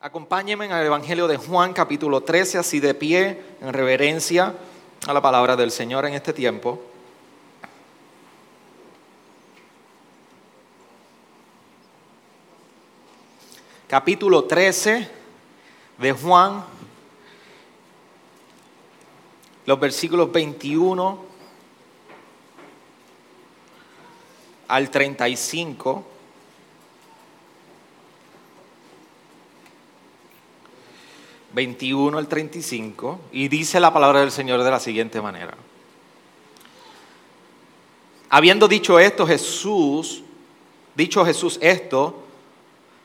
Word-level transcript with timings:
Acompáñenme 0.00 0.66
en 0.66 0.70
el 0.70 0.86
Evangelio 0.86 1.26
de 1.26 1.36
Juan 1.36 1.72
capítulo 1.72 2.20
13, 2.20 2.58
así 2.58 2.78
de 2.78 2.94
pie, 2.94 3.42
en 3.60 3.72
reverencia 3.72 4.54
a 5.04 5.12
la 5.12 5.20
palabra 5.20 5.56
del 5.56 5.72
Señor 5.72 6.06
en 6.06 6.14
este 6.14 6.32
tiempo. 6.32 6.80
Capítulo 13.88 14.44
13 14.44 15.10
de 15.98 16.12
Juan, 16.12 16.64
los 19.66 19.80
versículos 19.80 20.30
21 20.30 21.24
al 24.68 24.90
35. 24.90 26.17
21 31.58 32.16
al 32.16 32.28
35, 32.28 33.18
y 33.32 33.48
dice 33.48 33.80
la 33.80 33.92
palabra 33.92 34.20
del 34.20 34.30
Señor 34.30 34.62
de 34.62 34.70
la 34.70 34.78
siguiente 34.78 35.20
manera. 35.20 35.56
Habiendo 38.30 38.68
dicho 38.68 39.00
esto, 39.00 39.26
Jesús, 39.26 40.22
dicho 40.94 41.24
Jesús 41.24 41.58
esto, 41.60 42.14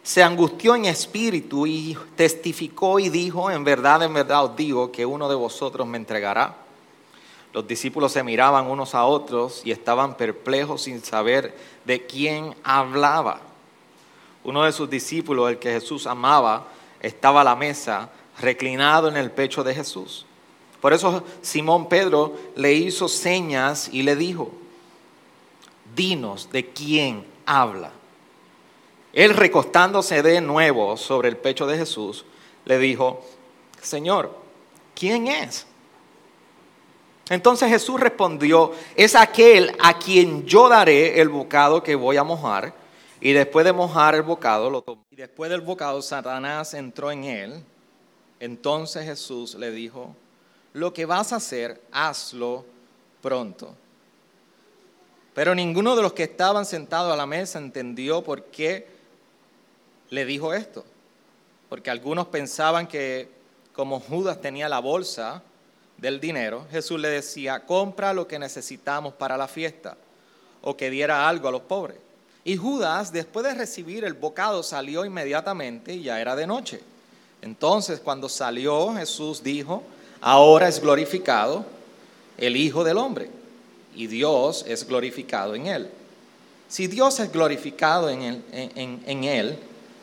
se 0.03 0.21
angustió 0.21 0.75
en 0.75 0.85
espíritu 0.85 1.66
y 1.66 1.97
testificó 2.16 2.99
y 2.99 3.09
dijo, 3.09 3.49
en 3.49 3.63
verdad, 3.63 4.03
en 4.03 4.13
verdad 4.13 4.44
os 4.44 4.55
digo 4.55 4.91
que 4.91 5.03
uno 5.03 5.27
de 5.27 5.33
vosotros 5.33 5.88
me 5.88 5.97
entregará. 5.97 6.55
Los 7.53 7.67
discípulos 7.67 8.11
se 8.11 8.22
miraban 8.22 8.67
unos 8.67 8.94
a 8.94 9.05
otros 9.05 9.63
y 9.66 9.72
estaban 9.72 10.16
perplejos 10.16 10.83
sin 10.83 11.03
saber 11.03 11.58
de 11.85 12.05
quién 12.05 12.55
hablaba. 12.63 13.41
Uno 14.44 14.61
de 14.61 14.72
sus 14.72 14.88
discípulos, 14.91 15.49
el 15.49 15.58
que 15.58 15.72
Jesús 15.72 16.05
amaba, 16.05 16.67
estaba 17.02 17.41
a 17.41 17.45
la 17.45 17.55
mesa 17.55 18.11
reclinado 18.39 19.07
en 19.07 19.17
el 19.17 19.31
pecho 19.31 19.63
de 19.63 19.75
Jesús. 19.75 20.25
Por 20.81 20.94
eso 20.94 21.23
Simón 21.41 21.88
Pedro 21.88 22.33
le 22.55 22.73
hizo 22.73 23.08
señas 23.08 23.89
y 23.91 24.03
le 24.03 24.16
dijo, 24.16 24.52
dinos 25.95 26.49
de 26.52 26.69
quién 26.69 27.25
habla. 27.45 27.91
Él 29.13 29.33
recostándose 29.33 30.23
de 30.23 30.41
nuevo 30.41 30.97
sobre 30.97 31.30
el 31.30 31.38
pecho 31.38 31.67
de 31.67 31.77
Jesús, 31.77 32.25
le 32.66 32.80
dijo, 32.80 33.23
Señor, 33.81 34.36
¿quién 34.95 35.27
es? 35.27 35.67
Entonces 37.30 37.69
Jesús 37.69 37.99
respondió, 37.99 38.73
es 38.95 39.15
aquel 39.15 39.75
a 39.81 39.97
quien 39.97 40.45
yo 40.45 40.67
daré 40.67 41.21
el 41.21 41.30
bocado 41.30 41.81
que 41.81 41.95
voy 41.95 42.17
a 42.17 42.23
mojar. 42.23 42.73
Y 43.21 43.31
después 43.31 43.63
de 43.65 43.71
mojar 43.71 44.15
el 44.15 44.23
bocado, 44.23 44.69
lo 44.69 44.81
tomó. 44.81 45.05
Y 45.09 45.15
después 45.15 45.49
del 45.49 45.61
bocado, 45.61 46.02
Satanás 46.02 46.73
entró 46.73 47.09
en 47.09 47.23
él. 47.23 47.63
Entonces 48.44 49.05
Jesús 49.05 49.55
le 49.55 49.72
dijo, 49.72 50.13
lo 50.73 50.94
que 50.94 51.05
vas 51.05 51.31
a 51.31 51.38
hacer, 51.38 51.81
hazlo 51.94 52.66
pronto. 53.22 53.73
Pero 55.33 55.55
ninguno 55.55 55.95
de 55.95 56.02
los 56.02 56.11
que 56.11 56.23
estaban 56.23 56.66
sentados 56.66 57.14
a 57.14 57.16
la 57.16 57.25
mesa 57.25 57.58
entendió 57.58 58.21
por 58.21 58.44
qué 58.44 58.86
le 60.09 60.25
dijo 60.25 60.53
esto. 60.53 60.83
Porque 61.69 61.89
algunos 61.89 62.27
pensaban 62.27 62.86
que 62.86 63.30
como 63.71 64.02
Judas 64.02 64.41
tenía 64.41 64.67
la 64.67 64.80
bolsa 64.80 65.41
del 65.97 66.19
dinero, 66.19 66.67
Jesús 66.69 66.99
le 66.99 67.08
decía, 67.08 67.66
compra 67.66 68.11
lo 68.11 68.27
que 68.27 68.39
necesitamos 68.39 69.14
para 69.14 69.38
la 69.38 69.47
fiesta 69.47 69.95
o 70.61 70.75
que 70.75 70.89
diera 70.89 71.30
algo 71.30 71.47
a 71.47 71.52
los 71.53 71.61
pobres. 71.61 71.95
Y 72.44 72.58
Judas, 72.58 73.14
después 73.14 73.45
de 73.45 73.53
recibir 73.53 74.03
el 74.03 74.16
bocado, 74.16 74.64
salió 74.64 75.05
inmediatamente 75.05 75.94
y 75.94 76.03
ya 76.03 76.19
era 76.19 76.36
de 76.36 76.45
noche. 76.45 76.81
Entonces 77.44 77.99
cuando 77.99 78.30
salió 78.30 78.94
Jesús 78.94 79.44
dijo, 79.44 79.83
ahora 80.22 80.69
es 80.69 80.80
glorificado 80.80 81.66
el 82.38 82.55
Hijo 82.55 82.86
del 82.86 82.97
Hombre 82.97 83.30
y 83.94 84.08
Dios 84.08 84.64
es 84.65 84.87
glorificado 84.87 85.54
en 85.54 85.67
él. 85.67 85.89
Si 86.70 86.87
Dios 86.87 87.20
es 87.20 87.31
glorificado 87.31 88.09
en 88.09 88.21
él, 88.21 88.42
en, 88.54 89.23
él, 89.26 89.58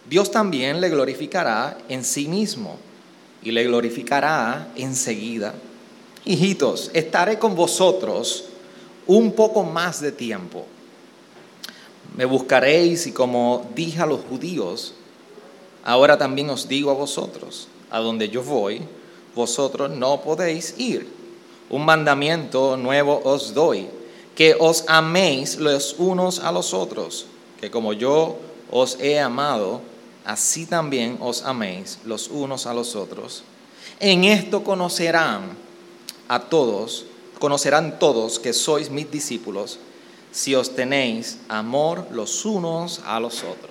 Dios 0.08 0.30
también 0.30 0.82
le 0.82 0.90
glorificará 0.90 1.78
en 1.88 2.04
sí 2.04 2.28
mismo 2.28 2.76
y 3.42 3.50
le 3.52 3.64
glorificará 3.64 4.68
enseguida. 4.76 5.54
Hijitos, 6.26 6.90
estaré 6.92 7.38
con 7.38 7.56
vosotros 7.56 8.44
un 9.06 9.32
poco 9.32 9.64
más 9.64 10.02
de 10.02 10.12
tiempo. 10.12 10.66
Me 12.16 12.26
buscaréis 12.26 13.06
y 13.06 13.12
como 13.12 13.66
dije 13.74 14.02
a 14.02 14.06
los 14.06 14.20
judíos, 14.20 14.94
Ahora 15.84 16.18
también 16.18 16.50
os 16.50 16.68
digo 16.68 16.90
a 16.90 16.94
vosotros, 16.94 17.68
a 17.90 18.00
donde 18.00 18.28
yo 18.28 18.42
voy, 18.42 18.82
vosotros 19.34 19.90
no 19.90 20.20
podéis 20.20 20.74
ir. 20.78 21.08
Un 21.70 21.84
mandamiento 21.84 22.76
nuevo 22.76 23.20
os 23.24 23.54
doy, 23.54 23.88
que 24.34 24.56
os 24.58 24.84
améis 24.88 25.56
los 25.56 25.94
unos 25.98 26.40
a 26.40 26.52
los 26.52 26.74
otros, 26.74 27.26
que 27.60 27.70
como 27.70 27.92
yo 27.92 28.36
os 28.70 28.98
he 29.00 29.20
amado, 29.20 29.80
así 30.24 30.66
también 30.66 31.18
os 31.20 31.42
améis 31.42 31.98
los 32.04 32.28
unos 32.28 32.66
a 32.66 32.74
los 32.74 32.96
otros. 32.96 33.42
En 34.00 34.24
esto 34.24 34.64
conocerán 34.64 35.56
a 36.28 36.40
todos, 36.40 37.06
conocerán 37.38 37.98
todos 37.98 38.38
que 38.38 38.52
sois 38.52 38.90
mis 38.90 39.10
discípulos, 39.10 39.78
si 40.32 40.54
os 40.54 40.74
tenéis 40.74 41.38
amor 41.48 42.06
los 42.10 42.44
unos 42.44 43.00
a 43.04 43.18
los 43.20 43.42
otros. 43.42 43.70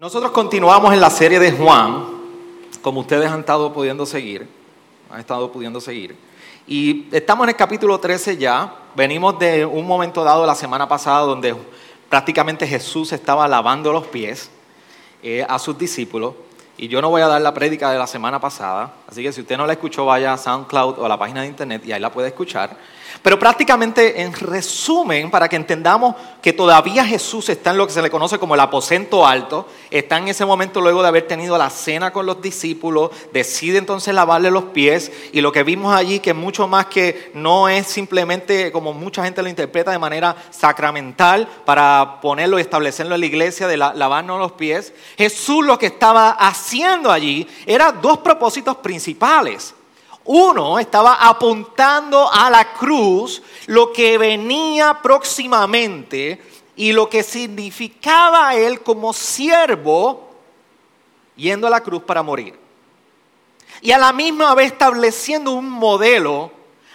Nosotros 0.00 0.30
continuamos 0.30 0.94
en 0.94 1.00
la 1.00 1.10
serie 1.10 1.40
de 1.40 1.50
Juan, 1.50 2.04
como 2.82 3.00
ustedes 3.00 3.28
han 3.28 3.40
estado 3.40 3.72
pudiendo 3.72 4.06
seguir, 4.06 4.48
han 5.10 5.18
estado 5.18 5.50
pudiendo 5.50 5.80
seguir. 5.80 6.16
Y 6.68 7.08
estamos 7.10 7.42
en 7.42 7.48
el 7.48 7.56
capítulo 7.56 7.98
13 7.98 8.36
ya, 8.36 8.76
venimos 8.94 9.40
de 9.40 9.66
un 9.66 9.84
momento 9.84 10.22
dado 10.22 10.46
la 10.46 10.54
semana 10.54 10.88
pasada 10.88 11.22
donde 11.22 11.52
prácticamente 12.08 12.64
Jesús 12.64 13.10
estaba 13.10 13.48
lavando 13.48 13.92
los 13.92 14.06
pies 14.06 14.52
eh, 15.20 15.44
a 15.48 15.58
sus 15.58 15.76
discípulos. 15.76 16.34
Y 16.76 16.86
yo 16.86 17.02
no 17.02 17.10
voy 17.10 17.22
a 17.22 17.26
dar 17.26 17.42
la 17.42 17.52
prédica 17.52 17.90
de 17.90 17.98
la 17.98 18.06
semana 18.06 18.38
pasada, 18.38 18.94
así 19.08 19.22
que 19.22 19.32
si 19.32 19.40
usted 19.40 19.56
no 19.56 19.66
la 19.66 19.72
escuchó, 19.72 20.04
vaya 20.04 20.34
a 20.34 20.38
SoundCloud 20.38 20.98
o 20.98 21.04
a 21.04 21.08
la 21.08 21.18
página 21.18 21.42
de 21.42 21.48
internet 21.48 21.82
y 21.84 21.92
ahí 21.92 22.00
la 22.00 22.12
puede 22.12 22.28
escuchar. 22.28 22.76
Pero 23.22 23.38
prácticamente 23.38 24.20
en 24.20 24.32
resumen, 24.32 25.30
para 25.30 25.48
que 25.48 25.56
entendamos 25.56 26.14
que 26.42 26.52
todavía 26.52 27.04
Jesús 27.04 27.48
está 27.48 27.70
en 27.70 27.78
lo 27.78 27.86
que 27.86 27.92
se 27.92 28.02
le 28.02 28.10
conoce 28.10 28.38
como 28.38 28.54
el 28.54 28.60
aposento 28.60 29.26
alto, 29.26 29.66
está 29.90 30.18
en 30.18 30.28
ese 30.28 30.44
momento 30.44 30.80
luego 30.80 31.02
de 31.02 31.08
haber 31.08 31.26
tenido 31.26 31.56
la 31.58 31.70
cena 31.70 32.12
con 32.12 32.26
los 32.26 32.40
discípulos, 32.42 33.10
decide 33.32 33.78
entonces 33.78 34.14
lavarle 34.14 34.50
los 34.50 34.64
pies 34.64 35.10
y 35.32 35.40
lo 35.40 35.52
que 35.52 35.62
vimos 35.62 35.94
allí 35.94 36.20
que 36.20 36.34
mucho 36.34 36.68
más 36.68 36.86
que 36.86 37.30
no 37.34 37.68
es 37.68 37.86
simplemente 37.86 38.70
como 38.70 38.92
mucha 38.92 39.24
gente 39.24 39.42
lo 39.42 39.48
interpreta 39.48 39.90
de 39.90 39.98
manera 39.98 40.36
sacramental 40.50 41.48
para 41.64 42.20
ponerlo 42.20 42.58
y 42.58 42.62
establecerlo 42.62 43.14
en 43.14 43.20
la 43.22 43.26
iglesia 43.26 43.66
de 43.66 43.78
lavarnos 43.78 44.38
los 44.38 44.52
pies, 44.52 44.92
Jesús 45.16 45.64
lo 45.64 45.78
que 45.78 45.86
estaba 45.86 46.30
haciendo 46.30 47.10
allí 47.10 47.48
era 47.66 47.90
dos 47.90 48.18
propósitos 48.18 48.76
principales. 48.76 48.97
Uno 50.24 50.78
estaba 50.78 51.14
apuntando 51.14 52.30
a 52.30 52.50
la 52.50 52.74
cruz 52.74 53.42
lo 53.66 53.92
que 53.92 54.18
venía 54.18 54.98
próximamente 55.02 56.42
y 56.76 56.92
lo 56.92 57.08
que 57.08 57.22
significaba 57.22 58.54
él 58.54 58.82
como 58.82 59.12
siervo 59.12 60.28
yendo 61.34 61.66
a 61.66 61.70
la 61.70 61.82
cruz 61.82 62.02
para 62.02 62.22
morir. 62.22 62.58
Y 63.80 63.90
a 63.92 63.98
la 63.98 64.12
misma 64.12 64.54
vez 64.54 64.72
estableciendo 64.72 65.52
un 65.52 65.70
modelo 65.70 66.52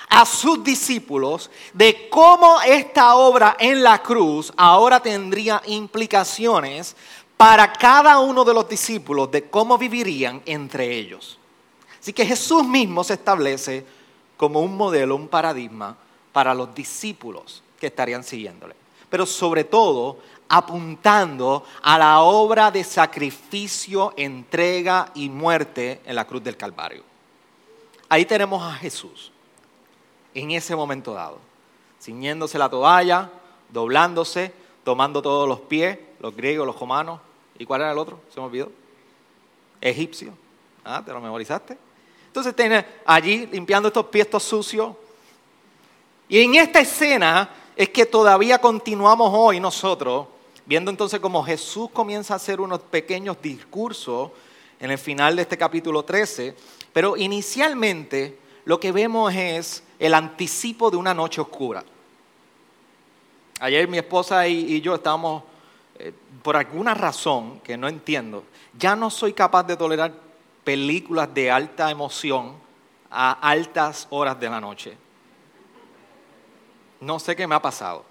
a 0.09 0.25
sus 0.25 0.63
discípulos 0.63 1.49
de 1.73 2.07
cómo 2.09 2.61
esta 2.61 3.15
obra 3.15 3.55
en 3.59 3.81
la 3.81 4.03
cruz 4.03 4.53
ahora 4.55 4.99
tendría 4.99 5.61
implicaciones 5.65 6.95
para 7.35 7.73
cada 7.73 8.19
uno 8.19 8.45
de 8.45 8.53
los 8.53 8.69
discípulos 8.69 9.31
de 9.31 9.49
cómo 9.49 9.77
vivirían 9.77 10.41
entre 10.45 10.95
ellos. 10.95 11.39
Así 12.03 12.11
que 12.11 12.25
Jesús 12.25 12.65
mismo 12.67 13.01
se 13.01 13.13
establece 13.13 13.85
como 14.35 14.59
un 14.59 14.75
modelo, 14.75 15.15
un 15.15 15.29
paradigma 15.29 15.95
para 16.33 16.53
los 16.53 16.75
discípulos 16.75 17.63
que 17.79 17.87
estarían 17.87 18.25
siguiéndole. 18.25 18.75
Pero 19.09 19.25
sobre 19.25 19.63
todo 19.63 20.17
apuntando 20.49 21.63
a 21.81 21.97
la 21.97 22.19
obra 22.19 22.71
de 22.71 22.83
sacrificio, 22.83 24.13
entrega 24.17 25.13
y 25.15 25.29
muerte 25.29 26.01
en 26.03 26.17
la 26.17 26.27
cruz 26.27 26.43
del 26.43 26.57
Calvario. 26.57 27.03
Ahí 28.09 28.25
tenemos 28.25 28.61
a 28.61 28.73
Jesús, 28.73 29.31
en 30.33 30.51
ese 30.51 30.75
momento 30.75 31.13
dado, 31.13 31.39
ciñéndose 32.01 32.57
la 32.57 32.69
toalla, 32.69 33.31
doblándose, 33.69 34.53
tomando 34.83 35.21
todos 35.21 35.47
los 35.47 35.61
pies, 35.61 35.97
los 36.19 36.35
griegos, 36.35 36.67
los 36.67 36.77
romanos. 36.77 37.21
¿Y 37.57 37.65
cuál 37.65 37.79
era 37.79 37.93
el 37.93 37.97
otro? 37.97 38.19
Se 38.33 38.41
me 38.41 38.47
olvidó. 38.47 38.69
Egipcio. 39.79 40.33
Ah, 40.83 41.01
¿te 41.05 41.13
lo 41.13 41.21
memorizaste? 41.21 41.77
Entonces 42.33 42.55
tiene 42.55 42.83
allí 43.05 43.45
limpiando 43.45 43.89
estos 43.89 44.07
pies 44.07 44.27
sucios. 44.39 44.95
Y 46.27 46.39
en 46.39 46.55
esta 46.55 46.79
escena 46.79 47.47
es 47.75 47.89
que 47.89 48.07
todavía 48.07 48.57
continuamos 48.57 49.29
hoy 49.31 49.59
nosotros, 49.59 50.25
viendo 50.65 50.89
entonces 50.89 51.19
cómo 51.19 51.43
Jesús 51.43 51.91
comienza 51.93 52.33
a 52.33 52.37
hacer 52.37 52.59
unos 52.59 52.79
pequeños 52.79 53.37
discursos 53.39 54.31
en 54.79 54.89
el 54.89 54.97
final 54.97 55.35
de 55.35 55.43
este 55.43 55.59
capítulo 55.59 56.01
13, 56.01 56.55
pero 56.91 57.15
inicialmente 57.15 58.39
lo 58.65 58.79
que 58.79 58.91
vemos 58.91 59.31
es 59.31 59.83
el 59.99 60.15
anticipo 60.15 60.89
de 60.89 60.97
una 60.97 61.13
noche 61.13 61.39
oscura. 61.39 61.83
Ayer 63.59 63.87
mi 63.87 63.99
esposa 63.99 64.47
y, 64.47 64.81
yo 64.81 64.95
estábamos, 64.95 65.43
eh, 65.99 66.11
por 66.41 66.57
alguna 66.57 66.95
razón 66.95 67.59
que 67.59 67.77
no 67.77 67.87
entiendo, 67.87 68.43
ya 68.75 68.95
no 68.95 69.11
soy 69.11 69.33
capaz 69.33 69.61
de 69.65 69.77
tolerar 69.77 70.32
películas 70.63 71.33
de 71.33 71.51
alta 71.51 71.91
emoción 71.91 72.55
a 73.09 73.31
altas 73.33 74.07
horas 74.09 74.39
de 74.39 74.49
la 74.49 74.59
noche. 74.59 74.97
No 76.99 77.19
sé 77.19 77.35
qué 77.35 77.45
me 77.45 77.55
ha 77.55 77.61
pasado. 77.61 78.05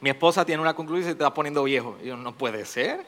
Mi 0.00 0.08
esposa 0.08 0.44
tiene 0.44 0.62
una 0.62 0.74
conclusión 0.74 1.02
y 1.02 1.04
se 1.04 1.10
está 1.12 1.32
poniendo 1.34 1.64
viejo. 1.64 1.98
Y 2.02 2.06
yo, 2.06 2.16
no 2.16 2.32
puede 2.32 2.64
ser. 2.64 3.04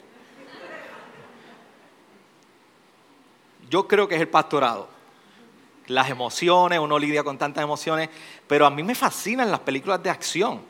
Yo 3.69 3.87
creo 3.87 4.07
que 4.07 4.15
es 4.15 4.21
el 4.21 4.27
pastorado. 4.27 4.87
Las 5.87 6.09
emociones, 6.09 6.79
uno 6.79 6.99
lidia 6.99 7.23
con 7.23 7.37
tantas 7.37 7.63
emociones, 7.63 8.09
pero 8.47 8.65
a 8.65 8.69
mí 8.69 8.83
me 8.83 8.93
fascinan 8.93 9.49
las 9.49 9.61
películas 9.61 10.03
de 10.03 10.09
acción. 10.09 10.61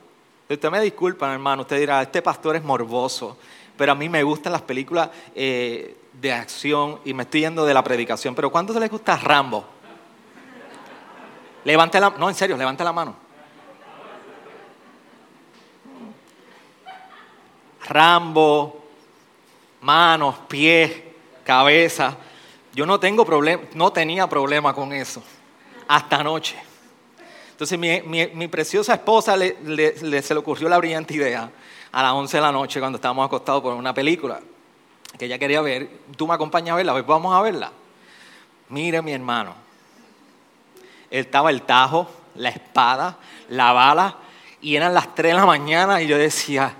Usted 0.48 0.70
me 0.70 0.80
disculpa, 0.80 1.32
hermano, 1.32 1.62
usted 1.62 1.78
dirá, 1.78 2.00
este 2.02 2.22
pastor 2.22 2.56
es 2.56 2.62
morboso, 2.62 3.36
pero 3.76 3.92
a 3.92 3.94
mí 3.94 4.08
me 4.08 4.22
gustan 4.22 4.52
las 4.52 4.62
películas 4.62 5.10
eh, 5.34 5.96
de 6.20 6.32
acción 6.32 7.00
y 7.04 7.12
me 7.12 7.24
estoy 7.24 7.40
yendo 7.40 7.64
de 7.64 7.74
la 7.74 7.82
predicación. 7.82 8.34
Pero 8.34 8.50
¿cuánto 8.50 8.78
les 8.78 8.90
gusta 8.90 9.16
Rambo? 9.16 9.64
Levante 11.64 11.98
la 11.98 12.10
no, 12.10 12.28
en 12.28 12.34
serio, 12.34 12.56
levante 12.56 12.84
la 12.84 12.92
mano. 12.92 13.16
Rambo, 17.86 18.84
manos, 19.80 20.36
pies, 20.48 20.92
cabeza. 21.44 22.16
Yo 22.72 22.86
no 22.86 22.98
tengo 22.98 23.24
problema, 23.24 23.62
no 23.74 23.92
tenía 23.92 24.26
problema 24.26 24.74
con 24.74 24.92
eso 24.92 25.22
hasta 25.88 26.16
anoche. 26.16 26.56
Entonces 27.50 27.78
mi, 27.78 28.48
preciosa 28.48 28.94
esposa 28.94 29.36
le, 29.36 30.22
se 30.22 30.34
le 30.34 30.40
ocurrió 30.40 30.68
la 30.68 30.78
brillante 30.78 31.14
idea 31.14 31.50
a 31.92 32.02
las 32.02 32.12
11 32.12 32.36
de 32.36 32.40
la 32.42 32.50
noche 32.50 32.80
cuando 32.80 32.96
estábamos 32.96 33.26
acostados 33.26 33.62
por 33.62 33.74
una 33.74 33.94
película 33.94 34.40
que 35.18 35.26
ella 35.26 35.38
quería 35.38 35.60
ver. 35.60 35.88
Tú 36.16 36.26
me 36.26 36.34
acompañas 36.34 36.74
a 36.74 36.76
verla, 36.76 36.92
pues 36.92 37.06
vamos 37.06 37.34
a 37.34 37.40
verla. 37.42 37.70
Mire 38.68 39.02
mi 39.02 39.12
hermano, 39.12 39.54
estaba 41.10 41.50
el 41.50 41.62
tajo, 41.62 42.08
la 42.34 42.48
espada, 42.48 43.18
la 43.48 43.72
bala, 43.72 44.16
y 44.60 44.76
eran 44.76 44.94
las 44.94 45.14
3 45.14 45.32
de 45.32 45.38
la 45.38 45.46
mañana 45.46 46.00
y 46.02 46.06
yo 46.06 46.16
decía, 46.16 46.74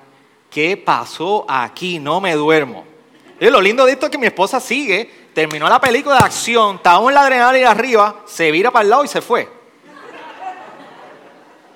¿qué 0.50 0.76
pasó 0.76 1.44
aquí? 1.48 1.98
No 1.98 2.20
me 2.20 2.34
duermo. 2.34 2.84
Y 3.38 3.50
lo 3.50 3.60
lindo 3.60 3.84
de 3.84 3.92
esto 3.92 4.06
es 4.06 4.12
que 4.12 4.18
mi 4.18 4.26
esposa 4.26 4.58
sigue, 4.60 5.28
terminó 5.34 5.68
la 5.68 5.80
película 5.80 6.16
de 6.16 6.24
acción, 6.24 6.76
estaba 6.76 7.06
en 7.08 7.14
la 7.14 7.22
adrenalina 7.22 7.70
arriba, 7.70 8.22
se 8.26 8.50
vira 8.50 8.70
para 8.70 8.84
el 8.84 8.90
lado 8.90 9.04
y 9.04 9.08
se 9.08 9.20
fue. 9.20 9.63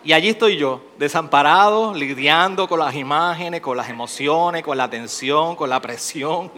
Y 0.08 0.14
allí 0.14 0.30
estoy 0.30 0.56
yo, 0.56 0.80
desamparado, 0.96 1.92
lidiando 1.92 2.66
con 2.66 2.80
las 2.80 2.94
imágenes, 2.94 3.60
con 3.60 3.76
las 3.76 3.90
emociones, 3.90 4.62
con 4.62 4.78
la 4.78 4.88
tensión, 4.88 5.54
con 5.54 5.68
la 5.68 5.82
presión. 5.82 6.50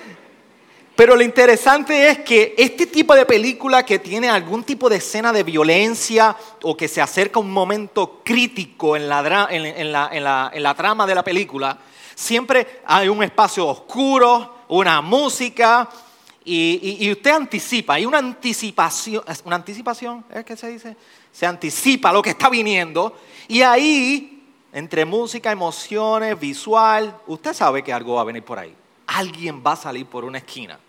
Pero 0.96 1.14
lo 1.14 1.20
interesante 1.20 2.08
es 2.08 2.20
que 2.20 2.54
este 2.56 2.86
tipo 2.86 3.14
de 3.14 3.26
película 3.26 3.84
que 3.84 3.98
tiene 3.98 4.30
algún 4.30 4.64
tipo 4.64 4.88
de 4.88 4.96
escena 4.96 5.30
de 5.30 5.42
violencia 5.42 6.34
o 6.62 6.74
que 6.74 6.88
se 6.88 7.02
acerca 7.02 7.38
a 7.38 7.42
un 7.42 7.52
momento 7.52 8.22
crítico 8.24 8.96
en 8.96 9.10
la, 9.10 9.46
en, 9.50 9.92
la, 9.92 10.74
trama 10.74 11.06
de 11.06 11.14
la 11.14 11.22
película, 11.22 11.76
siempre 12.14 12.80
hay 12.86 13.08
un 13.08 13.22
espacio 13.22 13.66
oscuro, 13.66 14.64
una 14.68 15.02
música 15.02 15.86
y, 16.46 17.12
usted 17.12 17.30
anticipa, 17.30 17.92
hay 17.92 18.06
una 18.06 18.16
anticipación, 18.16 19.22
una 19.44 19.56
anticipación, 19.56 20.24
¿es 20.32 20.46
que 20.46 20.56
se 20.56 20.68
dice? 20.68 20.96
Se 21.38 21.46
anticipa 21.46 22.12
lo 22.12 22.20
que 22.20 22.30
está 22.30 22.48
viniendo 22.48 23.16
y 23.46 23.62
ahí, 23.62 24.44
entre 24.72 25.04
música, 25.04 25.52
emociones, 25.52 26.36
visual, 26.36 27.16
usted 27.28 27.54
sabe 27.54 27.84
que 27.84 27.92
algo 27.92 28.14
va 28.14 28.22
a 28.22 28.24
venir 28.24 28.44
por 28.44 28.58
ahí. 28.58 28.74
Alguien 29.06 29.62
va 29.64 29.74
a 29.74 29.76
salir 29.76 30.04
por 30.06 30.24
una 30.24 30.38
esquina 30.38 30.80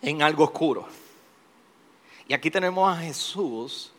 en 0.00 0.22
algo 0.22 0.44
oscuro. 0.44 0.86
Y 2.28 2.34
aquí 2.34 2.52
tenemos 2.52 2.88
a 2.88 3.00
Jesús 3.00 3.92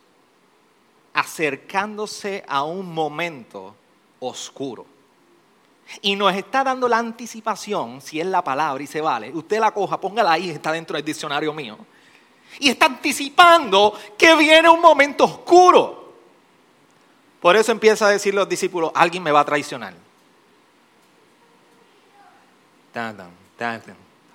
acercándose 1.14 2.46
a 2.48 2.64
un 2.64 2.90
momento 2.90 3.76
oscuro. 4.22 4.86
Y 6.02 6.16
nos 6.16 6.34
está 6.34 6.64
dando 6.64 6.88
la 6.88 7.00
anticipación, 7.00 8.00
si 8.00 8.22
es 8.22 8.28
la 8.28 8.46
palabra 8.46 8.82
y 8.82 8.88
se 8.88 9.02
vale, 9.02 9.30
usted 9.34 9.60
la 9.60 9.72
coja, 9.72 10.00
póngala 10.00 10.32
ahí, 10.32 10.52
está 10.52 10.72
dentro 10.72 10.96
del 10.96 11.04
diccionario 11.04 11.54
mío. 11.54 11.78
Y 12.60 12.70
está 12.70 12.86
anticipando 12.86 13.98
que 14.18 14.36
viene 14.36 14.70
un 14.70 14.82
momento 14.82 15.26
oscuro. 15.26 16.14
Por 17.42 17.56
eso 17.56 17.72
empieza 17.72 18.08
a 18.08 18.10
decir 18.10 18.34
los 18.34 18.48
discípulos, 18.48 18.92
alguien 18.96 19.22
me 19.22 19.32
va 19.32 19.42
a 19.42 19.46
traicionar. 19.46 19.94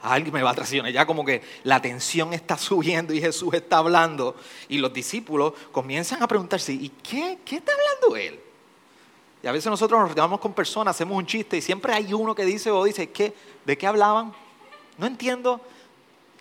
Alguien 0.02 0.34
me 0.34 0.42
va 0.42 0.50
a 0.50 0.54
traicionar. 0.54 0.92
Ya 0.92 1.06
como 1.06 1.24
que 1.24 1.42
la 1.64 1.80
tensión 1.80 2.32
está 2.32 2.58
subiendo 2.58 3.14
y 3.14 3.20
Jesús 3.20 3.54
está 3.54 3.78
hablando 3.78 4.36
y 4.68 4.78
los 4.78 4.92
discípulos 4.92 5.54
comienzan 5.72 6.22
a 6.22 6.28
preguntarse, 6.28 6.72
¿y 6.72 6.90
qué, 7.02 7.38
qué 7.44 7.56
está 7.56 7.72
hablando 7.72 8.16
él? 8.16 8.40
Y 9.42 9.46
a 9.46 9.52
veces 9.52 9.70
nosotros 9.70 10.00
nos 10.00 10.14
reunimos 10.14 10.40
con 10.40 10.52
personas, 10.52 10.96
hacemos 10.96 11.16
un 11.16 11.26
chiste 11.26 11.56
y 11.56 11.62
siempre 11.62 11.94
hay 11.94 12.12
uno 12.12 12.34
que 12.34 12.44
dice 12.44 12.70
o 12.70 12.84
dice, 12.84 13.10
¿qué? 13.10 13.32
¿de 13.64 13.78
qué 13.78 13.86
hablaban? 13.86 14.32
No 14.96 15.06
entiendo. 15.06 15.60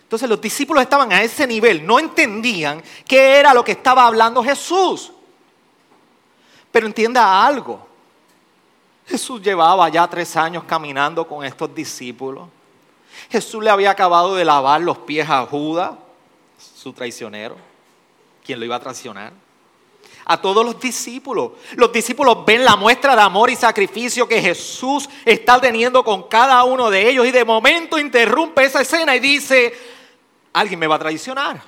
Entonces 0.07 0.29
los 0.29 0.39
discípulos 0.39 0.81
estaban 0.81 1.11
a 1.11 1.21
ese 1.21 1.45
nivel, 1.45 1.85
no 1.85 1.99
entendían 1.99 2.81
qué 3.05 3.39
era 3.39 3.53
lo 3.53 3.61
que 3.61 3.73
estaba 3.73 4.07
hablando 4.07 4.41
Jesús. 4.41 5.11
Pero 6.71 6.87
entienda 6.87 7.45
algo, 7.45 7.85
Jesús 9.05 9.41
llevaba 9.41 9.89
ya 9.89 10.07
tres 10.07 10.37
años 10.37 10.63
caminando 10.63 11.27
con 11.27 11.43
estos 11.43 11.75
discípulos. 11.75 12.47
Jesús 13.29 13.61
le 13.61 13.69
había 13.69 13.91
acabado 13.91 14.33
de 14.33 14.45
lavar 14.45 14.79
los 14.79 14.97
pies 14.99 15.29
a 15.29 15.45
Judas, 15.45 15.91
su 16.57 16.93
traicionero, 16.93 17.57
quien 18.45 18.59
lo 18.59 18.65
iba 18.65 18.77
a 18.77 18.79
traicionar. 18.79 19.33
A 20.23 20.41
todos 20.41 20.65
los 20.65 20.79
discípulos. 20.79 21.51
Los 21.75 21.91
discípulos 21.91 22.45
ven 22.45 22.63
la 22.63 22.77
muestra 22.77 23.13
de 23.13 23.23
amor 23.23 23.49
y 23.49 23.57
sacrificio 23.57 24.25
que 24.25 24.41
Jesús 24.41 25.09
está 25.25 25.59
teniendo 25.59 26.01
con 26.01 26.23
cada 26.23 26.63
uno 26.63 26.89
de 26.89 27.09
ellos 27.09 27.25
y 27.25 27.31
de 27.31 27.43
momento 27.43 27.99
interrumpe 27.99 28.63
esa 28.63 28.81
escena 28.81 29.13
y 29.13 29.19
dice, 29.19 29.96
alguien 30.53 30.79
me 30.79 30.87
va 30.87 30.95
a 30.95 30.99
traicionar. 30.99 31.61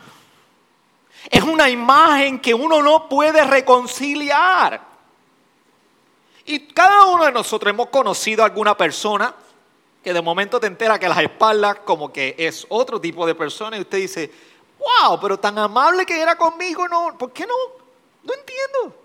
Es 1.30 1.44
una 1.44 1.70
imagen 1.70 2.40
que 2.40 2.54
uno 2.54 2.82
no 2.82 3.10
puede 3.10 3.44
reconciliar. 3.44 4.82
Y 6.46 6.68
cada 6.68 7.06
uno 7.06 7.26
de 7.26 7.32
nosotros 7.32 7.70
hemos 7.70 7.90
conocido 7.90 8.44
a 8.44 8.48
alguna 8.48 8.76
persona 8.76 9.36
que 10.04 10.14
de 10.14 10.22
momento 10.22 10.60
te 10.60 10.68
entera 10.68 10.98
que 10.98 11.10
las 11.10 11.20
espaldas 11.20 11.80
como 11.86 12.12
que 12.12 12.36
es 12.38 12.66
otro 12.70 13.00
tipo 13.00 13.28
de 13.28 13.36
persona 13.36 13.78
y 13.78 13.82
usted 13.82 13.98
dice, 13.98 14.32
wow, 14.80 15.20
pero 15.20 15.38
tan 15.38 15.58
amable 15.58 16.06
que 16.06 16.20
era 16.20 16.38
conmigo, 16.38 16.88
no, 16.88 17.18
¿por 17.18 17.34
qué 17.34 17.46
no? 17.46 17.54
No 18.24 18.34
entiendo. 18.34 18.96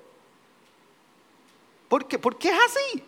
¿Por 1.89 2.07
qué? 2.07 2.19
¿Por 2.19 2.39
qué 2.39 2.49
es 2.51 2.59
así? 2.65 3.05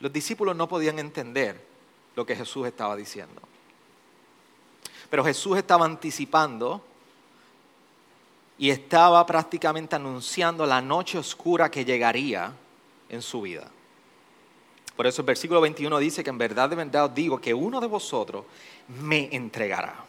Los 0.00 0.12
discípulos 0.12 0.54
no 0.54 0.68
podían 0.68 0.98
entender 0.98 1.64
lo 2.14 2.24
que 2.24 2.36
Jesús 2.36 2.66
estaba 2.66 2.96
diciendo. 2.96 3.42
Pero 5.10 5.24
Jesús 5.24 5.56
estaba 5.56 5.84
anticipando 5.84 6.82
y 8.58 8.70
estaba 8.70 9.24
prácticamente 9.26 9.96
anunciando 9.96 10.64
la 10.66 10.80
noche 10.80 11.18
oscura 11.18 11.70
que 11.70 11.84
llegaría 11.84 12.52
en 13.08 13.22
su 13.22 13.42
vida. 13.42 13.70
Por 14.96 15.06
eso 15.06 15.20
el 15.20 15.26
versículo 15.26 15.60
21 15.60 15.98
dice 15.98 16.24
que 16.24 16.30
en 16.30 16.38
verdad 16.38 16.70
de 16.70 16.76
verdad 16.76 17.04
os 17.04 17.14
digo 17.14 17.38
que 17.38 17.52
uno 17.52 17.80
de 17.80 17.86
vosotros 17.86 18.44
me 19.02 19.28
entregará. 19.34 20.04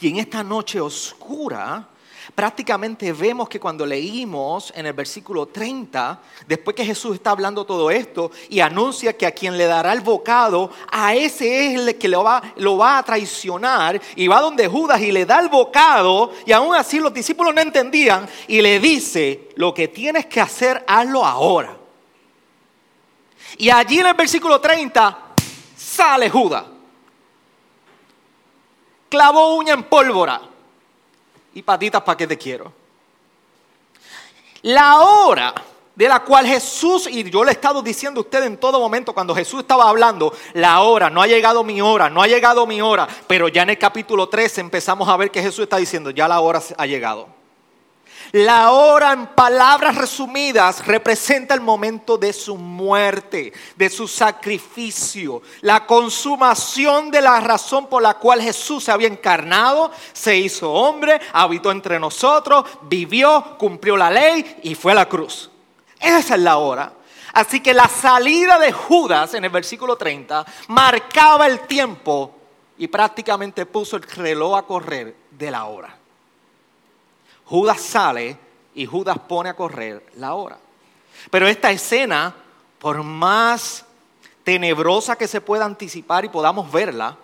Y 0.00 0.08
en 0.08 0.16
esta 0.16 0.42
noche 0.42 0.80
oscura, 0.80 1.88
prácticamente 2.34 3.12
vemos 3.12 3.48
que 3.48 3.60
cuando 3.60 3.86
leímos 3.86 4.72
en 4.76 4.86
el 4.86 4.92
versículo 4.92 5.46
30, 5.46 6.20
después 6.46 6.76
que 6.76 6.84
Jesús 6.84 7.14
está 7.14 7.30
hablando 7.30 7.64
todo 7.64 7.90
esto 7.90 8.30
y 8.48 8.60
anuncia 8.60 9.16
que 9.16 9.26
a 9.26 9.32
quien 9.32 9.56
le 9.56 9.66
dará 9.66 9.92
el 9.92 10.00
bocado, 10.00 10.70
a 10.90 11.14
ese 11.14 11.66
es 11.66 11.80
el 11.80 11.98
que 11.98 12.08
lo 12.08 12.24
va, 12.24 12.42
lo 12.56 12.76
va 12.76 12.98
a 12.98 13.02
traicionar 13.02 14.00
y 14.16 14.28
va 14.28 14.40
donde 14.40 14.68
Judas 14.68 15.00
y 15.00 15.12
le 15.12 15.24
da 15.24 15.40
el 15.40 15.48
bocado 15.48 16.32
y 16.46 16.52
aún 16.52 16.74
así 16.74 16.98
los 17.00 17.12
discípulos 17.12 17.54
no 17.54 17.60
entendían 17.60 18.28
y 18.46 18.60
le 18.60 18.80
dice, 18.80 19.50
lo 19.56 19.72
que 19.72 19.88
tienes 19.88 20.26
que 20.26 20.40
hacer, 20.40 20.84
hazlo 20.86 21.24
ahora. 21.24 21.76
Y 23.56 23.70
allí 23.70 24.00
en 24.00 24.06
el 24.06 24.14
versículo 24.14 24.60
30 24.60 25.18
sale 25.76 26.28
Judas. 26.28 26.64
Clavó 29.08 29.56
uña 29.56 29.72
en 29.72 29.84
pólvora 29.84 30.47
y 31.54 31.62
patitas 31.62 32.02
para 32.02 32.16
que 32.16 32.26
te 32.26 32.38
quiero. 32.38 32.72
La 34.62 35.00
hora 35.00 35.54
de 35.94 36.08
la 36.08 36.20
cual 36.20 36.46
Jesús, 36.46 37.08
y 37.10 37.28
yo 37.28 37.42
le 37.42 37.50
he 37.50 37.54
estado 37.54 37.82
diciendo 37.82 38.20
a 38.20 38.22
usted 38.22 38.44
en 38.44 38.56
todo 38.56 38.78
momento 38.78 39.12
cuando 39.12 39.34
Jesús 39.34 39.60
estaba 39.60 39.88
hablando, 39.88 40.32
la 40.54 40.80
hora, 40.82 41.10
no 41.10 41.22
ha 41.22 41.26
llegado 41.26 41.64
mi 41.64 41.80
hora, 41.80 42.08
no 42.08 42.22
ha 42.22 42.28
llegado 42.28 42.66
mi 42.66 42.80
hora, 42.80 43.08
pero 43.26 43.48
ya 43.48 43.62
en 43.62 43.70
el 43.70 43.78
capítulo 43.78 44.28
13 44.28 44.60
empezamos 44.60 45.08
a 45.08 45.16
ver 45.16 45.30
que 45.30 45.42
Jesús 45.42 45.64
está 45.64 45.76
diciendo, 45.76 46.10
ya 46.10 46.28
la 46.28 46.38
hora 46.38 46.62
ha 46.76 46.86
llegado. 46.86 47.37
La 48.32 48.72
hora 48.72 49.12
en 49.12 49.26
palabras 49.28 49.94
resumidas 49.94 50.86
representa 50.86 51.54
el 51.54 51.62
momento 51.62 52.18
de 52.18 52.34
su 52.34 52.56
muerte, 52.56 53.52
de 53.74 53.88
su 53.88 54.06
sacrificio, 54.06 55.40
la 55.62 55.86
consumación 55.86 57.10
de 57.10 57.22
la 57.22 57.40
razón 57.40 57.86
por 57.86 58.02
la 58.02 58.14
cual 58.14 58.42
Jesús 58.42 58.84
se 58.84 58.92
había 58.92 59.08
encarnado, 59.08 59.90
se 60.12 60.36
hizo 60.36 60.70
hombre, 60.70 61.20
habitó 61.32 61.70
entre 61.70 61.98
nosotros, 61.98 62.64
vivió, 62.82 63.56
cumplió 63.58 63.96
la 63.96 64.10
ley 64.10 64.58
y 64.62 64.74
fue 64.74 64.92
a 64.92 64.96
la 64.96 65.08
cruz. 65.08 65.50
Esa 65.98 66.34
es 66.34 66.40
la 66.40 66.58
hora. 66.58 66.92
Así 67.32 67.60
que 67.60 67.72
la 67.72 67.88
salida 67.88 68.58
de 68.58 68.72
Judas 68.72 69.34
en 69.34 69.44
el 69.44 69.50
versículo 69.50 69.96
30 69.96 70.44
marcaba 70.68 71.46
el 71.46 71.60
tiempo 71.60 72.34
y 72.76 72.88
prácticamente 72.88 73.64
puso 73.64 73.96
el 73.96 74.02
reloj 74.02 74.56
a 74.56 74.62
correr 74.62 75.16
de 75.30 75.50
la 75.50 75.64
hora. 75.64 75.97
Judas 77.48 77.80
sale 77.80 78.36
y 78.74 78.84
Judas 78.84 79.18
pone 79.18 79.48
a 79.48 79.56
correr 79.56 80.04
la 80.16 80.34
hora. 80.34 80.58
Pero 81.30 81.48
esta 81.48 81.70
escena, 81.70 82.34
por 82.78 83.02
más 83.02 83.86
tenebrosa 84.44 85.16
que 85.16 85.26
se 85.26 85.40
pueda 85.40 85.64
anticipar 85.64 86.26
y 86.26 86.28
podamos 86.28 86.70
verla, 86.70 87.16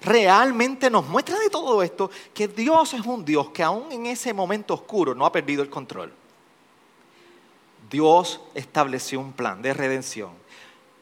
realmente 0.00 0.90
nos 0.90 1.06
muestra 1.06 1.38
de 1.38 1.48
todo 1.48 1.80
esto 1.82 2.10
que 2.34 2.48
Dios 2.48 2.92
es 2.94 3.06
un 3.06 3.24
Dios 3.24 3.50
que 3.50 3.62
aún 3.62 3.92
en 3.92 4.06
ese 4.06 4.34
momento 4.34 4.74
oscuro 4.74 5.14
no 5.14 5.24
ha 5.24 5.32
perdido 5.32 5.62
el 5.62 5.70
control. 5.70 6.12
Dios 7.88 8.40
estableció 8.54 9.20
un 9.20 9.32
plan 9.32 9.62
de 9.62 9.74
redención. 9.74 10.30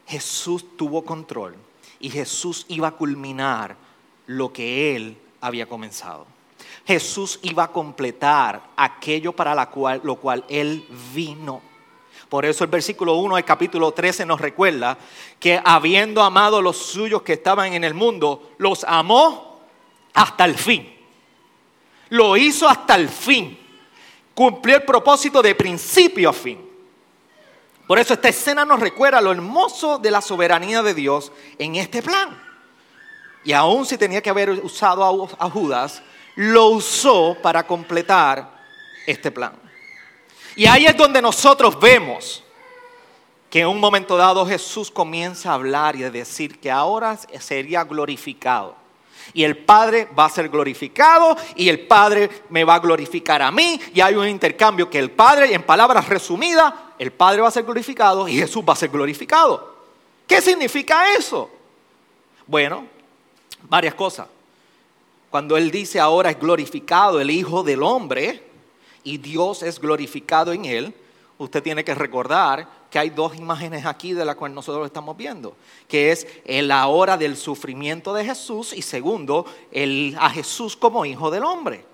Jesús 0.07 0.77
tuvo 0.77 1.05
control 1.05 1.57
y 1.99 2.11
Jesús 2.11 2.67
iba 2.69 2.89
a 2.89 2.93
culminar 2.93 3.77
lo 4.27 4.53
que 4.53 4.95
él 4.97 5.17
había 5.41 5.67
comenzado. 5.67 6.27
Jesús 6.91 7.39
iba 7.43 7.63
a 7.63 7.71
completar 7.71 8.71
aquello 8.75 9.31
para 9.31 9.55
lo 10.03 10.17
cual 10.17 10.45
él 10.49 10.85
vino. 11.15 11.63
Por 12.29 12.45
eso 12.45 12.65
el 12.65 12.71
versículo 12.71 13.15
1 13.15 13.37
del 13.37 13.45
capítulo 13.45 13.93
13 13.93 14.27
nos 14.27 14.41
recuerda 14.41 14.99
que 15.39 15.61
habiendo 15.65 16.21
amado 16.21 16.57
a 16.57 16.63
los 16.63 16.77
suyos 16.77 17.23
que 17.23 17.35
estaban 17.35 17.75
en 17.75 17.85
el 17.85 17.95
mundo, 17.95 18.55
los 18.59 18.83
amó 18.83 19.61
hasta 20.15 20.45
el 20.45 20.57
fin. 20.57 20.93
Lo 22.09 22.37
hizo 22.37 22.69
hasta 22.69 22.97
el 22.97 23.09
fin. 23.09 23.57
Cumplió 24.35 24.79
el 24.79 24.83
propósito 24.83 25.41
de 25.43 25.55
principio 25.55 26.31
a 26.31 26.33
fin. 26.33 26.59
Por 27.87 28.01
eso 28.01 28.15
esta 28.15 28.31
escena 28.31 28.65
nos 28.65 28.81
recuerda 28.81 29.21
lo 29.21 29.31
hermoso 29.31 29.99
de 29.99 30.11
la 30.11 30.21
soberanía 30.21 30.83
de 30.83 30.95
Dios 30.95 31.31
en 31.57 31.77
este 31.77 32.03
plan. 32.03 32.37
Y 33.45 33.53
aún 33.53 33.87
si 33.87 33.97
tenía 33.97 34.21
que 34.21 34.31
haber 34.31 34.51
usado 34.51 35.29
a 35.39 35.51
Judas, 35.51 36.03
lo 36.41 36.69
usó 36.69 37.37
para 37.43 37.67
completar 37.67 38.51
este 39.07 39.31
plan. 39.31 39.53
Y 40.57 40.65
ahí 40.65 40.87
es 40.87 40.97
donde 40.97 41.21
nosotros 41.21 41.79
vemos 41.79 42.43
que 43.51 43.61
en 43.61 43.67
un 43.67 43.79
momento 43.79 44.17
dado 44.17 44.47
Jesús 44.47 44.91
comienza 44.91 45.51
a 45.51 45.55
hablar 45.55 45.97
y 45.97 46.05
a 46.05 46.11
decir 46.11 46.59
que 46.59 46.71
ahora 46.71 47.19
sería 47.39 47.85
glorificado. 47.85 48.75
Y 49.35 49.45
el 49.45 49.59
Padre 49.59 50.09
va 50.19 50.25
a 50.25 50.31
ser 50.31 50.49
glorificado 50.49 51.37
y 51.57 51.69
el 51.69 51.87
Padre 51.87 52.31
me 52.49 52.65
va 52.65 52.77
a 52.77 52.81
glorificar 52.81 53.43
a 53.43 53.51
mí. 53.51 53.79
Y 53.93 54.01
hay 54.01 54.15
un 54.15 54.27
intercambio 54.27 54.89
que 54.89 54.99
el 54.99 55.11
Padre, 55.11 55.53
en 55.53 55.63
palabras 55.63 56.09
resumidas, 56.09 56.73
el 56.99 57.13
Padre 57.13 57.43
va 57.43 57.49
a 57.49 57.53
ser 57.53 57.65
glorificado 57.65 58.27
y 58.27 58.39
Jesús 58.39 58.65
va 58.67 58.73
a 58.73 58.77
ser 58.77 58.89
glorificado. 58.89 59.75
¿Qué 60.27 60.41
significa 60.41 61.15
eso? 61.15 61.51
Bueno, 62.47 62.87
varias 63.69 63.93
cosas. 63.93 64.27
Cuando 65.31 65.57
Él 65.57 65.71
dice 65.71 66.01
ahora 66.01 66.31
es 66.31 66.41
glorificado 66.41 67.21
el 67.21 67.31
Hijo 67.31 67.63
del 67.63 67.83
Hombre 67.83 68.43
y 69.05 69.19
Dios 69.19 69.63
es 69.63 69.81
glorificado 69.81 70.53
en 70.53 70.65
Él, 70.65 70.95
usted 71.39 71.63
tiene 71.63 71.85
que 71.85 71.95
recordar 71.95 72.69
que 72.91 72.99
hay 72.99 73.11
dos 73.11 73.37
imágenes 73.37 73.87
aquí 73.87 74.13
de 74.13 74.25
las 74.25 74.35
cuales 74.35 74.57
nosotros 74.57 74.85
estamos 74.85 75.17
viendo, 75.17 75.57
que 75.87 76.11
es 76.11 76.27
la 76.47 76.89
hora 76.89 77.17
del 77.17 77.37
sufrimiento 77.37 78.13
de 78.13 78.25
Jesús 78.25 78.73
y 78.73 78.83
segundo, 78.83 79.47
el, 79.71 80.17
a 80.19 80.29
Jesús 80.31 80.77
como 80.77 81.05
Hijo 81.05 81.31
del 81.31 81.45
Hombre. 81.45 81.85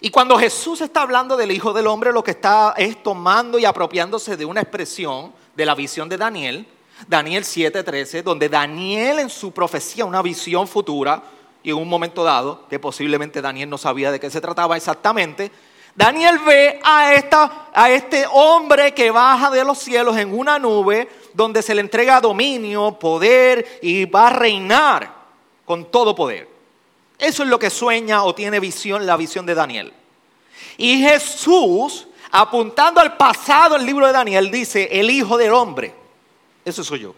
Y 0.00 0.10
cuando 0.10 0.36
Jesús 0.36 0.80
está 0.80 1.02
hablando 1.02 1.36
del 1.36 1.52
Hijo 1.52 1.72
del 1.72 1.86
Hombre, 1.86 2.12
lo 2.12 2.24
que 2.24 2.32
está 2.32 2.74
es 2.76 3.02
tomando 3.02 3.58
y 3.58 3.64
apropiándose 3.64 4.36
de 4.36 4.44
una 4.44 4.60
expresión 4.60 5.32
de 5.54 5.64
la 5.64 5.74
visión 5.74 6.08
de 6.08 6.18
Daniel, 6.18 6.66
Daniel 7.06 7.44
7:13, 7.44 8.22
donde 8.22 8.48
Daniel 8.48 9.18
en 9.18 9.30
su 9.30 9.52
profecía, 9.52 10.04
una 10.04 10.22
visión 10.22 10.66
futura, 10.66 11.22
y 11.62 11.70
en 11.70 11.76
un 11.76 11.88
momento 11.88 12.24
dado, 12.24 12.66
que 12.68 12.78
posiblemente 12.78 13.42
Daniel 13.42 13.68
no 13.68 13.78
sabía 13.78 14.12
de 14.12 14.20
qué 14.20 14.30
se 14.30 14.40
trataba 14.40 14.76
exactamente, 14.76 15.50
Daniel 15.96 16.38
ve 16.46 16.78
a, 16.84 17.14
esta, 17.14 17.68
a 17.72 17.90
este 17.90 18.26
hombre 18.30 18.92
que 18.92 19.10
baja 19.10 19.50
de 19.50 19.64
los 19.64 19.78
cielos 19.78 20.16
en 20.18 20.38
una 20.38 20.58
nube 20.58 21.08
donde 21.32 21.62
se 21.62 21.74
le 21.74 21.80
entrega 21.80 22.20
dominio, 22.20 22.98
poder 22.98 23.80
y 23.82 24.04
va 24.04 24.28
a 24.28 24.30
reinar 24.30 25.10
con 25.64 25.90
todo 25.90 26.14
poder. 26.14 26.48
Eso 27.18 27.42
es 27.42 27.48
lo 27.48 27.58
que 27.58 27.70
sueña 27.70 28.24
o 28.24 28.34
tiene 28.34 28.60
visión, 28.60 29.06
la 29.06 29.16
visión 29.16 29.46
de 29.46 29.54
Daniel. 29.54 29.92
Y 30.76 31.00
Jesús, 31.00 32.06
apuntando 32.30 33.00
al 33.00 33.16
pasado, 33.16 33.76
el 33.76 33.86
libro 33.86 34.06
de 34.06 34.12
Daniel 34.12 34.50
dice, 34.50 34.88
el 34.92 35.10
Hijo 35.10 35.38
del 35.38 35.52
Hombre. 35.52 36.05
Eso 36.66 36.82
soy 36.82 36.98
yo. 36.98 37.14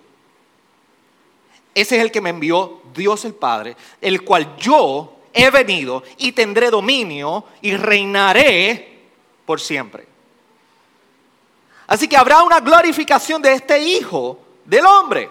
Ese 1.74 1.96
es 1.96 2.02
el 2.02 2.12
que 2.12 2.20
me 2.20 2.28
envió 2.28 2.82
Dios 2.94 3.24
el 3.24 3.34
Padre, 3.34 3.76
el 3.98 4.22
cual 4.22 4.56
yo 4.58 5.20
he 5.32 5.50
venido 5.50 6.02
y 6.18 6.32
tendré 6.32 6.70
dominio 6.70 7.44
y 7.62 7.74
reinaré 7.74 9.06
por 9.46 9.58
siempre. 9.58 10.06
Así 11.86 12.06
que 12.06 12.16
habrá 12.18 12.42
una 12.42 12.60
glorificación 12.60 13.40
de 13.40 13.54
este 13.54 13.82
Hijo 13.82 14.38
del 14.66 14.84
Hombre. 14.84 15.30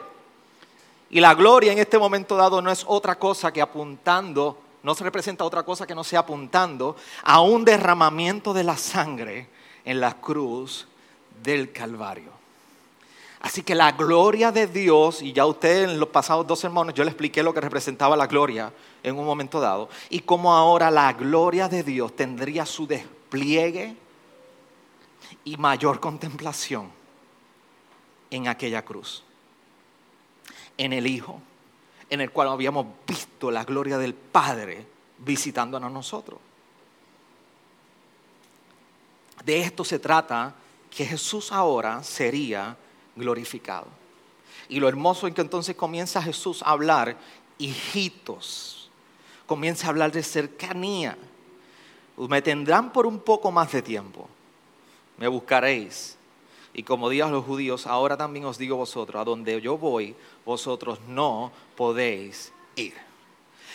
Y 1.11 1.19
la 1.19 1.35
gloria 1.35 1.71
en 1.71 1.77
este 1.77 1.99
momento 1.99 2.35
dado 2.35 2.59
no 2.59 2.71
es 2.71 2.83
otra 2.87 3.19
cosa 3.19 3.53
que 3.53 3.61
apuntando, 3.61 4.59
no 4.81 4.95
se 4.95 5.03
representa 5.03 5.45
otra 5.45 5.61
cosa 5.61 5.85
que 5.85 5.93
no 5.93 6.03
sea 6.03 6.21
apuntando 6.21 6.95
a 7.23 7.41
un 7.41 7.63
derramamiento 7.63 8.51
de 8.51 8.63
la 8.63 8.77
sangre 8.77 9.47
en 9.85 9.99
la 9.99 10.19
cruz 10.19 10.87
del 11.43 11.71
Calvario. 11.71 12.36
Así 13.39 13.61
que 13.61 13.75
la 13.75 13.91
gloria 13.91 14.51
de 14.51 14.67
Dios, 14.67 15.21
y 15.21 15.31
ya 15.31 15.45
usted 15.45 15.83
en 15.83 15.99
los 15.99 16.09
pasados 16.09 16.47
dos 16.47 16.59
sermones 16.59 16.95
yo 16.95 17.03
le 17.03 17.11
expliqué 17.11 17.43
lo 17.43 17.53
que 17.53 17.61
representaba 17.61 18.17
la 18.17 18.27
gloria 18.27 18.73
en 19.03 19.17
un 19.17 19.25
momento 19.25 19.59
dado, 19.59 19.89
y 20.09 20.21
cómo 20.21 20.53
ahora 20.53 20.89
la 20.89 21.13
gloria 21.13 21.69
de 21.69 21.83
Dios 21.83 22.15
tendría 22.15 22.65
su 22.65 22.87
despliegue 22.87 23.95
y 25.43 25.57
mayor 25.57 25.99
contemplación 25.99 26.89
en 28.31 28.47
aquella 28.47 28.83
cruz 28.83 29.23
en 30.77 30.93
el 30.93 31.07
Hijo, 31.07 31.41
en 32.09 32.21
el 32.21 32.31
cual 32.31 32.49
habíamos 32.49 32.85
visto 33.05 33.51
la 33.51 33.65
gloria 33.65 33.97
del 33.97 34.13
Padre 34.13 34.85
visitándonos 35.17 35.89
a 35.89 35.93
nosotros. 35.93 36.39
De 39.43 39.61
esto 39.61 39.83
se 39.83 39.99
trata 39.99 40.53
que 40.89 41.05
Jesús 41.05 41.51
ahora 41.51 42.03
sería 42.03 42.77
glorificado. 43.17 43.87
Y 44.69 44.79
lo 44.79 44.87
hermoso 44.87 45.27
es 45.27 45.33
que 45.33 45.41
entonces 45.41 45.75
comienza 45.75 46.21
Jesús 46.21 46.61
a 46.63 46.71
hablar 46.71 47.17
hijitos, 47.57 48.89
comienza 49.45 49.87
a 49.87 49.89
hablar 49.89 50.11
de 50.11 50.23
cercanía. 50.23 51.17
Me 52.17 52.41
tendrán 52.41 52.91
por 52.91 53.05
un 53.05 53.19
poco 53.19 53.51
más 53.51 53.71
de 53.71 53.81
tiempo, 53.81 54.27
me 55.17 55.27
buscaréis, 55.27 56.17
y 56.73 56.83
como 56.83 57.09
digan 57.09 57.31
los 57.31 57.43
judíos, 57.43 57.87
ahora 57.87 58.17
también 58.17 58.45
os 58.45 58.57
digo 58.57 58.77
vosotros, 58.77 59.19
a 59.19 59.25
donde 59.25 59.59
yo 59.61 59.77
voy, 59.77 60.15
vosotros 60.45 60.99
no 61.07 61.51
podéis 61.75 62.53
ir. 62.75 62.93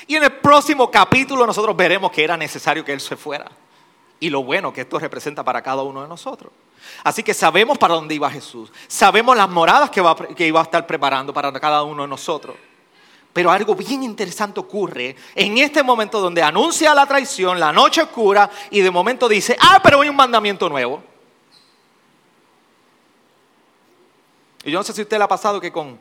Y 0.07 0.17
en 0.17 0.25
el 0.25 0.33
próximo 0.33 0.91
capítulo 0.91 1.47
nosotros 1.47 1.77
veremos 1.77 2.11
que 2.13 2.25
era 2.25 2.37
necesario 2.37 2.85
que 2.85 2.93
Él 2.93 3.01
se 3.01 3.17
fuera. 3.17 3.51
Y 4.21 4.31
lo 4.31 4.45
bueno 4.45 4.73
que 4.73 4.83
esto 4.83 5.01
representa 5.01 5.43
para 5.43 5.63
cada 5.63 5.83
uno 5.83 6.03
de 6.03 6.09
nosotros. 6.09 6.53
Así 7.05 7.23
que 7.23 7.35
sabemos 7.35 7.79
para 7.79 7.95
dónde 7.95 8.15
iba 8.15 8.31
Jesús. 8.31 8.71
Sabemos 8.87 9.37
las 9.37 9.49
moradas 9.49 9.91
que, 9.91 10.47
iba 10.47 10.61
a 10.61 10.63
estar 10.63 10.87
preparando 10.87 11.33
para 11.33 11.53
cada 11.53 11.83
uno 11.83 12.03
de 12.03 12.09
nosotros. 12.09 12.57
Pero 13.33 13.51
algo 13.51 13.75
bien 13.75 14.03
interesante 14.03 14.61
ocurre 14.61 15.17
en 15.35 15.57
este 15.59 15.83
momento 15.83 16.21
donde 16.21 16.43
anuncia 16.43 16.95
la 16.95 17.07
traición, 17.07 17.59
la 17.59 17.73
noche 17.73 18.03
oscura, 18.03 18.51
y 18.71 18.81
de 18.81 18.91
momento 18.91 19.29
dice, 19.29 19.57
ah, 19.59 19.81
pero 19.83 20.03
hay 20.03 20.09
un 20.09 20.17
mandamiento 20.17 20.69
nuevo. 20.69 21.03
Y 24.65 24.71
yo 24.71 24.79
no 24.79 24.85
sé 24.85 24.93
si 24.93 25.03
usted 25.03 25.17
le 25.17 25.25
ha 25.25 25.29
pasado 25.29 25.61
que 25.61 25.73
con 25.73 25.99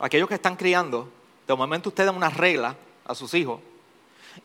aquellos 0.00 0.28
que 0.28 0.34
están 0.34 0.56
criando, 0.56 1.08
de 1.46 1.54
momento 1.54 1.88
usted 1.88 2.06
da 2.06 2.12
una 2.12 2.30
regla 2.30 2.76
a 3.04 3.14
sus 3.14 3.34
hijos 3.34 3.60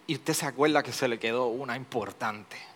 y 0.07 0.15
usted 0.15 0.33
se 0.33 0.45
acuerda 0.45 0.83
que 0.83 0.91
se 0.91 1.07
le 1.07 1.19
quedó 1.19 1.47
una 1.47 1.75
importante. 1.75 2.70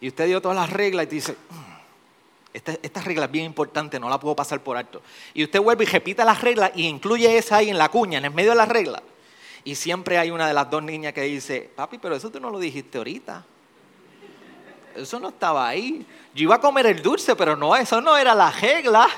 Y 0.00 0.08
usted 0.08 0.26
dio 0.26 0.40
todas 0.40 0.56
las 0.56 0.70
reglas 0.70 1.06
y 1.06 1.08
dice, 1.08 1.32
"Mm, 1.32 1.74
esta, 2.54 2.72
esta 2.82 3.00
regla 3.00 3.24
es 3.24 3.30
bien 3.30 3.46
importante, 3.46 3.98
no 3.98 4.08
la 4.08 4.18
puedo 4.20 4.36
pasar 4.36 4.60
por 4.60 4.76
alto. 4.76 5.02
Y 5.34 5.44
usted 5.44 5.60
vuelve 5.60 5.84
y 5.84 5.88
repite 5.88 6.24
las 6.24 6.40
reglas 6.40 6.70
y 6.74 6.86
incluye 6.86 7.36
esa 7.36 7.56
ahí 7.56 7.70
en 7.70 7.78
la 7.78 7.88
cuña, 7.88 8.18
en 8.18 8.26
el 8.26 8.30
medio 8.32 8.50
de 8.50 8.56
las 8.56 8.68
reglas. 8.68 9.02
Y 9.64 9.74
siempre 9.74 10.18
hay 10.18 10.30
una 10.30 10.46
de 10.46 10.54
las 10.54 10.70
dos 10.70 10.82
niñas 10.82 11.12
que 11.14 11.22
dice, 11.22 11.70
papi, 11.74 11.98
pero 11.98 12.14
eso 12.14 12.30
tú 12.30 12.38
no 12.38 12.50
lo 12.50 12.58
dijiste 12.58 12.98
ahorita. 12.98 13.44
Eso 14.94 15.18
no 15.18 15.30
estaba 15.30 15.66
ahí. 15.66 16.06
Yo 16.34 16.44
iba 16.44 16.54
a 16.54 16.60
comer 16.60 16.86
el 16.86 17.02
dulce, 17.02 17.34
pero 17.34 17.56
no, 17.56 17.74
eso 17.74 18.00
no 18.00 18.16
era 18.16 18.34
la 18.34 18.50
regla. 18.50 19.08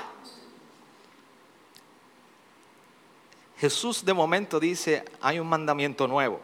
Jesús 3.59 4.05
de 4.05 4.15
momento 4.15 4.61
dice, 4.61 5.05
hay 5.21 5.39
un 5.39 5.49
mandamiento 5.49 6.07
nuevo. 6.07 6.41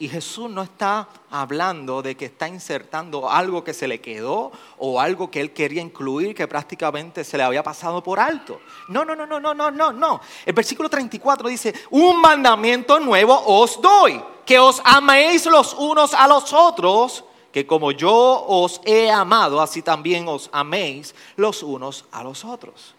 Y 0.00 0.08
Jesús 0.08 0.48
no 0.48 0.62
está 0.62 1.08
hablando 1.28 2.02
de 2.02 2.16
que 2.16 2.26
está 2.26 2.46
insertando 2.46 3.28
algo 3.28 3.64
que 3.64 3.74
se 3.74 3.88
le 3.88 4.00
quedó 4.00 4.52
o 4.78 5.00
algo 5.00 5.28
que 5.28 5.40
él 5.40 5.52
quería 5.52 5.82
incluir 5.82 6.36
que 6.36 6.46
prácticamente 6.46 7.24
se 7.24 7.36
le 7.36 7.42
había 7.42 7.64
pasado 7.64 8.00
por 8.00 8.20
alto. 8.20 8.60
No, 8.88 9.04
no, 9.04 9.16
no, 9.16 9.26
no, 9.26 9.40
no, 9.40 9.54
no, 9.54 9.70
no, 9.72 9.92
no. 9.92 10.20
El 10.46 10.52
versículo 10.52 10.88
34 10.88 11.48
dice, 11.48 11.74
un 11.90 12.20
mandamiento 12.20 13.00
nuevo 13.00 13.42
os 13.44 13.82
doy, 13.82 14.22
que 14.46 14.60
os 14.60 14.80
améis 14.84 15.46
los 15.46 15.74
unos 15.74 16.14
a 16.14 16.28
los 16.28 16.52
otros, 16.52 17.24
que 17.52 17.66
como 17.66 17.90
yo 17.90 18.44
os 18.46 18.80
he 18.84 19.10
amado, 19.10 19.60
así 19.60 19.82
también 19.82 20.28
os 20.28 20.48
améis 20.52 21.12
los 21.34 21.64
unos 21.64 22.04
a 22.12 22.22
los 22.22 22.44
otros. 22.44 22.94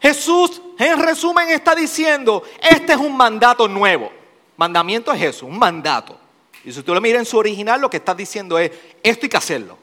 Jesús, 0.00 0.62
en 0.78 0.98
resumen, 1.00 1.50
está 1.50 1.74
diciendo, 1.74 2.42
este 2.62 2.92
es 2.94 2.98
un 2.98 3.14
mandato 3.14 3.68
nuevo. 3.68 4.17
Mandamiento 4.58 5.12
es 5.12 5.22
eso, 5.22 5.46
un 5.46 5.56
mandato. 5.56 6.18
Y 6.64 6.72
si 6.72 6.80
usted 6.80 6.92
lo 6.92 7.00
mira 7.00 7.20
en 7.20 7.24
su 7.24 7.38
original, 7.38 7.80
lo 7.80 7.88
que 7.88 7.98
está 7.98 8.12
diciendo 8.12 8.58
es, 8.58 8.72
esto 9.04 9.24
hay 9.24 9.28
que 9.30 9.36
hacerlo. 9.36 9.78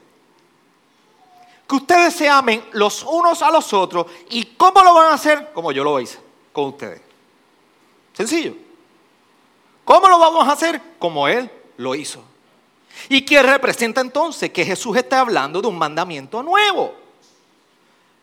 Que 1.65 1.75
ustedes 1.75 2.13
se 2.13 2.27
amen 2.27 2.61
los 2.73 3.01
unos 3.03 3.41
a 3.41 3.49
los 3.49 3.71
otros. 3.71 4.05
¿Y 4.29 4.43
cómo 4.57 4.83
lo 4.83 4.93
van 4.93 5.11
a 5.11 5.13
hacer? 5.13 5.53
Como 5.53 5.71
yo 5.71 5.81
lo 5.81 5.97
hice 5.99 6.19
con 6.51 6.65
ustedes. 6.65 7.01
Sencillo. 8.11 8.53
¿Cómo 9.85 10.09
lo 10.09 10.19
vamos 10.19 10.45
a 10.45 10.51
hacer? 10.51 10.81
Como 10.99 11.25
Él 11.29 11.49
lo 11.77 11.95
hizo. 11.95 12.21
¿Y 13.07 13.21
qué 13.21 13.41
representa 13.41 14.01
entonces? 14.01 14.51
Que 14.51 14.65
Jesús 14.65 14.97
está 14.97 15.21
hablando 15.21 15.61
de 15.61 15.69
un 15.69 15.77
mandamiento 15.77 16.43
nuevo. 16.43 16.93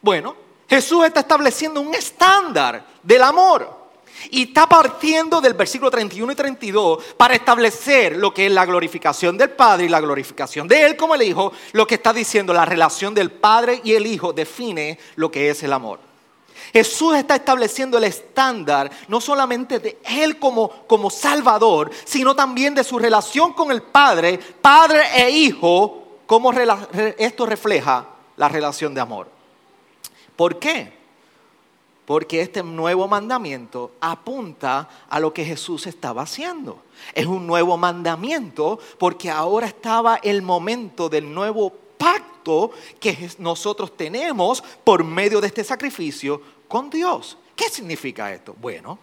Bueno, 0.02 0.37
Jesús 0.68 1.06
está 1.06 1.21
estableciendo 1.21 1.80
un 1.80 1.94
estándar 1.94 2.85
del 3.02 3.23
amor. 3.23 3.82
Y 4.31 4.45
está 4.45 4.69
partiendo 4.69 5.40
del 5.40 5.54
versículo 5.54 5.90
31 5.90 6.33
y 6.33 6.35
32 6.35 7.04
para 7.16 7.35
establecer 7.35 8.16
lo 8.16 8.33
que 8.33 8.47
es 8.47 8.52
la 8.52 8.64
glorificación 8.64 9.37
del 9.37 9.50
Padre 9.50 9.87
y 9.87 9.88
la 9.88 10.00
glorificación 10.00 10.69
de 10.69 10.83
Él 10.85 10.97
como 10.97 11.14
el 11.14 11.23
Hijo. 11.23 11.52
Lo 11.73 11.87
que 11.87 11.97
está 11.97 12.12
diciendo 12.12 12.52
la 12.52 12.64
relación 12.64 13.14
del 13.14 13.31
Padre 13.31 13.81
y 13.85 13.92
el 13.95 14.07
Hijo 14.07 14.33
define 14.33 14.99
lo 15.16 15.31
que 15.31 15.50
es 15.50 15.62
el 15.62 15.73
amor. 15.73 15.99
Jesús 16.73 17.16
está 17.16 17.37
estableciendo 17.37 17.99
el 17.99 18.04
estándar 18.04 18.90
no 19.09 19.21
solamente 19.21 19.78
de 19.78 19.99
Él 20.04 20.38
como, 20.38 20.71
como 20.87 21.11
Salvador, 21.11 21.90
sino 22.04 22.35
también 22.35 22.75
de 22.75 22.85
su 22.85 22.99
relación 22.99 23.52
con 23.52 23.71
el 23.71 23.83
Padre, 23.83 24.38
Padre 24.38 25.02
e 25.14 25.31
Hijo, 25.31 26.21
cómo 26.26 26.52
esto 26.52 27.45
refleja 27.47 28.07
la 28.37 28.49
relación 28.49 28.95
de 28.95 29.00
amor. 29.00 29.28
¿Por 30.37 30.59
qué? 30.59 31.01
Porque 32.12 32.42
este 32.42 32.62
nuevo 32.62 33.09
mandamiento 33.09 33.92
apunta 33.99 34.87
a 35.09 35.19
lo 35.19 35.33
que 35.33 35.47
Jesús 35.47 35.87
estaba 35.87 36.21
haciendo. 36.21 36.83
Es 37.14 37.25
un 37.25 37.47
nuevo 37.47 37.78
mandamiento 37.78 38.78
porque 38.99 39.31
ahora 39.31 39.66
estaba 39.66 40.16
el 40.16 40.42
momento 40.42 41.09
del 41.09 41.33
nuevo 41.33 41.73
pacto 41.97 42.73
que 43.00 43.31
nosotros 43.38 43.97
tenemos 43.97 44.62
por 44.85 45.04
medio 45.04 45.40
de 45.40 45.47
este 45.47 45.64
sacrificio 45.64 46.42
con 46.69 46.90
Dios. 46.90 47.38
¿Qué 47.57 47.71
significa 47.71 48.31
esto? 48.31 48.54
Bueno, 48.61 48.99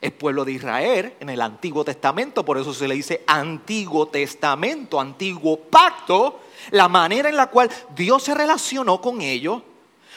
el 0.00 0.10
pueblo 0.10 0.44
de 0.44 0.50
Israel 0.50 1.14
en 1.20 1.30
el 1.30 1.40
Antiguo 1.40 1.84
Testamento, 1.84 2.44
por 2.44 2.58
eso 2.58 2.74
se 2.74 2.88
le 2.88 2.96
dice 2.96 3.22
Antiguo 3.28 4.08
Testamento, 4.08 5.00
Antiguo 5.00 5.56
Pacto, 5.56 6.40
la 6.72 6.88
manera 6.88 7.28
en 7.28 7.36
la 7.36 7.46
cual 7.46 7.70
Dios 7.94 8.24
se 8.24 8.34
relacionó 8.34 9.00
con 9.00 9.20
ellos 9.20 9.62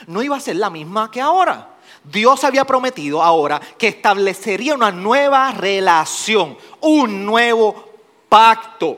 no 0.08 0.24
iba 0.24 0.36
a 0.36 0.40
ser 0.40 0.56
la 0.56 0.72
misma 0.72 1.12
que 1.12 1.22
ahora. 1.22 1.73
Dios 2.04 2.44
había 2.44 2.66
prometido 2.66 3.22
ahora 3.22 3.62
que 3.78 3.88
establecería 3.88 4.76
una 4.76 4.92
nueva 4.92 5.52
relación, 5.52 6.58
un 6.82 7.26
nuevo 7.26 7.90
pacto. 8.28 8.98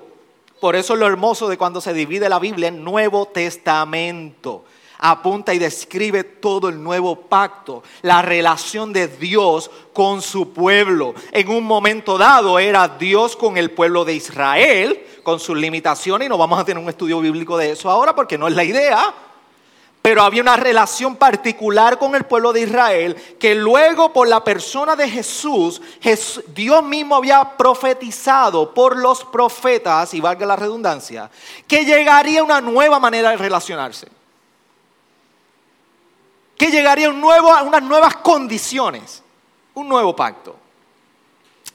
Por 0.60 0.76
eso 0.76 0.94
es 0.94 1.00
lo 1.00 1.06
hermoso 1.06 1.48
de 1.48 1.58
cuando 1.58 1.82
se 1.82 1.94
divide 1.94 2.30
la 2.30 2.40
Biblia 2.40 2.70
en 2.70 2.84
Nuevo 2.84 3.28
Testamento. 3.28 4.66
Apunta 4.98 5.54
y 5.54 5.60
describe 5.60 6.24
todo 6.24 6.70
el 6.70 6.82
nuevo 6.82 7.18
pacto, 7.18 7.84
la 8.02 8.22
relación 8.22 8.94
de 8.94 9.08
Dios 9.08 9.70
con 9.94 10.22
su 10.22 10.54
pueblo. 10.54 11.14
En 11.32 11.50
un 11.50 11.66
momento 11.66 12.18
dado 12.18 12.58
era 12.58 12.88
Dios 12.88 13.36
con 13.36 13.58
el 13.58 13.72
pueblo 13.72 14.06
de 14.06 14.16
Israel, 14.16 15.06
con 15.22 15.40
sus 15.40 15.58
limitaciones, 15.58 16.26
y 16.26 16.30
no 16.30 16.38
vamos 16.38 16.60
a 16.60 16.66
tener 16.66 16.82
un 16.82 16.90
estudio 16.90 17.20
bíblico 17.20 17.58
de 17.58 17.72
eso 17.72 17.90
ahora 17.90 18.16
porque 18.16 18.38
no 18.38 18.48
es 18.48 18.56
la 18.56 18.64
idea 18.64 19.14
pero 20.06 20.22
había 20.22 20.44
una 20.44 20.56
relación 20.56 21.16
particular 21.16 21.98
con 21.98 22.14
el 22.14 22.26
pueblo 22.26 22.54
de 22.54 22.62
Israel 22.62 23.16
que 23.40 23.56
luego 23.56 24.14
por 24.14 24.28
la 24.28 24.44
persona 24.44 24.96
de 24.96 25.10
Jesús, 25.10 25.82
Dios 26.54 26.84
mismo 26.84 27.16
había 27.16 27.58
profetizado 27.58 28.72
por 28.72 28.96
los 28.98 29.26
profetas, 29.26 30.14
y 30.14 30.22
valga 30.22 30.46
la 30.46 30.56
redundancia, 30.56 31.32
que 31.68 31.86
llegaría 31.86 32.44
una 32.44 32.62
nueva 32.62 33.00
manera 33.00 33.32
de 33.32 33.38
relacionarse. 33.38 34.08
Que 36.56 36.70
llegaría 36.70 37.10
un 37.10 37.20
nuevo, 37.20 37.50
unas 37.64 37.82
nuevas 37.82 38.18
condiciones, 38.18 39.24
un 39.74 39.90
nuevo 39.90 40.16
pacto. 40.16 40.56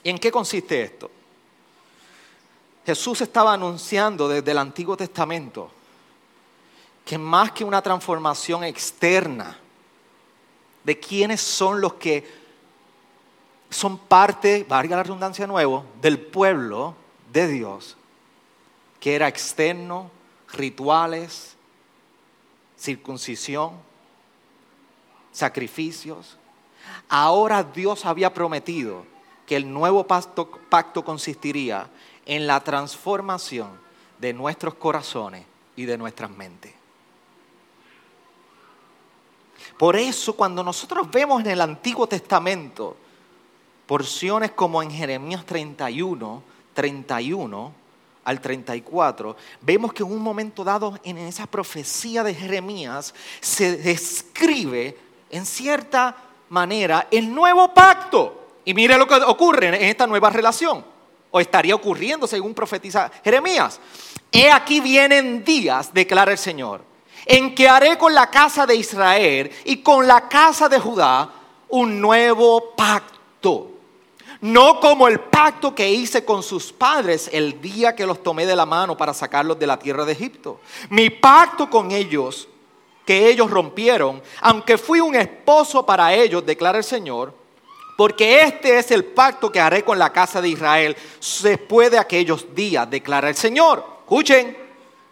¿Y 0.05 0.09
en 0.09 0.17
qué 0.17 0.31
consiste 0.31 0.81
esto? 0.81 1.11
Jesús 2.85 3.19
estaba 3.19 3.51
anunciando 3.51 4.29
desde 4.29 4.51
el 4.51 4.57
Antiguo 4.57 4.95
Testamento 4.95 5.80
que 7.11 7.17
más 7.17 7.51
que 7.51 7.65
una 7.65 7.81
transformación 7.81 8.63
externa 8.63 9.57
de 10.85 10.97
quiénes 10.97 11.41
son 11.41 11.81
los 11.81 11.95
que 11.95 12.25
son 13.69 13.97
parte, 13.97 14.65
valga 14.69 14.95
la 14.95 15.03
redundancia 15.03 15.45
nuevo, 15.45 15.83
del 16.01 16.17
pueblo 16.17 16.95
de 17.33 17.49
Dios, 17.49 17.97
que 19.01 19.13
era 19.13 19.27
externo, 19.27 20.09
rituales, 20.53 21.57
circuncisión, 22.79 23.73
sacrificios. 25.33 26.37
Ahora 27.09 27.61
Dios 27.61 28.05
había 28.05 28.33
prometido 28.33 29.05
que 29.45 29.57
el 29.57 29.69
nuevo 29.69 30.07
pacto, 30.07 30.49
pacto 30.69 31.03
consistiría 31.03 31.89
en 32.25 32.47
la 32.47 32.61
transformación 32.61 33.67
de 34.17 34.31
nuestros 34.31 34.75
corazones 34.75 35.43
y 35.75 35.83
de 35.83 35.97
nuestras 35.97 36.31
mentes. 36.31 36.79
Por 39.81 39.95
eso 39.95 40.33
cuando 40.33 40.63
nosotros 40.63 41.09
vemos 41.09 41.41
en 41.41 41.49
el 41.49 41.59
Antiguo 41.59 42.05
Testamento 42.05 42.95
porciones 43.87 44.51
como 44.51 44.83
en 44.83 44.91
Jeremías 44.91 45.43
31, 45.43 46.43
31 46.71 47.73
al 48.23 48.39
34, 48.39 49.35
vemos 49.61 49.91
que 49.91 50.03
en 50.03 50.11
un 50.11 50.21
momento 50.21 50.63
dado 50.63 50.99
en 51.03 51.17
esa 51.17 51.47
profecía 51.47 52.23
de 52.23 52.35
Jeremías 52.35 53.15
se 53.39 53.75
describe 53.77 54.95
en 55.31 55.47
cierta 55.47 56.15
manera 56.49 57.07
el 57.09 57.33
nuevo 57.33 57.73
pacto. 57.73 58.59
Y 58.63 58.75
mire 58.75 58.99
lo 58.99 59.07
que 59.07 59.15
ocurre 59.15 59.69
en 59.69 59.73
esta 59.73 60.05
nueva 60.05 60.29
relación, 60.29 60.85
o 61.31 61.39
estaría 61.39 61.73
ocurriendo 61.73 62.27
según 62.27 62.53
profetiza 62.53 63.11
Jeremías. 63.23 63.79
He 64.31 64.51
aquí 64.51 64.79
vienen 64.79 65.43
días, 65.43 65.91
declara 65.91 66.33
el 66.33 66.37
Señor 66.37 66.90
en 67.25 67.53
que 67.55 67.67
haré 67.67 67.97
con 67.97 68.13
la 68.13 68.29
casa 68.29 68.65
de 68.65 68.75
Israel 68.75 69.51
y 69.65 69.77
con 69.77 70.07
la 70.07 70.27
casa 70.27 70.67
de 70.67 70.79
Judá 70.79 71.29
un 71.69 72.01
nuevo 72.01 72.73
pacto. 72.75 73.69
No 74.41 74.79
como 74.79 75.07
el 75.07 75.19
pacto 75.19 75.75
que 75.75 75.89
hice 75.89 76.25
con 76.25 76.41
sus 76.41 76.73
padres 76.73 77.29
el 77.31 77.61
día 77.61 77.95
que 77.95 78.07
los 78.07 78.23
tomé 78.23 78.45
de 78.45 78.55
la 78.55 78.65
mano 78.65 78.97
para 78.97 79.13
sacarlos 79.13 79.59
de 79.59 79.67
la 79.67 79.77
tierra 79.77 80.03
de 80.03 80.13
Egipto. 80.13 80.59
Mi 80.89 81.11
pacto 81.11 81.69
con 81.69 81.91
ellos, 81.91 82.47
que 83.05 83.29
ellos 83.29 83.51
rompieron, 83.51 84.21
aunque 84.41 84.79
fui 84.79 84.99
un 84.99 85.15
esposo 85.15 85.85
para 85.85 86.13
ellos, 86.13 86.43
declara 86.43 86.79
el 86.79 86.83
Señor, 86.83 87.35
porque 87.95 88.41
este 88.41 88.79
es 88.79 88.89
el 88.89 89.05
pacto 89.05 89.51
que 89.51 89.59
haré 89.59 89.83
con 89.83 89.99
la 89.99 90.11
casa 90.11 90.41
de 90.41 90.49
Israel 90.49 90.97
después 91.43 91.91
de 91.91 91.99
aquellos 91.99 92.55
días, 92.55 92.89
declara 92.89 93.29
el 93.29 93.35
Señor. 93.35 93.85
Escuchen, 93.99 94.57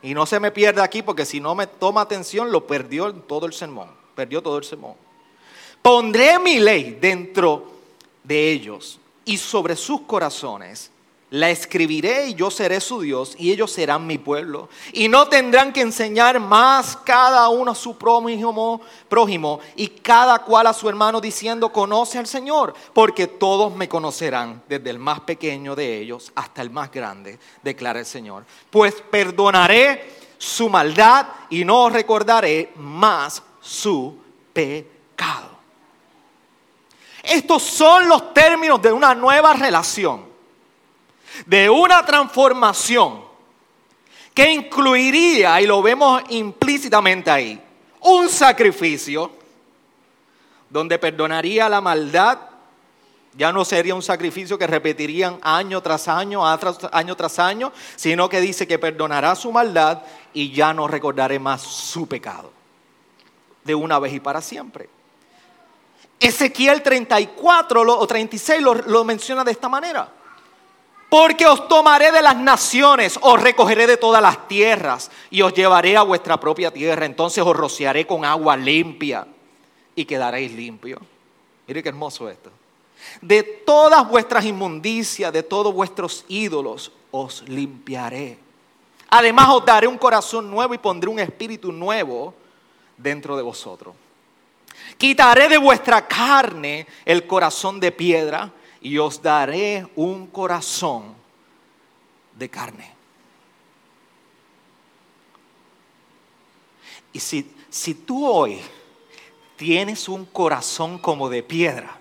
y 0.02 0.14
no 0.14 0.26
se 0.26 0.40
me 0.40 0.52
pierde 0.52 0.82
aquí 0.82 1.02
porque 1.02 1.26
si 1.26 1.40
no 1.40 1.56
me 1.56 1.68
toma 1.68 2.02
atención 2.02 2.52
lo 2.52 2.66
perdió 2.66 3.14
todo 3.14 3.46
el 3.46 3.54
sermón. 3.54 3.90
Perdió 4.16 4.42
todo 4.42 4.58
el 4.58 4.64
sermón. 4.64 4.96
Pondré 5.82 6.40
mi 6.40 6.60
ley 6.60 6.98
dentro 7.00 7.72
de 8.24 8.52
ellos 8.52 9.00
y 9.26 9.38
sobre 9.38 9.76
sus 9.76 10.02
corazones 10.02 10.92
La 11.32 11.52
escribiré 11.52 12.30
y 12.30 12.34
yo 12.34 12.50
seré 12.50 12.82
su 12.82 13.02
Dios 13.02 13.36
y 13.38 13.52
ellos 13.52 13.72
serán 13.72 14.08
mi 14.08 14.18
pueblo. 14.18 14.68
Y 14.94 15.08
no 15.10 15.28
tendrán 15.28 15.72
que 15.72 15.82
enseñar 15.82 16.40
más 16.40 16.98
cada 16.98 17.48
uno 17.50 17.72
a 17.72 17.76
su 17.76 17.96
prójimo, 18.00 18.82
prójimo 19.08 19.60
y 19.76 19.90
cada 19.90 20.40
cual 20.40 20.66
a 20.66 20.74
su 20.74 20.90
hermano 20.90 21.22
diciendo, 21.22 21.72
conoce 21.72 22.18
al 22.18 22.26
Señor, 22.26 22.74
porque 22.94 23.28
todos 23.28 23.76
me 23.76 23.88
conocerán, 23.88 24.64
desde 24.68 24.90
el 24.90 24.98
más 24.98 25.20
pequeño 25.20 25.76
de 25.76 26.00
ellos 26.00 26.32
hasta 26.34 26.64
el 26.64 26.72
más 26.72 26.92
grande, 26.92 27.38
declara 27.62 28.00
el 28.00 28.08
Señor. 28.08 28.44
Pues 28.72 28.96
perdonaré 28.96 30.18
su 30.40 30.68
maldad 30.68 31.28
y 31.52 31.64
no 31.64 31.90
recordaré 31.90 32.74
más 32.78 33.44
su 33.62 34.18
pecado. 34.52 35.60
Estos 37.22 37.62
son 37.62 38.10
los 38.10 38.34
términos 38.34 38.82
de 38.82 38.92
una 38.92 39.14
nueva 39.14 39.54
relación 39.54 40.29
de 41.46 41.70
una 41.70 42.06
transformación 42.06 43.30
que 44.34 44.52
incluiría, 44.52 45.60
y 45.62 45.68
lo 45.68 45.82
vemos 45.82 46.22
implícitamente 46.30 47.30
ahí, 47.30 47.62
un 48.02 48.30
sacrificio 48.30 49.32
donde 50.70 51.00
perdonaría 51.00 51.68
la 51.68 51.82
maldad, 51.82 52.38
ya 53.34 53.52
no 53.52 53.66
sería 53.66 53.96
un 53.96 54.02
sacrificio 54.02 54.58
que 54.58 54.68
repetirían 54.68 55.40
año 55.42 55.82
tras 55.82 56.08
año, 56.08 56.44
año 56.46 57.16
tras 57.16 57.40
año, 57.40 57.72
sino 57.96 58.30
que 58.30 58.42
dice 58.42 58.68
que 58.68 58.80
perdonará 58.80 59.36
su 59.36 59.52
maldad 59.52 60.04
y 60.34 60.52
ya 60.52 60.74
no 60.74 60.88
recordaré 60.88 61.40
más 61.40 61.62
su 61.62 62.08
pecado, 62.08 62.52
de 63.64 63.76
una 63.76 64.00
vez 64.00 64.14
y 64.14 64.20
para 64.20 64.42
siempre. 64.42 64.90
Ezequiel 66.20 66.82
34 66.82 67.82
o 67.82 68.08
36 68.08 68.62
lo, 68.62 68.74
lo 68.74 69.04
menciona 69.04 69.44
de 69.44 69.52
esta 69.52 69.70
manera. 69.70 70.19
Porque 71.10 71.48
os 71.48 71.68
tomaré 71.68 72.12
de 72.12 72.22
las 72.22 72.38
naciones, 72.38 73.18
os 73.22 73.42
recogeré 73.42 73.88
de 73.88 73.98
todas 73.98 74.22
las 74.22 74.48
tierras 74.48 75.10
y 75.32 75.42
os 75.42 75.54
llevaré 75.54 75.98
a 75.98 76.04
vuestra 76.04 76.40
propia 76.40 76.72
tierra. 76.72 77.06
Entonces 77.06 77.44
os 77.44 77.56
rociaré 77.56 78.06
con 78.06 78.24
agua 78.24 78.56
limpia 78.56 79.26
y 79.96 80.06
quedaréis 80.06 80.52
limpios. 80.52 81.02
Mire 81.68 81.82
qué 81.82 81.90
hermoso 81.90 82.30
esto. 82.30 82.52
De 83.22 83.42
todas 83.42 84.08
vuestras 84.08 84.46
inmundicias, 84.46 85.34
de 85.34 85.42
todos 85.42 85.74
vuestros 85.74 86.26
ídolos, 86.28 86.92
os 87.10 87.42
limpiaré. 87.48 88.38
Además 89.10 89.50
os 89.50 89.66
daré 89.66 89.88
un 89.88 89.98
corazón 89.98 90.52
nuevo 90.52 90.76
y 90.76 90.78
pondré 90.78 91.10
un 91.10 91.20
espíritu 91.20 91.72
nuevo 91.72 92.36
dentro 92.98 93.36
de 93.36 93.42
vosotros. 93.42 93.96
Quitaré 94.98 95.50
de 95.50 95.58
vuestra 95.58 96.08
carne 96.08 96.86
el 97.06 97.26
corazón 97.26 97.80
de 97.80 97.92
piedra 97.92 98.52
y 98.82 98.98
os 98.98 99.22
daré 99.22 99.88
un 99.96 100.28
corazón 100.28 101.14
de 102.36 102.50
carne. 102.50 102.94
Y 107.12 107.20
si, 107.20 107.54
si 107.70 107.94
tú 107.94 108.26
hoy 108.26 108.60
tienes 109.58 110.08
un 110.08 110.26
corazón 110.26 110.98
como 111.00 111.30
de 111.30 111.44
piedra, 111.44 111.98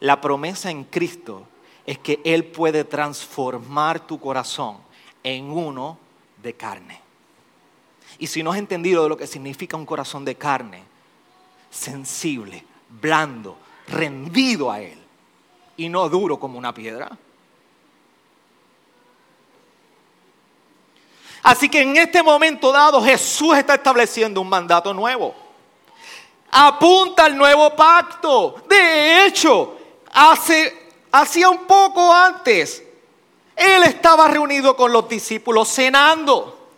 la 0.00 0.20
promesa 0.20 0.70
en 0.70 0.84
Cristo 0.84 1.46
es 1.86 1.98
que 1.98 2.20
Él 2.24 2.44
puede 2.44 2.84
transformar 2.84 4.06
tu 4.06 4.20
corazón 4.20 4.78
en 5.22 5.50
uno 5.50 5.98
de 6.42 6.54
carne. 6.54 7.00
Y 8.18 8.26
si 8.26 8.42
no 8.42 8.52
has 8.52 8.58
entendido 8.58 9.08
lo 9.08 9.16
que 9.16 9.26
significa 9.26 9.76
un 9.76 9.86
corazón 9.86 10.24
de 10.24 10.34
carne, 10.34 10.82
sensible, 11.70 12.64
blando, 13.00 13.56
rendido 13.86 14.70
a 14.70 14.80
Él, 14.82 14.99
y 15.80 15.88
no 15.88 16.10
duro 16.10 16.38
como 16.38 16.58
una 16.58 16.74
piedra. 16.74 17.10
Así 21.42 21.70
que 21.70 21.80
en 21.80 21.96
este 21.96 22.22
momento 22.22 22.70
dado 22.70 23.02
Jesús 23.02 23.56
está 23.56 23.76
estableciendo 23.76 24.42
un 24.42 24.48
mandato 24.50 24.92
nuevo. 24.92 25.34
Apunta 26.50 27.24
al 27.24 27.34
nuevo 27.34 27.74
pacto. 27.74 28.62
De 28.68 29.24
hecho, 29.24 29.78
hace, 30.12 30.90
hacía 31.10 31.48
un 31.48 31.64
poco 31.66 32.12
antes, 32.12 32.84
Él 33.56 33.82
estaba 33.84 34.28
reunido 34.28 34.76
con 34.76 34.92
los 34.92 35.08
discípulos 35.08 35.72
cenando, 35.72 36.68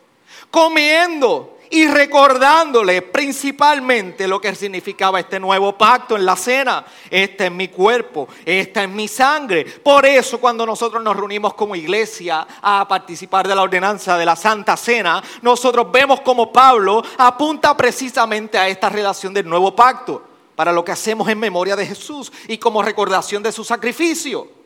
comiendo 0.48 1.51
y 1.72 1.86
recordándole 1.88 3.00
principalmente 3.00 4.28
lo 4.28 4.38
que 4.38 4.54
significaba 4.54 5.18
este 5.18 5.40
nuevo 5.40 5.76
pacto 5.76 6.16
en 6.16 6.26
la 6.26 6.36
cena. 6.36 6.84
Este 7.10 7.46
es 7.46 7.52
mi 7.52 7.68
cuerpo, 7.68 8.28
esta 8.44 8.82
es 8.82 8.90
mi 8.90 9.08
sangre. 9.08 9.64
Por 9.64 10.04
eso 10.04 10.38
cuando 10.38 10.66
nosotros 10.66 11.02
nos 11.02 11.16
reunimos 11.16 11.54
como 11.54 11.74
iglesia 11.74 12.46
a 12.60 12.86
participar 12.86 13.48
de 13.48 13.54
la 13.54 13.62
ordenanza 13.62 14.18
de 14.18 14.26
la 14.26 14.36
Santa 14.36 14.76
Cena, 14.76 15.22
nosotros 15.40 15.90
vemos 15.90 16.20
como 16.20 16.52
Pablo 16.52 17.02
apunta 17.16 17.74
precisamente 17.74 18.58
a 18.58 18.68
esta 18.68 18.90
relación 18.90 19.32
del 19.32 19.48
nuevo 19.48 19.74
pacto, 19.74 20.22
para 20.54 20.72
lo 20.72 20.84
que 20.84 20.92
hacemos 20.92 21.26
en 21.30 21.38
memoria 21.38 21.74
de 21.74 21.86
Jesús 21.86 22.30
y 22.48 22.58
como 22.58 22.82
recordación 22.82 23.42
de 23.42 23.50
su 23.50 23.64
sacrificio. 23.64 24.61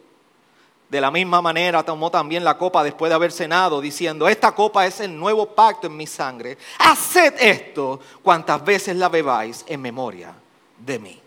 De 0.89 1.01
la 1.01 1.11
misma 1.11 1.43
manera 1.43 1.83
tomó 1.83 2.11
también 2.11 2.45
la 2.45 2.57
copa 2.57 2.85
después 2.85 3.11
de 3.11 3.17
haber 3.17 3.33
cenado, 3.33 3.81
diciendo, 3.81 4.29
esta 4.29 4.53
copa 4.53 4.87
es 4.87 5.01
el 5.01 5.19
nuevo 5.19 5.47
pacto 5.47 5.89
en 5.89 5.97
mi 5.97 6.07
sangre. 6.07 6.57
Haced 6.79 7.35
esto 7.41 7.99
cuantas 8.23 8.65
veces 8.65 8.97
la 8.97 9.09
bebáis 9.09 9.65
en 9.67 9.83
memoria 9.83 10.33
de 10.79 10.99
mí. 10.99 11.21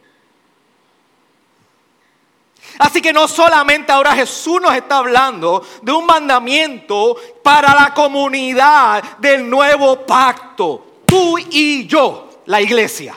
Así 2.77 3.01
que 3.01 3.11
no 3.11 3.27
solamente 3.27 3.91
ahora 3.91 4.15
Jesús 4.15 4.61
nos 4.61 4.73
está 4.73 4.97
hablando 4.97 5.65
de 5.81 5.91
un 5.91 6.05
mandamiento 6.05 7.17
para 7.43 7.73
la 7.73 7.93
comunidad 7.93 9.17
del 9.17 9.49
nuevo 9.49 10.05
pacto, 10.05 11.01
tú 11.05 11.37
y 11.37 11.85
yo, 11.85 12.43
la 12.45 12.61
iglesia 12.61 13.15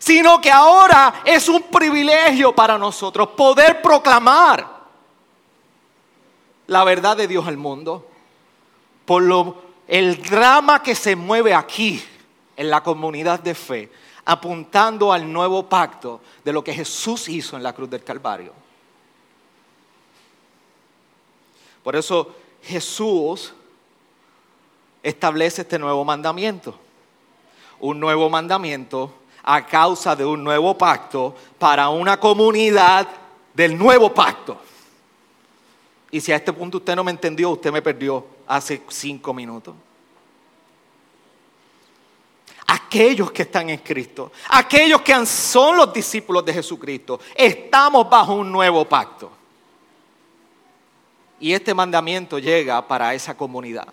sino 0.00 0.40
que 0.40 0.50
ahora 0.50 1.20
es 1.26 1.46
un 1.46 1.64
privilegio 1.64 2.54
para 2.54 2.78
nosotros 2.78 3.28
poder 3.36 3.82
proclamar 3.82 4.79
la 6.70 6.84
verdad 6.84 7.16
de 7.16 7.26
Dios 7.26 7.48
al 7.48 7.56
mundo, 7.56 8.06
por 9.04 9.24
lo, 9.24 9.60
el 9.88 10.22
drama 10.22 10.80
que 10.84 10.94
se 10.94 11.16
mueve 11.16 11.52
aquí 11.52 12.00
en 12.56 12.70
la 12.70 12.80
comunidad 12.80 13.40
de 13.40 13.56
fe, 13.56 13.90
apuntando 14.24 15.12
al 15.12 15.32
nuevo 15.32 15.68
pacto 15.68 16.20
de 16.44 16.52
lo 16.52 16.62
que 16.62 16.72
Jesús 16.72 17.28
hizo 17.28 17.56
en 17.56 17.64
la 17.64 17.72
cruz 17.72 17.90
del 17.90 18.04
Calvario. 18.04 18.52
Por 21.82 21.96
eso 21.96 22.36
Jesús 22.62 23.52
establece 25.02 25.62
este 25.62 25.76
nuevo 25.76 26.04
mandamiento. 26.04 26.78
Un 27.80 27.98
nuevo 27.98 28.30
mandamiento 28.30 29.12
a 29.42 29.66
causa 29.66 30.14
de 30.14 30.24
un 30.24 30.44
nuevo 30.44 30.78
pacto 30.78 31.34
para 31.58 31.88
una 31.88 32.20
comunidad 32.20 33.08
del 33.54 33.76
nuevo 33.76 34.14
pacto. 34.14 34.69
Y 36.10 36.20
si 36.20 36.32
a 36.32 36.36
este 36.36 36.52
punto 36.52 36.78
usted 36.78 36.96
no 36.96 37.04
me 37.04 37.12
entendió, 37.12 37.50
usted 37.50 37.70
me 37.70 37.82
perdió 37.82 38.26
hace 38.46 38.82
cinco 38.88 39.32
minutos. 39.32 39.74
Aquellos 42.66 43.30
que 43.30 43.42
están 43.42 43.70
en 43.70 43.78
Cristo, 43.78 44.32
aquellos 44.48 45.02
que 45.02 45.26
son 45.26 45.76
los 45.76 45.92
discípulos 45.92 46.44
de 46.44 46.52
Jesucristo, 46.52 47.20
estamos 47.34 48.08
bajo 48.08 48.34
un 48.34 48.50
nuevo 48.50 48.84
pacto. 48.84 49.30
Y 51.38 51.52
este 51.52 51.72
mandamiento 51.72 52.38
llega 52.38 52.86
para 52.86 53.14
esa 53.14 53.36
comunidad. 53.36 53.88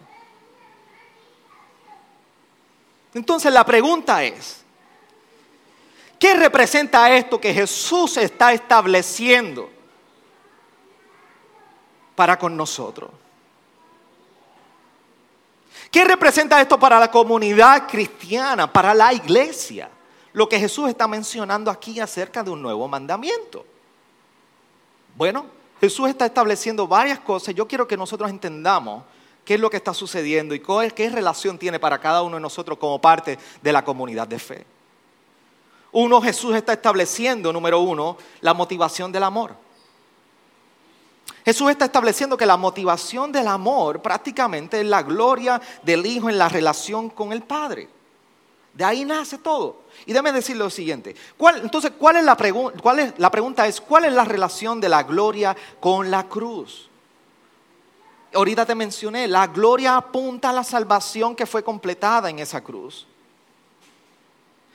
Entonces 3.13 3.51
la 3.53 3.65
pregunta 3.65 4.23
es, 4.23 4.63
¿qué 6.19 6.33
representa 6.33 7.15
esto 7.15 7.39
que 7.39 7.53
Jesús 7.53 8.17
está 8.17 8.53
estableciendo? 8.53 9.76
Para 12.17 12.39
con 12.39 12.57
nosotros. 12.57 13.11
¿Qué 15.91 16.03
representa 16.03 16.59
esto 16.59 16.79
para 16.79 16.99
la 16.99 17.11
comunidad 17.11 17.87
cristiana, 17.87 18.73
para 18.73 18.95
la 18.95 19.13
iglesia? 19.13 19.87
Lo 20.33 20.49
que 20.49 20.59
Jesús 20.59 20.89
está 20.89 21.07
mencionando 21.07 21.69
aquí 21.69 21.99
acerca 21.99 22.41
de 22.41 22.49
un 22.49 22.59
nuevo 22.59 22.87
mandamiento. 22.87 23.63
Bueno, 25.15 25.45
Jesús 25.79 26.09
está 26.09 26.25
estableciendo 26.25 26.87
varias 26.87 27.19
cosas. 27.19 27.53
Yo 27.53 27.67
quiero 27.67 27.87
que 27.87 27.95
nosotros 27.95 28.31
entendamos 28.31 29.03
qué 29.45 29.53
es 29.53 29.59
lo 29.59 29.69
que 29.69 29.77
está 29.77 29.93
sucediendo 29.93 30.55
y 30.55 30.59
qué 30.59 31.09
relación 31.11 31.59
tiene 31.59 31.79
para 31.79 31.99
cada 31.99 32.23
uno 32.23 32.37
de 32.37 32.41
nosotros 32.41 32.79
como 32.79 32.99
parte 32.99 33.37
de 33.61 33.71
la 33.71 33.85
comunidad 33.85 34.27
de 34.27 34.39
fe. 34.39 34.65
Uno, 35.91 36.19
Jesús 36.19 36.55
está 36.55 36.73
estableciendo, 36.73 37.53
número 37.53 37.79
uno, 37.79 38.17
la 38.41 38.55
motivación 38.55 39.11
del 39.11 39.21
amor. 39.21 39.66
Jesús 41.47 41.71
está 41.71 41.85
estableciendo 41.85 42.35
que 42.35 42.45
la 42.45 42.57
motivación 42.57 43.31
del 43.31 43.47
amor 43.47 44.01
prácticamente 44.01 44.81
es 44.81 44.85
la 44.85 45.01
gloria 45.01 45.61
del 45.81 46.05
Hijo 46.05 46.29
en 46.29 46.37
la 46.37 46.49
relación 46.49 47.09
con 47.09 47.31
el 47.31 47.41
Padre. 47.41 47.87
De 48.73 48.83
ahí 48.83 49.05
nace 49.05 49.37
todo. 49.37 49.77
Y 50.05 50.11
déme 50.11 50.33
decir 50.33 50.57
lo 50.57 50.69
siguiente. 50.69 51.15
entonces, 51.63 51.93
¿cuál 51.97 52.17
es 52.17 52.25
la, 52.25 52.35
cuál 52.35 52.99
es, 52.99 53.13
la 53.17 53.31
pregunta? 53.31 53.65
Es, 53.65 53.79
¿cuál 53.79 54.03
es 54.03 54.11
la 54.11 54.25
relación 54.25 54.81
de 54.81 54.89
la 54.89 55.03
gloria 55.03 55.55
con 55.79 56.11
la 56.11 56.27
cruz? 56.27 56.89
ahorita 58.33 58.65
te 58.65 58.75
mencioné, 58.75 59.25
la 59.25 59.47
gloria 59.47 59.95
apunta 59.95 60.49
a 60.49 60.53
la 60.53 60.65
salvación 60.65 61.33
que 61.33 61.45
fue 61.45 61.63
completada 61.63 62.29
en 62.29 62.39
esa 62.39 62.61
cruz. 62.61 63.07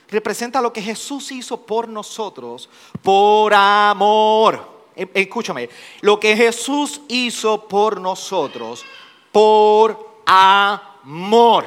Representa 0.09 0.63
lo 0.63 0.73
que 0.73 0.81
Jesús 0.81 1.31
hizo 1.33 1.59
por 1.61 1.87
nosotros, 1.87 2.71
por 3.03 3.53
amor. 3.53 4.82
Eh, 4.95 5.11
escúchame, 5.15 5.69
lo 6.01 6.21
que 6.21 6.37
Jesús 6.37 7.01
hizo 7.09 7.67
por 7.69 8.01
nosotros, 8.01 8.85
por 9.31 10.23
amor. 10.27 11.65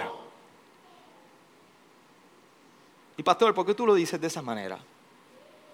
Y 3.17 3.23
pastor, 3.23 3.53
¿por 3.53 3.65
qué 3.65 3.73
tú 3.73 3.85
lo 3.85 3.95
dices 3.95 4.19
de 4.19 4.27
esa 4.27 4.41
manera? 4.41 4.77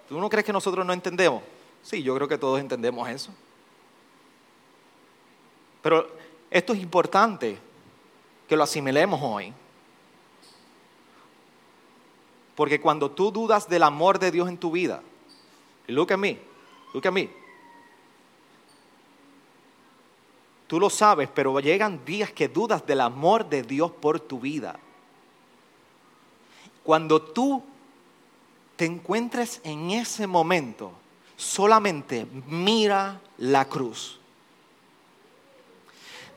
¿Tú 0.07 0.19
no 0.19 0.29
crees 0.29 0.45
que 0.45 0.53
nosotros 0.53 0.85
no 0.85 0.93
entendemos? 0.93 1.41
Sí, 1.81 2.03
yo 2.03 2.15
creo 2.15 2.27
que 2.27 2.37
todos 2.37 2.59
entendemos 2.59 3.09
eso. 3.09 3.31
Pero 5.81 6.07
esto 6.49 6.73
es 6.73 6.79
importante 6.79 7.57
que 8.47 8.55
lo 8.55 8.63
asimilemos 8.63 9.19
hoy. 9.23 9.53
Porque 12.55 12.79
cuando 12.79 13.09
tú 13.09 13.31
dudas 13.31 13.67
del 13.67 13.83
amor 13.83 14.19
de 14.19 14.29
Dios 14.29 14.47
en 14.47 14.57
tu 14.57 14.71
vida, 14.71 15.01
look 15.87 16.11
at 16.11 16.17
me, 16.17 16.37
look 16.93 17.07
at 17.07 17.13
me. 17.13 17.40
Tú 20.71 20.79
lo 20.79 20.89
sabes, 20.89 21.27
pero 21.27 21.59
llegan 21.59 22.05
días 22.05 22.31
que 22.31 22.47
dudas 22.47 22.85
del 22.85 23.01
amor 23.01 23.49
de 23.49 23.61
Dios 23.61 23.91
por 23.91 24.21
tu 24.21 24.39
vida. 24.39 24.79
Cuando 26.81 27.21
tú 27.21 27.61
te 28.77 28.85
encuentres 28.85 29.59
en 29.65 29.91
ese 29.91 30.27
momento, 30.27 30.93
solamente 31.35 32.25
mira 32.47 33.19
la 33.37 33.67
cruz 33.67 34.17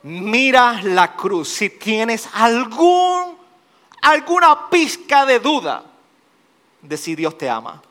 mira 0.03 0.81
la 0.83 1.15
cruz. 1.15 1.47
Si 1.47 1.69
tienes 1.69 2.27
algún, 2.33 3.37
alguna 4.01 4.69
pizca 4.69 5.25
de 5.25 5.39
duda 5.39 5.81
de 6.81 6.97
si 6.97 7.15
Dios 7.15 7.37
te 7.37 7.49
ama. 7.49 7.81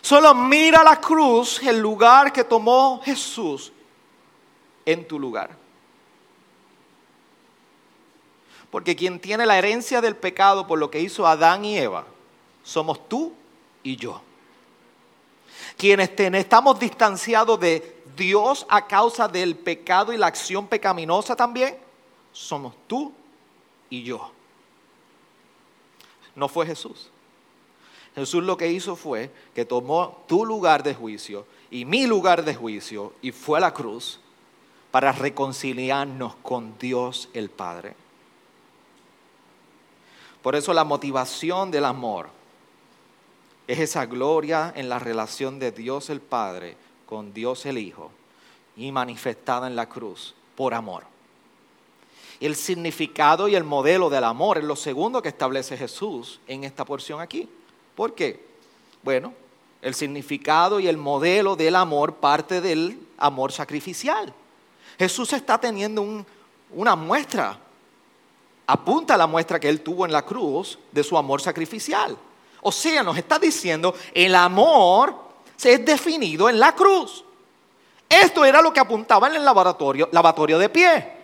Solo 0.00 0.34
mira 0.34 0.82
la 0.82 0.98
cruz, 0.98 1.62
el 1.62 1.78
lugar 1.78 2.32
que 2.32 2.44
tomó 2.44 3.02
Jesús 3.04 3.74
en 4.88 5.06
tu 5.06 5.18
lugar. 5.18 5.50
Porque 8.70 8.96
quien 8.96 9.20
tiene 9.20 9.44
la 9.44 9.58
herencia 9.58 10.00
del 10.00 10.16
pecado 10.16 10.66
por 10.66 10.78
lo 10.78 10.90
que 10.90 11.00
hizo 11.00 11.26
Adán 11.26 11.66
y 11.66 11.76
Eva, 11.76 12.06
somos 12.62 13.06
tú 13.06 13.34
y 13.82 13.96
yo. 13.96 14.22
Quienes 15.76 16.10
estamos 16.16 16.80
distanciados 16.80 17.60
de 17.60 18.02
Dios 18.16 18.66
a 18.70 18.86
causa 18.86 19.28
del 19.28 19.56
pecado 19.56 20.12
y 20.12 20.16
la 20.16 20.26
acción 20.26 20.66
pecaminosa 20.66 21.36
también, 21.36 21.76
somos 22.32 22.74
tú 22.86 23.12
y 23.90 24.02
yo. 24.02 24.32
No 26.34 26.48
fue 26.48 26.64
Jesús. 26.64 27.10
Jesús 28.14 28.42
lo 28.42 28.56
que 28.56 28.72
hizo 28.72 28.96
fue 28.96 29.30
que 29.54 29.66
tomó 29.66 30.24
tu 30.26 30.46
lugar 30.46 30.82
de 30.82 30.94
juicio 30.94 31.46
y 31.70 31.84
mi 31.84 32.06
lugar 32.06 32.42
de 32.42 32.54
juicio 32.54 33.12
y 33.20 33.32
fue 33.32 33.58
a 33.58 33.60
la 33.60 33.74
cruz 33.74 34.18
para 34.90 35.12
reconciliarnos 35.12 36.34
con 36.36 36.78
Dios 36.78 37.28
el 37.34 37.50
Padre. 37.50 37.94
Por 40.42 40.56
eso 40.56 40.72
la 40.72 40.84
motivación 40.84 41.70
del 41.70 41.84
amor 41.84 42.30
es 43.66 43.78
esa 43.80 44.06
gloria 44.06 44.72
en 44.74 44.88
la 44.88 44.98
relación 44.98 45.58
de 45.58 45.72
Dios 45.72 46.08
el 46.08 46.20
Padre 46.20 46.76
con 47.06 47.34
Dios 47.34 47.66
el 47.66 47.78
Hijo 47.78 48.10
y 48.76 48.92
manifestada 48.92 49.66
en 49.66 49.76
la 49.76 49.88
cruz 49.88 50.34
por 50.56 50.74
amor. 50.74 51.04
El 52.40 52.54
significado 52.54 53.48
y 53.48 53.56
el 53.56 53.64
modelo 53.64 54.08
del 54.08 54.24
amor 54.24 54.58
es 54.58 54.64
lo 54.64 54.76
segundo 54.76 55.20
que 55.20 55.28
establece 55.28 55.76
Jesús 55.76 56.40
en 56.46 56.64
esta 56.64 56.84
porción 56.84 57.20
aquí. 57.20 57.48
¿Por 57.96 58.14
qué? 58.14 58.46
Bueno, 59.02 59.34
el 59.82 59.94
significado 59.94 60.78
y 60.80 60.86
el 60.86 60.96
modelo 60.96 61.56
del 61.56 61.74
amor 61.74 62.14
parte 62.14 62.60
del 62.60 62.98
amor 63.18 63.52
sacrificial. 63.52 64.32
Jesús 64.98 65.32
está 65.32 65.58
teniendo 65.58 66.24
una 66.72 66.96
muestra, 66.96 67.58
apunta 68.66 69.14
a 69.14 69.16
la 69.16 69.26
muestra 69.26 69.60
que 69.60 69.68
él 69.68 69.80
tuvo 69.80 70.04
en 70.04 70.12
la 70.12 70.22
cruz 70.22 70.78
de 70.90 71.04
su 71.04 71.16
amor 71.16 71.40
sacrificial. 71.40 72.16
O 72.62 72.72
sea, 72.72 73.02
nos 73.02 73.16
está 73.16 73.38
diciendo, 73.38 73.94
el 74.12 74.34
amor 74.34 75.14
se 75.56 75.74
es 75.74 75.84
definido 75.84 76.48
en 76.48 76.58
la 76.58 76.74
cruz. 76.74 77.24
Esto 78.08 78.44
era 78.44 78.60
lo 78.60 78.72
que 78.72 78.80
apuntaba 78.80 79.28
en 79.28 79.36
el 79.36 79.44
lavatorio, 79.44 80.08
lavatorio 80.12 80.58
de 80.58 80.68
pie. 80.68 81.18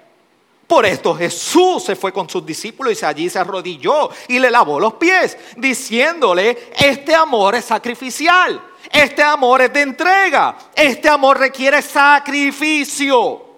Por 0.66 0.86
esto 0.86 1.14
Jesús 1.14 1.82
se 1.82 1.96
fue 1.96 2.12
con 2.12 2.28
sus 2.28 2.44
discípulos 2.44 3.00
y 3.00 3.04
allí 3.04 3.28
se 3.28 3.38
arrodilló 3.38 4.10
y 4.28 4.38
le 4.38 4.50
lavó 4.50 4.80
los 4.80 4.94
pies, 4.94 5.36
diciéndole, 5.56 6.72
este 6.76 7.14
amor 7.14 7.54
es 7.54 7.66
sacrificial, 7.66 8.60
este 8.90 9.22
amor 9.22 9.62
es 9.62 9.72
de 9.72 9.82
entrega, 9.82 10.56
este 10.74 11.08
amor 11.08 11.38
requiere 11.38 11.82
sacrificio. 11.82 13.53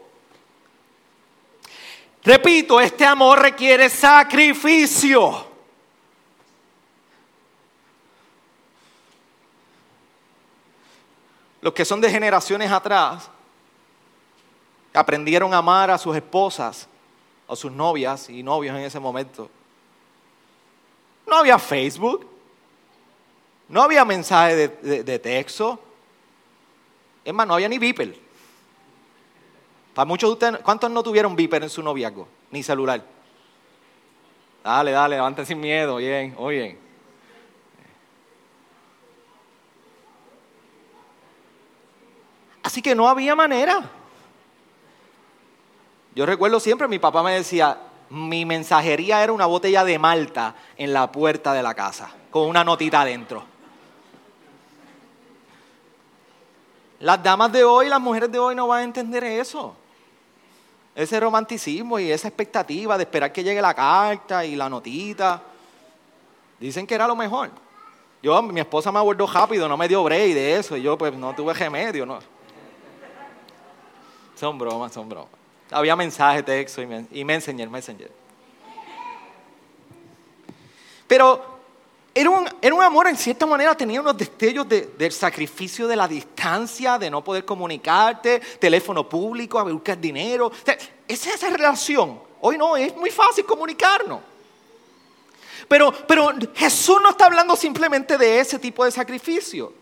Repito, 2.26 2.80
este 2.80 3.06
amor 3.06 3.40
requiere 3.40 3.88
sacrificio. 3.88 5.46
los 11.66 11.74
que 11.74 11.84
son 11.84 12.00
de 12.00 12.08
generaciones 12.08 12.70
atrás, 12.70 13.28
aprendieron 14.94 15.52
a 15.52 15.56
amar 15.56 15.90
a 15.90 15.98
sus 15.98 16.14
esposas, 16.14 16.86
a 17.48 17.56
sus 17.56 17.72
novias 17.72 18.30
y 18.30 18.40
novios 18.40 18.76
en 18.76 18.82
ese 18.82 19.00
momento. 19.00 19.50
No 21.26 21.38
había 21.38 21.58
Facebook, 21.58 22.24
no 23.68 23.82
había 23.82 24.04
mensaje 24.04 24.68
de, 24.68 25.18
texto, 25.18 25.80
es 27.24 27.34
más, 27.34 27.48
no 27.48 27.54
había 27.54 27.68
ni 27.68 27.78
Viper. 27.78 28.25
Para 29.96 30.04
muchos 30.04 30.36
¿cuántos 30.62 30.90
no 30.90 31.02
tuvieron 31.02 31.34
Viper 31.34 31.62
en 31.62 31.70
su 31.70 31.82
noviazgo? 31.82 32.28
Ni 32.50 32.62
celular. 32.62 33.02
Dale, 34.62 34.90
dale, 34.90 35.16
levante 35.16 35.46
sin 35.46 35.58
miedo, 35.58 35.96
bien, 35.96 36.34
oye. 36.36 36.78
Así 42.62 42.82
que 42.82 42.94
no 42.94 43.08
había 43.08 43.34
manera. 43.34 43.88
Yo 46.14 46.26
recuerdo 46.26 46.60
siempre, 46.60 46.88
mi 46.88 46.98
papá 46.98 47.22
me 47.22 47.32
decía, 47.32 47.78
mi 48.10 48.44
mensajería 48.44 49.24
era 49.24 49.32
una 49.32 49.46
botella 49.46 49.82
de 49.82 49.98
malta 49.98 50.56
en 50.76 50.92
la 50.92 51.10
puerta 51.10 51.54
de 51.54 51.62
la 51.62 51.72
casa, 51.72 52.10
con 52.30 52.46
una 52.50 52.62
notita 52.62 53.00
adentro. 53.00 53.44
Las 57.00 57.22
damas 57.22 57.50
de 57.50 57.64
hoy, 57.64 57.88
las 57.88 58.00
mujeres 58.00 58.30
de 58.30 58.38
hoy 58.38 58.54
no 58.54 58.66
van 58.66 58.80
a 58.80 58.84
entender 58.84 59.24
eso. 59.24 59.74
Ese 60.96 61.20
romanticismo 61.20 61.98
y 61.98 62.10
esa 62.10 62.26
expectativa 62.26 62.96
de 62.96 63.04
esperar 63.04 63.30
que 63.30 63.44
llegue 63.44 63.60
la 63.60 63.74
carta 63.74 64.46
y 64.46 64.56
la 64.56 64.70
notita. 64.70 65.42
Dicen 66.58 66.86
que 66.86 66.94
era 66.94 67.06
lo 67.06 67.14
mejor. 67.14 67.50
Yo, 68.22 68.42
mi 68.42 68.60
esposa 68.60 68.90
me 68.90 68.98
abordó 68.98 69.26
rápido, 69.26 69.68
no 69.68 69.76
me 69.76 69.86
dio 69.86 70.02
break 70.02 70.32
de 70.32 70.56
eso. 70.56 70.74
Y 70.74 70.82
yo, 70.82 70.96
pues, 70.96 71.14
no 71.14 71.34
tuve 71.34 71.52
remedio. 71.52 72.18
Son 74.34 74.58
bromas, 74.58 74.92
son 74.94 75.06
bromas. 75.06 75.30
Había 75.70 75.94
mensaje, 75.96 76.42
texto 76.42 76.82
y, 76.82 77.06
y 77.10 77.24
Messenger, 77.24 77.68
Messenger. 77.68 78.10
Pero 81.06 81.55
era 82.18 82.30
un, 82.30 82.48
era 82.62 82.74
un, 82.74 82.82
amor, 82.82 83.08
en 83.08 83.16
cierta 83.16 83.44
manera, 83.44 83.76
tenía 83.76 84.00
unos 84.00 84.16
destellos 84.16 84.66
del 84.68 85.12
sacrificio 85.12 85.86
de 85.86 85.96
la 85.96 86.08
distancia, 86.08 86.98
de 86.98 87.10
no 87.10 87.22
poder 87.22 87.44
comunicarte, 87.44 88.40
teléfono 88.58 89.06
público, 89.06 89.58
a 89.58 89.64
buscar 89.64 90.00
dinero. 90.00 90.50
esa, 91.06 91.34
esa 91.34 91.50
relación. 91.50 92.18
Hoy 92.40 92.56
no, 92.56 92.76
es 92.76 92.96
muy 92.96 93.10
fácil 93.10 93.44
comunicarnos. 93.44 94.20
Pero, 95.68 95.92
pero 96.06 96.30
Jesús 96.54 96.98
no 97.02 97.10
está 97.10 97.26
hablando 97.26 97.54
simplemente 97.54 98.16
de 98.16 98.40
ese 98.40 98.58
tipo 98.58 98.84
de 98.84 98.90
sacrificio. 98.90 99.72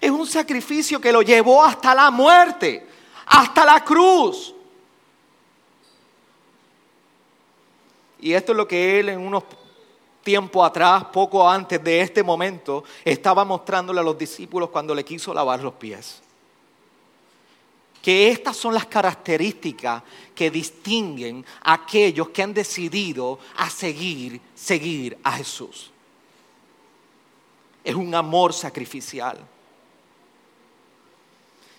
Es 0.00 0.10
un 0.10 0.26
sacrificio 0.26 1.00
que 1.00 1.12
lo 1.12 1.20
llevó 1.20 1.62
hasta 1.62 1.94
la 1.94 2.10
muerte 2.10 2.86
hasta 3.26 3.64
la 3.64 3.84
cruz. 3.84 4.54
Y 8.20 8.32
esto 8.32 8.52
es 8.52 8.56
lo 8.56 8.66
que 8.66 9.00
él 9.00 9.10
en 9.10 9.20
unos 9.20 9.44
tiempos 10.26 10.66
atrás, 10.66 11.04
poco 11.12 11.48
antes 11.48 11.82
de 11.84 12.00
este 12.00 12.24
momento, 12.24 12.82
estaba 13.04 13.44
mostrándole 13.44 14.00
a 14.00 14.02
los 14.02 14.18
discípulos 14.18 14.70
cuando 14.70 14.92
le 14.92 15.04
quiso 15.04 15.32
lavar 15.32 15.62
los 15.62 15.74
pies. 15.74 16.20
Que 18.02 18.28
estas 18.28 18.56
son 18.56 18.74
las 18.74 18.86
características 18.86 20.02
que 20.34 20.50
distinguen 20.50 21.46
a 21.62 21.74
aquellos 21.74 22.30
que 22.30 22.42
han 22.42 22.52
decidido 22.52 23.38
a 23.56 23.70
seguir, 23.70 24.40
seguir 24.56 25.16
a 25.22 25.30
Jesús. 25.30 25.92
Es 27.84 27.94
un 27.94 28.12
amor 28.12 28.52
sacrificial. 28.52 29.38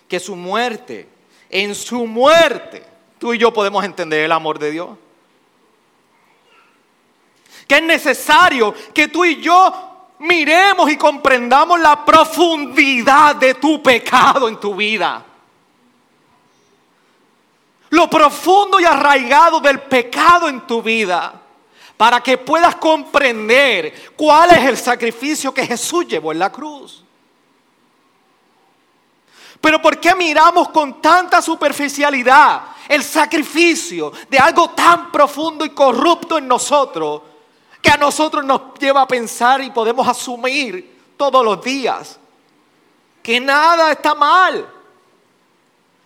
Que 0.08 0.18
su 0.18 0.34
muerte 0.34 1.06
en 1.50 1.74
su 1.74 2.06
muerte, 2.06 2.82
tú 3.18 3.32
y 3.34 3.38
yo 3.38 3.52
podemos 3.52 3.84
entender 3.84 4.24
el 4.24 4.32
amor 4.32 4.58
de 4.58 4.70
Dios. 4.70 4.90
Que 7.68 7.76
es 7.76 7.82
necesario 7.82 8.74
que 8.94 9.08
tú 9.08 9.24
y 9.24 9.40
yo 9.40 9.88
miremos 10.20 10.90
y 10.90 10.96
comprendamos 10.96 11.78
la 11.78 12.04
profundidad 12.04 13.36
de 13.36 13.54
tu 13.54 13.82
pecado 13.82 14.48
en 14.48 14.58
tu 14.58 14.74
vida. 14.74 15.24
Lo 17.90 18.08
profundo 18.08 18.80
y 18.80 18.84
arraigado 18.84 19.60
del 19.60 19.80
pecado 19.80 20.48
en 20.48 20.66
tu 20.66 20.82
vida. 20.82 21.42
Para 21.96 22.20
que 22.20 22.38
puedas 22.38 22.76
comprender 22.76 24.12
cuál 24.16 24.50
es 24.52 24.64
el 24.64 24.76
sacrificio 24.76 25.52
que 25.52 25.66
Jesús 25.66 26.06
llevó 26.06 26.32
en 26.32 26.38
la 26.38 26.52
cruz. 26.52 27.04
Pero 29.60 29.82
¿por 29.82 29.98
qué 29.98 30.14
miramos 30.14 30.68
con 30.68 31.02
tanta 31.02 31.42
superficialidad 31.42 32.62
el 32.88 33.02
sacrificio 33.02 34.12
de 34.30 34.38
algo 34.38 34.70
tan 34.70 35.10
profundo 35.10 35.64
y 35.64 35.70
corrupto 35.70 36.38
en 36.38 36.46
nosotros 36.46 37.22
que 37.82 37.90
a 37.90 37.96
nosotros 37.96 38.44
nos 38.44 38.74
lleva 38.78 39.02
a 39.02 39.08
pensar 39.08 39.60
y 39.62 39.70
podemos 39.70 40.06
asumir 40.06 41.14
todos 41.16 41.44
los 41.44 41.62
días 41.62 42.18
que 43.28 43.40
nada 43.40 43.92
está 43.92 44.14
mal, 44.14 44.66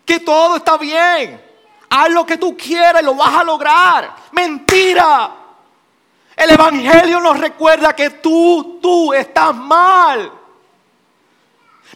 que 0.04 0.18
todo 0.18 0.56
está 0.56 0.76
bien, 0.76 1.40
haz 1.88 2.10
lo 2.10 2.26
que 2.26 2.36
tú 2.36 2.56
quieras 2.56 3.00
y 3.00 3.04
lo 3.04 3.14
vas 3.14 3.32
a 3.32 3.44
lograr. 3.44 4.16
Mentira. 4.32 5.30
El 6.34 6.50
Evangelio 6.50 7.20
nos 7.20 7.38
recuerda 7.38 7.94
que 7.94 8.10
tú, 8.10 8.80
tú 8.82 9.12
estás 9.12 9.54
mal. 9.54 10.32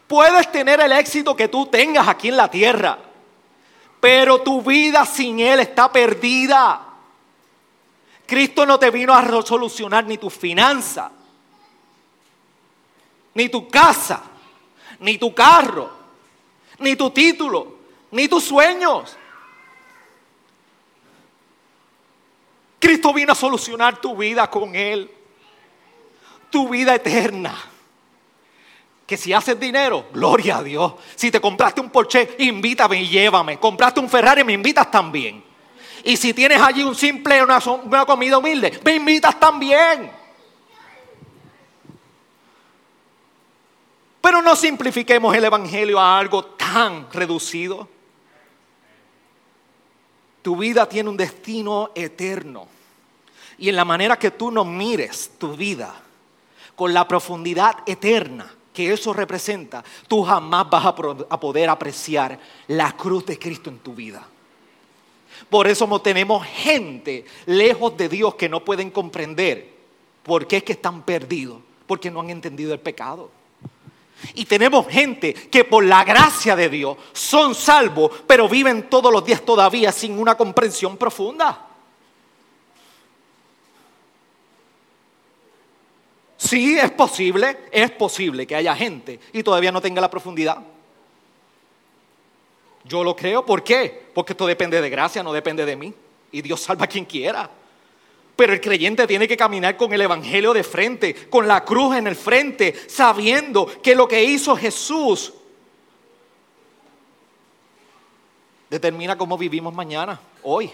Puedes 0.07 0.53
tener 0.53 0.79
el 0.81 0.93
éxito 0.93 1.35
que 1.35 1.49
tú 1.49 1.67
tengas 1.67 2.07
aquí 2.07 2.29
en 2.29 2.37
la 2.37 2.49
tierra, 2.49 2.97
pero 3.99 4.43
tu 4.43 4.63
vida 4.63 5.05
sin 5.05 5.41
Él 5.41 5.59
está 5.59 5.91
perdida. 5.91 6.86
Cristo 8.27 8.67
no 8.67 8.79
te 8.79 8.91
vino 8.91 9.15
a 9.15 9.43
solucionar 9.43 10.05
ni 10.05 10.19
tu 10.19 10.29
finanza, 10.29 11.11
ni 13.35 13.49
tu 13.49 13.69
casa, 13.69 14.23
ni 15.01 15.17
tu 15.17 15.33
carro, 15.33 15.91
ni 16.81 16.97
tu 16.97 17.11
título, 17.11 17.77
ni 18.11 18.27
tus 18.29 18.45
sueños. 18.45 19.17
Cristo 22.81 23.13
vino 23.13 23.33
a 23.33 23.37
solucionar 23.37 24.01
tu 24.01 24.17
vida 24.17 24.51
con 24.51 24.75
Él, 24.75 25.11
tu 26.51 26.69
vida 26.69 26.95
eterna. 26.95 27.57
Que 29.07 29.17
si 29.17 29.33
haces 29.33 29.59
dinero, 29.61 30.07
gloria 30.13 30.59
a 30.59 30.63
Dios. 30.65 30.95
Si 31.15 31.31
te 31.31 31.41
compraste 31.41 31.81
un 31.81 31.91
Porsche, 31.91 32.35
invítame 32.41 33.03
y 33.03 33.09
llévame. 33.09 33.59
Compraste 33.61 34.01
un 34.01 34.09
Ferrari, 34.09 34.43
me 34.43 34.53
invitas 34.53 34.91
también. 34.91 35.46
Y 36.07 36.17
si 36.17 36.33
tienes 36.33 36.63
allí 36.63 36.85
un 36.85 36.95
simple, 36.95 37.43
una, 37.43 37.61
comida 38.07 38.39
humilde, 38.39 38.79
me 38.85 38.95
invitas 38.95 39.41
también. 39.41 40.09
Pero 44.21 44.41
no 44.41 44.55
simplifiquemos 44.55 45.35
el 45.35 45.47
Evangelio 45.47 45.99
a 45.99 46.17
algo 46.17 46.45
tan 46.45 47.11
reducido. 47.11 47.89
Tu 50.43 50.57
vida 50.57 50.89
tiene 50.89 51.11
un 51.11 51.17
destino 51.17 51.91
eterno. 51.93 52.69
Y 53.59 53.69
en 53.69 53.75
la 53.75 53.85
manera 53.85 54.17
que 54.17 54.31
tú 54.31 54.53
no 54.53 54.65
mires 54.65 55.33
tu 55.39 55.57
vida 55.57 55.93
con 56.77 56.95
la 56.95 57.09
profundidad 57.09 57.79
eterna 57.85 58.55
que 58.73 58.93
eso 58.93 59.13
representa, 59.13 59.83
tú 60.07 60.23
jamás 60.23 60.71
vas 60.71 60.87
a 60.87 61.41
poder 61.41 61.69
apreciar 61.69 62.39
la 62.69 62.93
cruz 62.93 63.27
de 63.27 63.41
Cristo 63.41 63.71
en 63.71 63.81
tu 63.81 63.93
vida. 63.93 64.25
Por 65.51 65.67
eso 65.67 66.01
tenemos 66.01 66.45
gente 66.47 67.25
lejos 67.47 67.97
de 67.97 68.09
Dios 68.09 68.35
que 68.35 68.49
no 68.49 68.65
pueden 68.65 68.91
comprender 68.91 69.75
por 70.23 70.47
qué 70.47 70.59
es 70.59 70.63
que 70.65 70.73
están 70.73 71.03
perdidos, 71.03 71.61
porque 71.87 72.11
no 72.11 72.21
han 72.21 72.31
entendido 72.31 72.73
el 72.73 72.81
pecado. 72.81 73.31
Y 74.35 74.47
tenemos 74.47 74.87
gente 74.89 75.35
que 75.35 75.65
por 75.65 75.85
la 75.85 76.03
gracia 76.03 76.57
de 76.57 76.69
Dios 76.69 76.97
son 77.13 77.55
salvos, 77.55 78.11
pero 78.27 78.49
viven 78.49 78.89
todos 78.89 79.13
los 79.13 79.25
días 79.25 79.43
todavía 79.43 79.93
sin 79.93 80.19
una 80.19 80.37
comprensión 80.37 80.97
profunda. 80.97 81.67
Sí, 86.39 86.79
es 86.79 86.91
posible, 86.93 87.59
es 87.71 87.91
posible 87.93 88.47
que 88.47 88.57
haya 88.57 88.75
gente 88.75 89.19
y 89.33 89.43
todavía 89.43 89.73
no 89.73 89.81
tenga 89.81 90.01
la 90.01 90.11
profundidad. 90.11 90.59
Yo 92.87 93.03
lo 93.03 93.17
creo, 93.17 93.45
¿por 93.45 93.65
qué? 93.65 94.07
Porque 94.15 94.33
esto 94.33 94.47
depende 94.47 94.81
de 94.81 94.91
gracia, 94.91 95.23
no 95.23 95.33
depende 95.33 95.65
de 95.65 95.77
mí. 95.77 95.93
Y 96.31 96.43
Dios 96.43 96.61
salva 96.61 96.85
a 96.85 96.89
quien 96.89 97.05
quiera. 97.05 97.51
Pero 98.37 98.53
el 98.53 98.61
creyente 98.61 99.07
tiene 99.07 99.27
que 99.27 99.37
caminar 99.37 99.77
con 99.77 99.93
el 99.93 100.01
Evangelio 100.01 100.53
de 100.53 100.63
frente, 100.63 101.29
con 101.29 101.49
la 101.49 101.65
cruz 101.65 101.97
en 101.97 102.07
el 102.07 102.15
frente, 102.15 102.75
sabiendo 102.89 103.67
que 103.83 103.95
lo 103.95 104.07
que 104.07 104.23
hizo 104.23 104.55
Jesús 104.55 105.33
determina 108.69 109.17
cómo 109.17 109.39
vivimos 109.39 109.73
mañana, 109.73 110.21
hoy. 110.43 110.71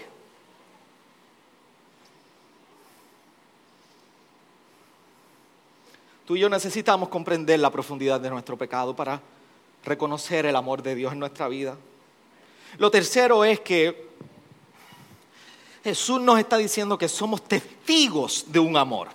Tú 6.25 6.35
y 6.35 6.39
yo 6.39 6.49
necesitamos 6.49 7.09
comprender 7.09 7.59
la 7.59 7.71
profundidad 7.71 8.19
de 8.19 8.29
nuestro 8.29 8.57
pecado 8.57 8.95
para 8.95 9.21
reconocer 9.83 10.45
el 10.45 10.55
amor 10.55 10.83
de 10.83 10.95
Dios 10.95 11.13
en 11.13 11.19
nuestra 11.19 11.47
vida. 11.47 11.77
Lo 12.77 12.89
tercero 12.89 13.43
es 13.43 13.59
que 13.59 14.09
Jesús 15.83 16.21
nos 16.21 16.39
está 16.39 16.57
diciendo 16.57 16.97
que 16.97 17.09
somos 17.09 17.43
testigos 17.43 18.45
de 18.47 18.59
un 18.59 18.77
amor. 18.77 19.09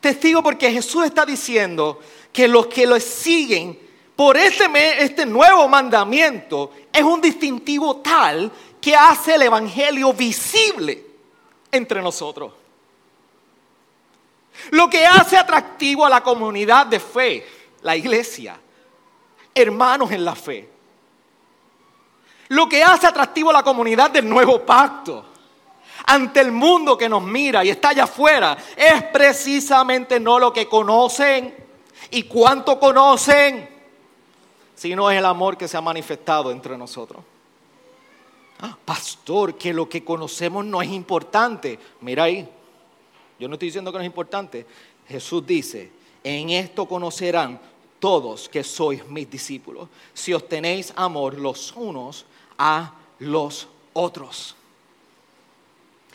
Testigo 0.00 0.42
porque 0.42 0.72
Jesús 0.72 1.04
está 1.04 1.24
diciendo 1.24 2.00
que 2.32 2.48
los 2.48 2.66
que 2.66 2.86
lo 2.86 2.98
siguen 2.98 3.78
por 4.16 4.36
este, 4.36 4.64
este 5.02 5.26
nuevo 5.26 5.68
mandamiento 5.68 6.72
es 6.92 7.02
un 7.02 7.20
distintivo 7.20 7.96
tal 7.96 8.50
que 8.80 8.96
hace 8.96 9.34
el 9.34 9.42
Evangelio 9.42 10.12
visible 10.12 11.04
entre 11.70 12.02
nosotros. 12.02 12.52
Lo 14.70 14.88
que 14.88 15.06
hace 15.06 15.36
atractivo 15.36 16.04
a 16.04 16.10
la 16.10 16.22
comunidad 16.22 16.86
de 16.86 16.98
fe, 16.98 17.46
la 17.82 17.96
iglesia, 17.96 18.58
hermanos 19.54 20.10
en 20.10 20.24
la 20.24 20.34
fe. 20.34 20.68
Lo 22.48 22.68
que 22.68 22.82
hace 22.82 23.06
atractivo 23.06 23.50
a 23.50 23.54
la 23.54 23.62
comunidad 23.62 24.10
del 24.10 24.28
nuevo 24.28 24.60
pacto 24.60 25.24
ante 26.06 26.40
el 26.40 26.52
mundo 26.52 26.98
que 26.98 27.08
nos 27.08 27.22
mira 27.22 27.64
y 27.64 27.70
está 27.70 27.90
allá 27.90 28.04
afuera 28.04 28.56
es 28.76 29.02
precisamente 29.04 30.20
no 30.20 30.38
lo 30.38 30.52
que 30.52 30.68
conocen 30.68 31.54
y 32.10 32.24
cuánto 32.24 32.78
conocen, 32.78 33.68
sino 34.74 35.10
es 35.10 35.18
el 35.18 35.24
amor 35.24 35.56
que 35.56 35.68
se 35.68 35.76
ha 35.76 35.80
manifestado 35.80 36.50
entre 36.50 36.76
nosotros. 36.76 37.22
Ah, 38.60 38.76
pastor, 38.84 39.56
que 39.56 39.72
lo 39.72 39.88
que 39.88 40.04
conocemos 40.04 40.64
no 40.64 40.82
es 40.82 40.90
importante. 40.90 41.78
Mira 42.00 42.24
ahí, 42.24 42.48
yo 43.38 43.48
no 43.48 43.54
estoy 43.54 43.68
diciendo 43.68 43.90
que 43.90 43.98
no 43.98 44.04
es 44.04 44.06
importante. 44.06 44.66
Jesús 45.08 45.44
dice, 45.46 45.90
en 46.22 46.50
esto 46.50 46.86
conocerán 46.86 47.58
todos 48.02 48.48
que 48.48 48.64
sois 48.64 49.06
mis 49.06 49.30
discípulos, 49.30 49.88
si 50.12 50.34
os 50.34 50.48
tenéis 50.48 50.92
amor 50.96 51.38
los 51.38 51.70
unos 51.76 52.26
a 52.58 52.94
los 53.20 53.68
otros. 53.92 54.56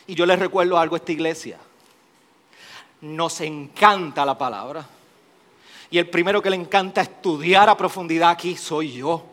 Y 0.06 0.14
yo 0.14 0.26
les 0.26 0.38
recuerdo 0.38 0.76
algo 0.76 0.96
a 0.96 0.98
esta 0.98 1.12
iglesia. 1.12 1.58
Nos 3.00 3.40
encanta 3.40 4.26
la 4.26 4.36
palabra. 4.36 4.86
Y 5.90 5.96
el 5.96 6.10
primero 6.10 6.42
que 6.42 6.50
le 6.50 6.56
encanta 6.56 7.00
estudiar 7.00 7.70
a 7.70 7.76
profundidad 7.78 8.28
aquí 8.28 8.54
soy 8.54 8.92
yo. 8.92 9.24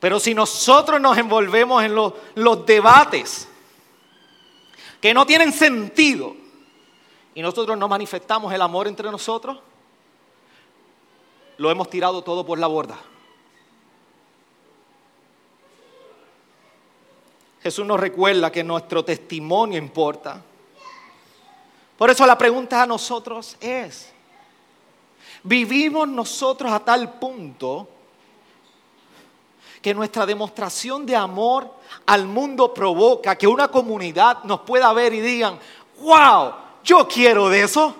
Pero 0.00 0.18
si 0.18 0.32
nosotros 0.32 0.98
nos 0.98 1.18
envolvemos 1.18 1.84
en 1.84 1.94
los, 1.94 2.14
los 2.36 2.64
debates 2.64 3.46
que 4.98 5.12
no 5.12 5.26
tienen 5.26 5.52
sentido 5.52 6.39
y 7.34 7.42
nosotros 7.42 7.76
no 7.78 7.88
manifestamos 7.88 8.52
el 8.52 8.62
amor 8.62 8.88
entre 8.88 9.10
nosotros, 9.10 9.58
lo 11.56 11.70
hemos 11.70 11.90
tirado 11.90 12.22
todo 12.22 12.44
por 12.44 12.58
la 12.58 12.66
borda. 12.66 12.98
Jesús 17.62 17.84
nos 17.84 18.00
recuerda 18.00 18.50
que 18.50 18.64
nuestro 18.64 19.04
testimonio 19.04 19.78
importa. 19.78 20.42
Por 21.98 22.08
eso 22.08 22.24
la 22.24 22.38
pregunta 22.38 22.82
a 22.82 22.86
nosotros 22.86 23.56
es, 23.60 24.10
¿vivimos 25.42 26.08
nosotros 26.08 26.72
a 26.72 26.80
tal 26.80 27.18
punto 27.18 27.86
que 29.82 29.94
nuestra 29.94 30.24
demostración 30.26 31.04
de 31.04 31.16
amor 31.16 31.70
al 32.06 32.26
mundo 32.26 32.72
provoca 32.72 33.36
que 33.36 33.46
una 33.46 33.68
comunidad 33.68 34.44
nos 34.44 34.60
pueda 34.60 34.92
ver 34.92 35.12
y 35.12 35.20
digan, 35.20 35.58
wow, 36.00 36.52
yo 36.84 37.06
quiero 37.08 37.48
de 37.48 37.62
eso. 37.62 37.96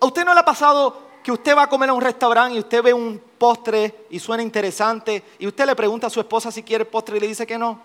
¿A 0.00 0.06
usted 0.06 0.24
no 0.24 0.32
le 0.32 0.40
ha 0.40 0.44
pasado 0.44 1.08
que 1.22 1.32
usted 1.32 1.56
va 1.56 1.64
a 1.64 1.68
comer 1.68 1.90
a 1.90 1.92
un 1.92 2.00
restaurante 2.00 2.56
y 2.56 2.60
usted 2.60 2.82
ve 2.82 2.94
un 2.94 3.20
postre 3.36 4.06
y 4.10 4.18
suena 4.18 4.42
interesante 4.42 5.24
y 5.38 5.46
usted 5.46 5.66
le 5.66 5.74
pregunta 5.74 6.06
a 6.06 6.10
su 6.10 6.20
esposa 6.20 6.52
si 6.52 6.62
quiere 6.62 6.84
postre 6.84 7.16
y 7.16 7.20
le 7.20 7.26
dice 7.28 7.46
que 7.46 7.58
no? 7.58 7.80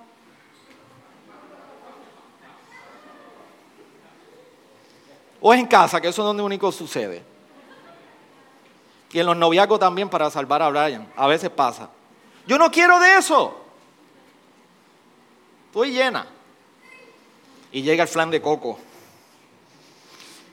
O 5.42 5.54
es 5.54 5.60
en 5.60 5.68
casa, 5.68 6.00
que 6.00 6.08
eso 6.08 6.22
es 6.22 6.26
donde 6.26 6.42
único 6.42 6.72
sucede. 6.72 7.22
Y 9.12 9.20
en 9.20 9.26
los 9.26 9.36
noviazgos 9.36 9.80
también 9.80 10.10
para 10.10 10.30
salvar 10.32 10.62
a 10.62 10.70
Brian. 10.70 11.12
A 11.18 11.28
veces 11.28 11.50
pasa. 11.50 11.90
Yo 12.48 12.58
no 12.58 12.72
quiero 12.72 13.00
de 13.00 13.18
eso. 13.18 13.62
Estoy 15.68 15.92
llena. 15.92 16.26
Y 17.74 17.82
llega 17.82 18.04
el 18.04 18.10
flan 18.10 18.32
de 18.32 18.42
coco. 18.42 18.78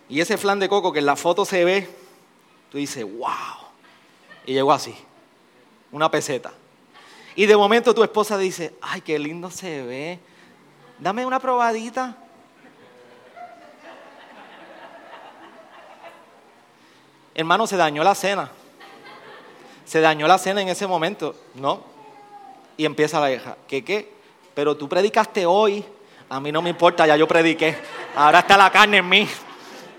Y 0.08 0.20
ese 0.20 0.36
flan 0.36 0.58
de 0.58 0.68
coco 0.68 0.92
que 0.92 0.98
en 0.98 1.06
la 1.06 1.14
foto 1.14 1.44
se 1.44 1.64
ve, 1.64 1.88
tú 2.72 2.78
dices, 2.78 3.04
wow. 3.04 3.30
Y 4.46 4.54
llegó 4.54 4.72
así, 4.72 4.94
una 5.92 6.10
peseta. 6.10 6.52
Y 7.36 7.46
de 7.46 7.56
momento 7.56 7.94
tu 7.94 8.02
esposa 8.02 8.36
dice, 8.38 8.74
ay, 8.80 9.02
qué 9.02 9.18
lindo 9.18 9.50
se 9.50 9.82
ve. 9.82 10.18
Dame 10.98 11.24
una 11.24 11.38
probadita. 11.38 12.16
Hermano, 17.34 17.66
se 17.66 17.76
dañó 17.76 18.02
la 18.02 18.14
cena. 18.14 18.50
Se 19.84 20.00
dañó 20.00 20.26
la 20.26 20.38
cena 20.38 20.62
en 20.62 20.68
ese 20.68 20.86
momento, 20.86 21.34
¿no? 21.54 21.82
Y 22.76 22.84
empieza 22.86 23.20
la 23.20 23.32
hija, 23.32 23.56
¿qué 23.68 23.84
qué? 23.84 24.10
Pero 24.54 24.76
tú 24.76 24.88
predicaste 24.88 25.46
hoy, 25.46 25.84
a 26.30 26.38
mí 26.38 26.52
no 26.52 26.62
me 26.62 26.70
importa, 26.70 27.06
ya 27.08 27.16
yo 27.16 27.26
prediqué. 27.26 27.76
Ahora 28.14 28.38
está 28.38 28.56
la 28.56 28.70
carne 28.70 28.98
en 28.98 29.08
mí. 29.08 29.28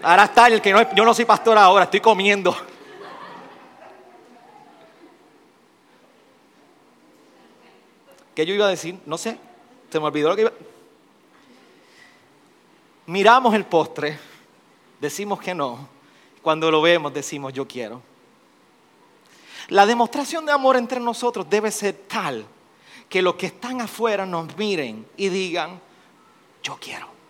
Ahora 0.01 0.23
está 0.23 0.47
el 0.47 0.61
que 0.61 0.71
no, 0.71 0.95
yo 0.95 1.03
no 1.03 1.13
soy 1.13 1.25
pastor 1.25 1.57
ahora, 1.57 1.83
estoy 1.83 1.99
comiendo. 1.99 2.55
¿Qué 8.33 8.45
yo 8.45 8.53
iba 8.53 8.65
a 8.65 8.69
decir? 8.69 8.97
No 9.05 9.17
sé, 9.17 9.37
se 9.89 9.99
me 9.99 10.05
olvidó 10.05 10.29
lo 10.29 10.35
que 10.37 10.41
iba. 10.43 10.53
Miramos 13.07 13.53
el 13.53 13.65
postre, 13.65 14.17
decimos 15.01 15.41
que 15.41 15.53
no, 15.53 15.89
cuando 16.41 16.71
lo 16.71 16.81
vemos 16.81 17.13
decimos 17.13 17.51
yo 17.51 17.67
quiero. 17.67 18.01
La 19.67 19.85
demostración 19.85 20.45
de 20.45 20.53
amor 20.53 20.77
entre 20.77 21.01
nosotros 21.01 21.45
debe 21.49 21.71
ser 21.71 21.93
tal 22.07 22.45
que 23.09 23.21
los 23.21 23.35
que 23.35 23.47
están 23.47 23.81
afuera 23.81 24.25
nos 24.25 24.55
miren 24.55 25.05
y 25.17 25.27
digan, 25.27 25.90
yo 26.63 26.77
quiero. 26.79 27.21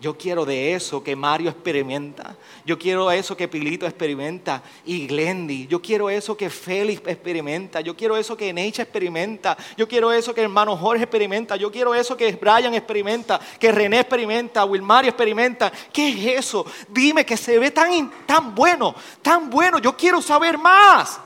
Yo 0.00 0.18
quiero 0.18 0.44
de 0.44 0.74
eso 0.74 1.02
que 1.02 1.16
Mario 1.16 1.48
experimenta. 1.48 2.36
Yo 2.66 2.78
quiero 2.78 3.10
eso 3.10 3.34
que 3.36 3.48
Pilito 3.48 3.86
experimenta 3.86 4.62
y 4.84 5.06
Glendy. 5.06 5.66
Yo 5.66 5.80
quiero 5.80 6.10
eso 6.10 6.36
que 6.36 6.50
Félix 6.50 7.00
experimenta. 7.06 7.80
Yo 7.80 7.96
quiero 7.96 8.14
eso 8.16 8.36
que 8.36 8.52
Necha 8.52 8.82
experimenta. 8.82 9.56
Yo 9.78 9.88
quiero 9.88 10.12
eso 10.12 10.34
que 10.34 10.42
hermano 10.42 10.76
Jorge 10.76 11.04
experimenta. 11.04 11.56
Yo 11.56 11.72
quiero 11.72 11.94
eso 11.94 12.18
que 12.18 12.32
Brian 12.32 12.74
experimenta, 12.74 13.40
que 13.58 13.72
René 13.72 14.00
experimenta, 14.00 14.66
Wilmario 14.66 15.08
experimenta. 15.08 15.72
¿Qué 15.90 16.08
es 16.08 16.44
eso? 16.44 16.66
Dime 16.88 17.24
que 17.24 17.38
se 17.38 17.58
ve 17.58 17.70
tan, 17.70 18.12
tan 18.26 18.54
bueno, 18.54 18.94
tan 19.22 19.48
bueno. 19.48 19.78
Yo 19.78 19.96
quiero 19.96 20.20
saber 20.20 20.58
más. 20.58 21.18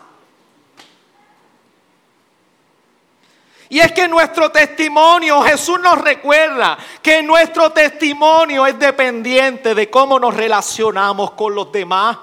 Y 3.70 3.80
es 3.80 3.92
que 3.92 4.08
nuestro 4.08 4.50
testimonio, 4.50 5.42
Jesús 5.42 5.78
nos 5.80 5.98
recuerda 6.00 6.78
que 7.02 7.22
nuestro 7.22 7.70
testimonio 7.70 8.66
es 8.66 8.78
dependiente 8.78 9.74
de 9.74 9.90
cómo 9.90 10.18
nos 10.18 10.34
relacionamos 10.34 11.32
con 11.32 11.54
los 11.54 11.70
demás. 11.70 12.16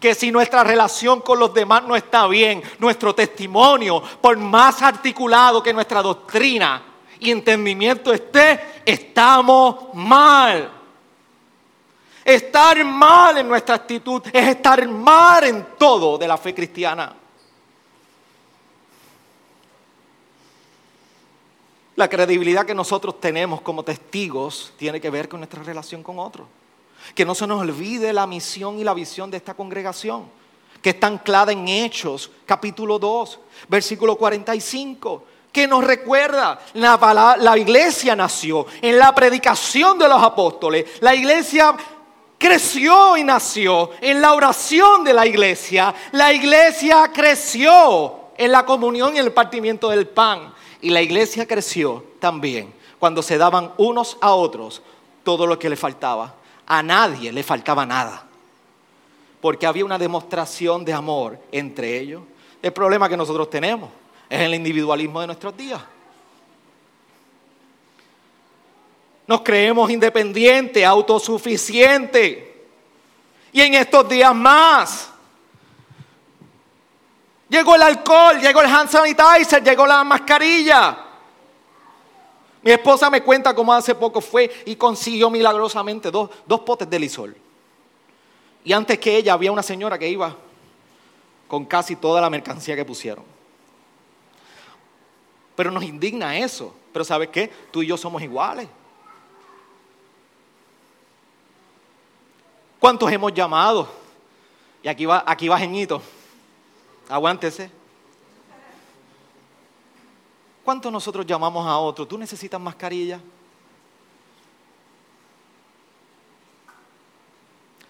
Que 0.00 0.14
si 0.14 0.30
nuestra 0.30 0.64
relación 0.64 1.20
con 1.20 1.38
los 1.38 1.52
demás 1.52 1.82
no 1.82 1.96
está 1.96 2.26
bien, 2.26 2.62
nuestro 2.78 3.14
testimonio, 3.14 4.02
por 4.20 4.38
más 4.38 4.80
articulado 4.80 5.62
que 5.62 5.74
nuestra 5.74 6.00
doctrina 6.00 6.82
y 7.20 7.30
entendimiento 7.30 8.12
esté, 8.12 8.80
estamos 8.86 9.94
mal. 9.94 10.70
Estar 12.24 12.82
mal 12.84 13.36
en 13.36 13.48
nuestra 13.48 13.74
actitud 13.74 14.22
es 14.32 14.48
estar 14.48 14.88
mal 14.88 15.44
en 15.44 15.66
todo 15.78 16.16
de 16.16 16.26
la 16.26 16.38
fe 16.38 16.54
cristiana. 16.54 17.14
La 21.96 22.08
credibilidad 22.08 22.66
que 22.66 22.74
nosotros 22.74 23.20
tenemos 23.20 23.62
como 23.62 23.82
testigos 23.82 24.72
tiene 24.76 25.00
que 25.00 25.10
ver 25.10 25.28
con 25.28 25.40
nuestra 25.40 25.62
relación 25.62 26.02
con 26.02 26.18
otros. 26.18 26.46
Que 27.14 27.24
no 27.24 27.34
se 27.34 27.46
nos 27.46 27.60
olvide 27.60 28.12
la 28.12 28.26
misión 28.26 28.78
y 28.78 28.84
la 28.84 28.92
visión 28.92 29.30
de 29.30 29.38
esta 29.38 29.54
congregación, 29.54 30.24
que 30.82 30.90
está 30.90 31.06
anclada 31.06 31.52
en 31.52 31.66
Hechos, 31.68 32.30
capítulo 32.44 32.98
2, 32.98 33.40
versículo 33.68 34.16
45 34.16 35.24
que 35.56 35.66
nos 35.66 35.84
recuerda, 35.84 36.60
la, 36.74 37.34
la, 37.40 37.56
iglesia 37.56 38.14
nació 38.14 38.66
en 38.82 38.98
la 38.98 39.14
predicación 39.14 39.98
de 39.98 40.06
los 40.06 40.22
apóstoles, 40.22 40.84
la 41.00 41.14
iglesia 41.14 41.74
creció 42.36 43.16
y 43.16 43.24
nació 43.24 43.90
en 44.02 44.20
la 44.20 44.34
oración 44.34 45.02
de 45.02 45.14
la 45.14 45.26
iglesia, 45.26 45.94
la 46.12 46.30
iglesia 46.30 47.10
creció 47.10 48.26
en 48.36 48.52
la 48.52 48.66
comunión 48.66 49.16
y 49.16 49.18
el 49.18 49.32
partimiento 49.32 49.88
del 49.88 50.06
pan. 50.06 50.54
Y 50.80 50.90
la 50.90 51.02
iglesia 51.02 51.46
creció 51.46 52.04
también 52.20 52.72
cuando 52.98 53.22
se 53.22 53.38
daban 53.38 53.72
unos 53.76 54.16
a 54.20 54.32
otros 54.32 54.82
todo 55.22 55.46
lo 55.46 55.58
que 55.58 55.68
le 55.68 55.76
faltaba. 55.76 56.34
A 56.66 56.82
nadie 56.82 57.32
le 57.32 57.42
faltaba 57.42 57.86
nada. 57.86 58.24
Porque 59.40 59.66
había 59.66 59.84
una 59.84 59.98
demostración 59.98 60.84
de 60.84 60.92
amor 60.92 61.38
entre 61.52 61.98
ellos. 61.98 62.22
El 62.62 62.72
problema 62.72 63.08
que 63.08 63.16
nosotros 63.16 63.48
tenemos 63.50 63.90
es 64.28 64.40
el 64.40 64.54
individualismo 64.54 65.20
de 65.20 65.26
nuestros 65.28 65.56
días. 65.56 65.80
Nos 69.26 69.40
creemos 69.42 69.90
independientes, 69.90 70.84
autosuficientes. 70.84 72.44
Y 73.52 73.60
en 73.60 73.74
estos 73.74 74.08
días 74.08 74.34
más 74.34 75.10
Llegó 77.48 77.74
el 77.76 77.82
alcohol, 77.82 78.40
llegó 78.40 78.60
el 78.60 78.66
hand 78.66 78.90
sanitizer, 78.90 79.62
llegó 79.62 79.86
la 79.86 80.02
mascarilla. 80.02 80.98
Mi 82.62 82.72
esposa 82.72 83.08
me 83.08 83.22
cuenta 83.22 83.54
cómo 83.54 83.72
hace 83.72 83.94
poco 83.94 84.20
fue 84.20 84.50
y 84.66 84.74
consiguió 84.74 85.30
milagrosamente 85.30 86.10
dos, 86.10 86.30
dos 86.44 86.60
potes 86.60 86.90
de 86.90 86.98
lisol. 86.98 87.36
Y 88.64 88.72
antes 88.72 88.98
que 88.98 89.16
ella 89.16 89.34
había 89.34 89.52
una 89.52 89.62
señora 89.62 89.96
que 89.96 90.08
iba 90.08 90.34
con 91.46 91.64
casi 91.64 91.94
toda 91.94 92.20
la 92.20 92.28
mercancía 92.28 92.74
que 92.74 92.84
pusieron. 92.84 93.24
Pero 95.54 95.70
nos 95.70 95.84
indigna 95.84 96.36
eso. 96.36 96.74
Pero 96.92 97.04
¿sabes 97.04 97.28
qué? 97.28 97.48
Tú 97.70 97.82
y 97.82 97.86
yo 97.86 97.96
somos 97.96 98.20
iguales. 98.22 98.66
¿Cuántos 102.80 103.10
hemos 103.12 103.32
llamado? 103.32 103.88
Y 104.82 104.88
aquí 104.88 105.06
va, 105.06 105.22
aquí 105.26 105.46
va 105.46 105.58
Geñito. 105.58 106.02
Aguántese. 107.08 107.70
¿Cuánto 110.64 110.90
nosotros 110.90 111.24
llamamos 111.24 111.66
a 111.66 111.78
otro? 111.78 112.06
¿Tú 112.06 112.18
necesitas 112.18 112.60
mascarilla? 112.60 113.20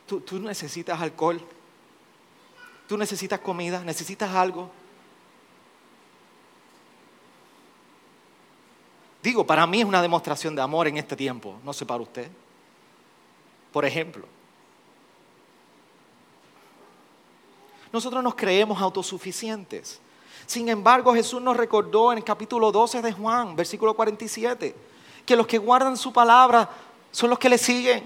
¿Tú, 0.07 0.21
¿Tú, 0.21 0.39
necesitas 0.39 1.01
alcohol? 1.01 1.41
¿Tú 2.87 2.99
necesitas 2.99 3.41
comida? 3.41 3.83
¿Necesitas 3.83 4.31
algo? 4.31 4.71
Digo, 9.23 9.45
para 9.45 9.67
mí 9.67 9.81
es 9.81 9.87
una 9.87 10.03
demostración 10.03 10.55
de 10.55 10.63
amor 10.63 10.87
en 10.87 10.99
este 10.99 11.17
tiempo, 11.17 11.59
no 11.65 11.73
sé 11.73 11.85
para 11.85 12.03
usted. 12.03 12.31
Por 13.73 13.85
ejemplo, 13.85 14.27
Nosotros 17.97 18.23
nos 18.23 18.35
creemos 18.35 18.79
autosuficientes. 18.83 20.01
Sin 20.45 20.69
embargo, 20.69 21.15
Jesús 21.15 21.41
nos 21.41 21.57
recordó 21.57 22.13
en 22.13 22.19
el 22.19 22.25
capítulo 22.25 22.71
12 22.71 23.01
de 23.01 23.11
Juan, 23.11 23.57
versículo 23.57 23.95
47, 23.95 24.77
que 25.25 25.35
los 25.35 25.47
que 25.47 25.57
guardan 25.57 25.97
su 25.97 26.13
palabra 26.13 26.69
son 27.11 27.31
los 27.31 27.39
que 27.39 27.49
le 27.49 27.57
siguen. 27.57 28.05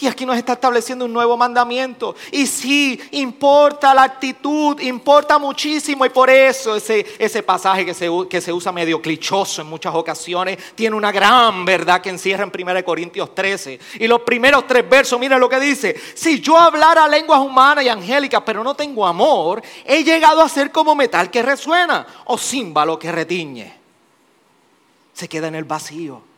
Y 0.00 0.06
aquí 0.06 0.26
nos 0.26 0.36
está 0.36 0.54
estableciendo 0.54 1.04
un 1.04 1.12
nuevo 1.12 1.36
mandamiento. 1.36 2.14
Y 2.32 2.46
sí, 2.46 3.00
importa 3.12 3.94
la 3.94 4.02
actitud, 4.02 4.80
importa 4.80 5.38
muchísimo. 5.38 6.04
Y 6.04 6.10
por 6.10 6.30
eso 6.30 6.74
ese, 6.74 7.06
ese 7.18 7.42
pasaje 7.42 7.84
que 7.86 7.94
se, 7.94 8.08
que 8.28 8.40
se 8.40 8.52
usa 8.52 8.72
medio 8.72 9.00
clichoso 9.00 9.62
en 9.62 9.68
muchas 9.68 9.94
ocasiones 9.94 10.58
tiene 10.74 10.96
una 10.96 11.12
gran 11.12 11.64
verdad 11.64 12.00
que 12.00 12.10
encierra 12.10 12.44
en 12.44 12.68
1 12.68 12.84
Corintios 12.84 13.34
13. 13.34 13.78
Y 14.00 14.06
los 14.06 14.20
primeros 14.22 14.66
tres 14.66 14.88
versos, 14.88 15.18
miren 15.18 15.38
lo 15.38 15.48
que 15.48 15.60
dice. 15.60 15.94
Si 16.14 16.40
yo 16.40 16.58
hablara 16.58 17.06
lenguas 17.06 17.40
humanas 17.40 17.84
y 17.84 17.88
angélicas, 17.88 18.42
pero 18.44 18.64
no 18.64 18.74
tengo 18.74 19.06
amor, 19.06 19.62
he 19.84 20.02
llegado 20.02 20.42
a 20.42 20.48
ser 20.48 20.72
como 20.72 20.94
metal 20.94 21.30
que 21.30 21.42
resuena 21.42 22.06
o 22.26 22.36
címbalo 22.36 22.98
que 22.98 23.12
retiñe. 23.12 23.74
Se 25.12 25.28
queda 25.28 25.48
en 25.48 25.54
el 25.54 25.64
vacío. 25.64 26.33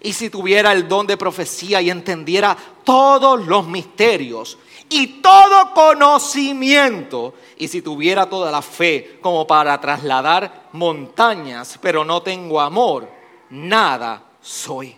Y 0.00 0.12
si 0.12 0.30
tuviera 0.30 0.72
el 0.72 0.88
don 0.88 1.06
de 1.06 1.16
profecía 1.16 1.80
y 1.80 1.90
entendiera 1.90 2.56
todos 2.84 3.46
los 3.46 3.66
misterios 3.66 4.58
y 4.88 5.20
todo 5.20 5.74
conocimiento, 5.74 7.34
y 7.58 7.68
si 7.68 7.82
tuviera 7.82 8.28
toda 8.28 8.50
la 8.50 8.62
fe 8.62 9.18
como 9.20 9.46
para 9.46 9.78
trasladar 9.80 10.68
montañas, 10.72 11.78
pero 11.82 12.04
no 12.04 12.22
tengo 12.22 12.60
amor, 12.60 13.08
nada 13.50 14.22
soy. 14.40 14.96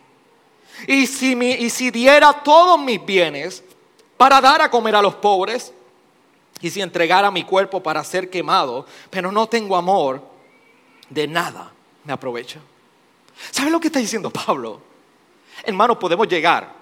Y 0.87 1.07
si, 1.07 1.33
y 1.33 1.71
si 1.71 1.91
diera 1.91 2.33
todos 2.45 2.79
mis 2.79 3.05
bienes 3.05 3.65
para 4.17 4.41
dar 4.41 4.63
a 4.63 4.71
comer 4.71 4.95
a 4.95 5.03
los 5.03 5.15
pobres, 5.15 5.73
y 6.61 6.71
si 6.71 6.83
entregara 6.83 7.31
mi 7.31 7.45
cuerpo 7.45 7.83
para 7.83 8.05
ser 8.05 8.29
quemado, 8.29 8.87
pero 9.09 9.33
no 9.33 9.49
tengo 9.49 9.77
amor, 9.77 10.23
de 11.09 11.27
nada 11.27 11.73
me 12.05 12.13
aprovecha. 12.13 12.61
¿Sabe 13.51 13.71
lo 13.71 13.81
que 13.81 13.89
está 13.89 13.99
diciendo 13.99 14.31
Pablo? 14.31 14.90
Hermano, 15.65 15.99
podemos 15.99 16.27
llegar 16.29 16.73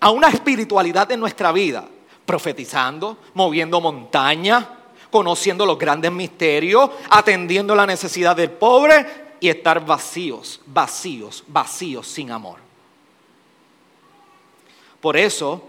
a 0.00 0.10
una 0.10 0.28
espiritualidad 0.28 1.10
en 1.12 1.20
nuestra 1.20 1.52
vida, 1.52 1.86
profetizando, 2.24 3.18
moviendo 3.34 3.80
montañas, 3.80 4.66
conociendo 5.10 5.66
los 5.66 5.78
grandes 5.78 6.12
misterios, 6.12 6.90
atendiendo 7.10 7.74
la 7.74 7.86
necesidad 7.86 8.36
del 8.36 8.50
pobre 8.50 9.36
y 9.40 9.48
estar 9.48 9.84
vacíos, 9.84 10.60
vacíos, 10.66 11.44
vacíos 11.46 12.06
sin 12.06 12.30
amor. 12.30 12.58
Por 15.00 15.16
eso, 15.16 15.62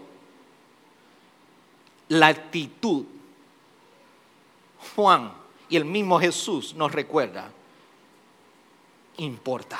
la 2.10 2.28
actitud, 2.28 3.06
Juan 4.96 5.34
y 5.70 5.78
el 5.78 5.86
mismo 5.86 6.20
Jesús 6.20 6.74
nos 6.74 6.92
recuerda, 6.92 7.52
importa 9.18 9.80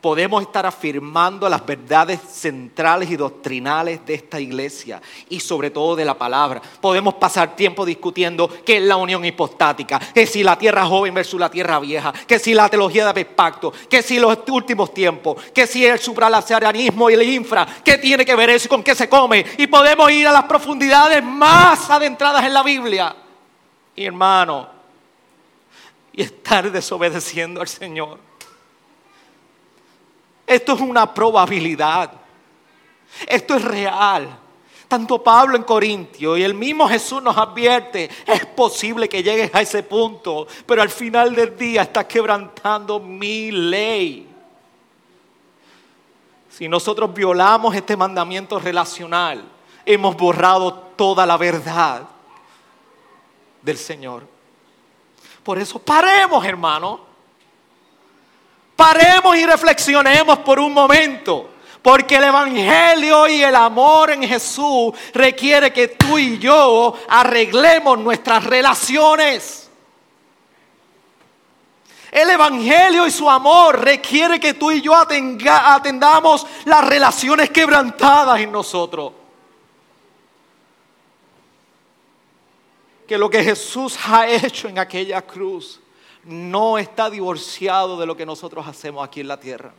podemos 0.00 0.42
estar 0.42 0.64
afirmando 0.64 1.48
las 1.48 1.64
verdades 1.64 2.20
centrales 2.20 3.10
y 3.10 3.16
doctrinales 3.16 4.04
de 4.06 4.14
esta 4.14 4.40
iglesia 4.40 5.00
y 5.28 5.40
sobre 5.40 5.70
todo 5.70 5.96
de 5.96 6.04
la 6.04 6.16
palabra. 6.16 6.62
Podemos 6.80 7.14
pasar 7.14 7.56
tiempo 7.56 7.84
discutiendo 7.84 8.48
qué 8.64 8.76
es 8.76 8.82
la 8.82 8.96
unión 8.96 9.24
hipostática, 9.24 9.98
que 9.98 10.26
si 10.26 10.42
la 10.42 10.56
tierra 10.56 10.86
joven 10.86 11.14
versus 11.14 11.40
la 11.40 11.50
tierra 11.50 11.80
vieja, 11.80 12.12
que 12.26 12.38
si 12.38 12.54
la 12.54 12.68
teología 12.68 13.12
de 13.12 13.24
pacto, 13.24 13.72
que 13.88 14.02
si 14.02 14.18
los 14.18 14.38
últimos 14.48 14.94
tiempos, 14.94 15.42
que 15.52 15.66
si 15.66 15.84
el 15.84 15.98
supralacianismo 15.98 17.10
y 17.10 17.14
el 17.14 17.22
infra, 17.22 17.66
qué 17.84 17.98
tiene 17.98 18.24
que 18.24 18.36
ver 18.36 18.50
eso 18.50 18.68
con 18.68 18.82
qué 18.82 18.94
se 18.94 19.08
come. 19.08 19.44
Y 19.56 19.66
podemos 19.66 20.10
ir 20.10 20.26
a 20.26 20.32
las 20.32 20.44
profundidades 20.44 21.22
más 21.22 21.90
adentradas 21.90 22.44
en 22.44 22.54
la 22.54 22.62
Biblia. 22.62 23.16
Y 23.96 24.04
hermano, 24.04 24.68
y 26.12 26.22
estar 26.22 26.70
desobedeciendo 26.70 27.60
al 27.60 27.68
Señor. 27.68 28.27
Esto 30.48 30.72
es 30.72 30.80
una 30.80 31.12
probabilidad. 31.12 32.10
Esto 33.26 33.54
es 33.54 33.64
real. 33.64 34.38
Tanto 34.88 35.22
Pablo 35.22 35.54
en 35.54 35.64
Corintio 35.64 36.38
y 36.38 36.42
el 36.42 36.54
mismo 36.54 36.88
Jesús 36.88 37.22
nos 37.22 37.36
advierte, 37.36 38.08
es 38.26 38.46
posible 38.46 39.06
que 39.06 39.22
llegues 39.22 39.54
a 39.54 39.60
ese 39.60 39.82
punto, 39.82 40.46
pero 40.64 40.80
al 40.80 40.88
final 40.88 41.34
del 41.34 41.54
día 41.58 41.82
estás 41.82 42.06
quebrantando 42.06 42.98
mi 42.98 43.50
ley. 43.50 44.26
Si 46.48 46.66
nosotros 46.66 47.12
violamos 47.12 47.74
este 47.74 47.98
mandamiento 47.98 48.58
relacional, 48.58 49.44
hemos 49.84 50.16
borrado 50.16 50.72
toda 50.96 51.26
la 51.26 51.36
verdad 51.36 52.08
del 53.60 53.76
Señor. 53.76 54.26
Por 55.42 55.58
eso 55.58 55.78
paremos, 55.78 56.42
hermano. 56.46 57.07
Paremos 58.78 59.36
y 59.36 59.44
reflexionemos 59.44 60.38
por 60.38 60.60
un 60.60 60.72
momento. 60.72 61.50
Porque 61.82 62.14
el 62.14 62.22
Evangelio 62.22 63.26
y 63.26 63.42
el 63.42 63.56
amor 63.56 64.12
en 64.12 64.22
Jesús 64.22 64.94
requiere 65.12 65.72
que 65.72 65.88
tú 65.88 66.16
y 66.16 66.38
yo 66.38 66.96
arreglemos 67.08 67.98
nuestras 67.98 68.44
relaciones. 68.44 69.68
El 72.12 72.30
Evangelio 72.30 73.04
y 73.04 73.10
su 73.10 73.28
amor 73.28 73.80
requiere 73.80 74.38
que 74.38 74.54
tú 74.54 74.70
y 74.70 74.80
yo 74.80 74.94
atendamos 74.94 76.46
las 76.64 76.86
relaciones 76.86 77.50
quebrantadas 77.50 78.38
en 78.38 78.52
nosotros. 78.52 79.12
Que 83.08 83.18
lo 83.18 83.28
que 83.28 83.42
Jesús 83.42 83.98
ha 84.06 84.28
hecho 84.28 84.68
en 84.68 84.78
aquella 84.78 85.20
cruz 85.22 85.80
no 86.28 86.76
está 86.76 87.08
divorciado 87.08 87.98
de 87.98 88.04
lo 88.04 88.14
que 88.14 88.26
nosotros 88.26 88.66
hacemos 88.66 89.02
aquí 89.02 89.20
en 89.20 89.28
la 89.28 89.40
tierra. 89.40 89.72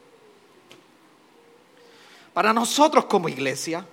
Para 2.34 2.52
nosotros 2.54 3.06
como 3.06 3.30
iglesia, 3.30 3.86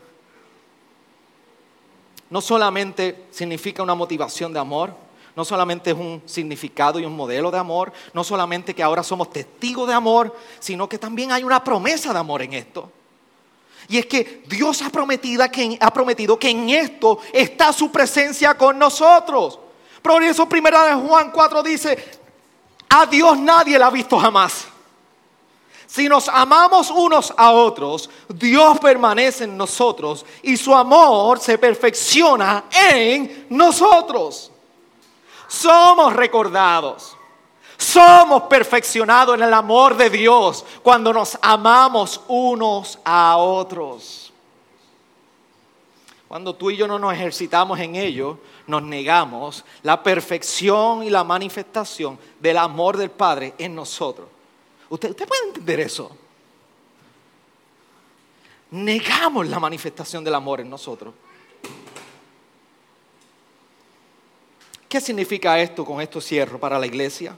no 2.31 2.41
solamente 2.41 3.27
significa 3.31 3.83
una 3.83 3.95
motivación 3.95 4.55
de 4.55 4.59
amor, 4.59 4.95
no 5.37 5.45
solamente 5.45 5.91
es 5.91 5.97
un 5.97 6.23
significado 6.25 6.99
y 6.99 7.05
un 7.05 7.15
modelo 7.15 7.51
de 7.51 7.59
amor, 7.59 7.93
no 8.15 8.25
solamente 8.25 8.75
que 8.75 8.83
ahora 8.83 9.03
somos 9.03 9.31
testigos 9.31 9.87
de 9.87 9.93
amor, 9.93 10.35
sino 10.59 10.89
que 10.89 10.97
también 10.99 11.33
hay 11.33 11.45
una 11.45 11.63
promesa 11.63 12.15
de 12.15 12.19
amor 12.19 12.41
en 12.41 12.55
esto. 12.55 12.91
Y 13.89 13.99
es 13.99 14.07
que 14.07 14.45
Dios 14.49 14.81
ha 14.81 14.89
prometido 14.89 15.45
que, 15.51 15.77
ha 15.79 15.93
prometido 15.93 16.39
que 16.39 16.49
en 16.49 16.71
esto 16.71 17.19
está 17.35 17.71
su 17.71 17.93
presencia 17.93 18.57
con 18.57 18.79
nosotros. 18.79 19.59
Por 20.01 20.23
eso 20.23 20.49
primera 20.49 20.87
de 20.87 20.95
Juan 20.95 21.31
4 21.31 21.63
dice, 21.63 22.26
a 22.89 23.07
Dios 23.07 23.39
nadie 23.39 23.79
la 23.79 23.87
ha 23.87 23.91
visto 23.91 24.19
jamás. 24.19 24.67
Si 25.87 26.09
nos 26.09 26.29
amamos 26.29 26.91
unos 26.91 27.33
a 27.37 27.53
otros, 27.53 28.11
Dios 28.29 28.79
permanece 28.81 29.45
en 29.45 29.57
nosotros 29.57 30.27
y 30.43 30.57
su 30.57 30.75
amor 30.75 31.39
se 31.39 31.57
perfecciona 31.59 32.65
en 32.91 33.47
nosotros. 33.51 34.51
Somos 35.49 36.13
recordados, 36.13 37.17
somos 37.79 38.43
perfeccionados 38.43 39.37
en 39.37 39.45
el 39.45 39.55
amor 39.55 39.97
de 39.97 40.11
Dios 40.11 40.65
cuando 40.83 41.13
nos 41.13 41.39
amamos 41.41 42.21
unos 42.27 42.99
a 43.05 43.37
otros. 43.37 44.33
Cuando 46.29 46.55
tú 46.57 46.71
y 46.71 46.77
yo 46.77 46.89
no 46.89 46.99
nos 46.99 47.15
ejercitamos 47.15 47.79
en 47.79 47.95
ello, 47.95 48.39
nos 48.67 48.83
negamos 48.83 49.65
la 49.83 50.03
perfección 50.03 51.05
y 51.05 51.11
la 51.11 51.23
manifestación 51.23 52.19
del 52.41 52.59
amor 52.59 52.97
del 52.97 53.11
Padre 53.11 53.55
en 53.59 53.75
nosotros. 53.75 54.29
¿Usted, 54.89 55.11
usted 55.11 55.29
puede 55.29 55.47
entender 55.47 55.81
eso? 55.81 56.17
Negamos 58.73 59.47
la 59.47 59.61
manifestación 59.61 60.25
del 60.25 60.35
amor 60.35 60.61
en 60.61 60.69
nosotros. 60.69 61.15
¿Qué 64.89 65.01
significa 65.01 65.61
esto 65.61 65.85
con 65.85 66.01
esto 66.01 66.21
cierro 66.21 66.59
para 66.59 66.79
la 66.79 66.87
iglesia? 66.87 67.37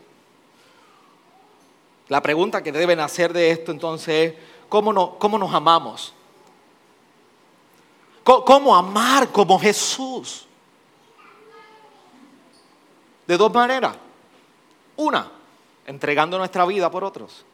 La 2.09 2.23
pregunta 2.23 2.63
que 2.63 2.73
deben 2.73 3.01
hacer 3.01 3.35
de 3.35 3.51
esto 3.51 3.71
entonces 3.71 4.33
es, 4.33 4.35
¿cómo, 4.71 5.19
cómo 5.19 5.39
nos 5.39 5.53
amamos? 5.53 6.15
¿Cómo 8.29 8.77
amar 8.77 9.33
como 9.33 9.59
Jesús? 9.59 10.47
De 13.27 13.39
dos 13.39 13.53
maneras. 13.53 13.97
Una, 14.97 15.31
entregando 15.87 16.37
nuestra 16.37 16.67
vida 16.67 16.91
por 16.91 17.05
otros. 17.05 17.47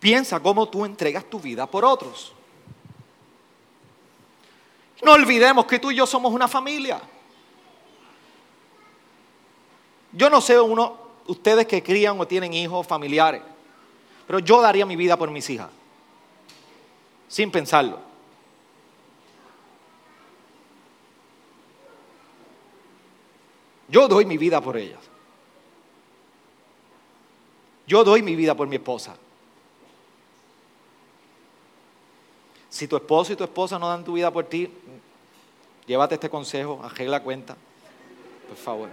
Piensa 0.00 0.40
cómo 0.40 0.68
tú 0.68 0.84
entregas 0.84 1.24
tu 1.30 1.38
vida 1.38 1.66
por 1.66 1.84
otros. 1.84 2.32
No 5.02 5.12
olvidemos 5.12 5.66
que 5.66 5.78
tú 5.78 5.92
y 5.92 5.96
yo 5.96 6.04
somos 6.04 6.32
una 6.32 6.48
familia. 6.48 7.00
Yo 10.10 10.28
no 10.28 10.40
sé 10.40 10.58
uno, 10.58 10.98
ustedes 11.28 11.66
que 11.66 11.84
crían 11.84 12.18
o 12.18 12.26
tienen 12.26 12.52
hijos 12.52 12.84
familiares, 12.84 13.42
pero 14.26 14.40
yo 14.40 14.60
daría 14.60 14.86
mi 14.86 14.96
vida 14.96 15.16
por 15.16 15.30
mis 15.30 15.48
hijas, 15.50 15.68
sin 17.28 17.50
pensarlo. 17.52 18.05
Yo 23.88 24.08
doy 24.08 24.24
mi 24.24 24.36
vida 24.36 24.60
por 24.60 24.76
ellas. 24.76 25.00
Yo 27.86 28.02
doy 28.02 28.22
mi 28.22 28.34
vida 28.34 28.54
por 28.54 28.66
mi 28.66 28.76
esposa. 28.76 29.16
Si 32.68 32.88
tu 32.88 32.96
esposo 32.96 33.32
y 33.32 33.36
tu 33.36 33.44
esposa 33.44 33.78
no 33.78 33.88
dan 33.88 34.04
tu 34.04 34.14
vida 34.14 34.30
por 34.30 34.44
ti, 34.44 34.68
llévate 35.86 36.16
este 36.16 36.28
consejo, 36.28 36.80
arregla 36.82 37.22
cuenta, 37.22 37.56
por 38.48 38.56
favor. 38.56 38.88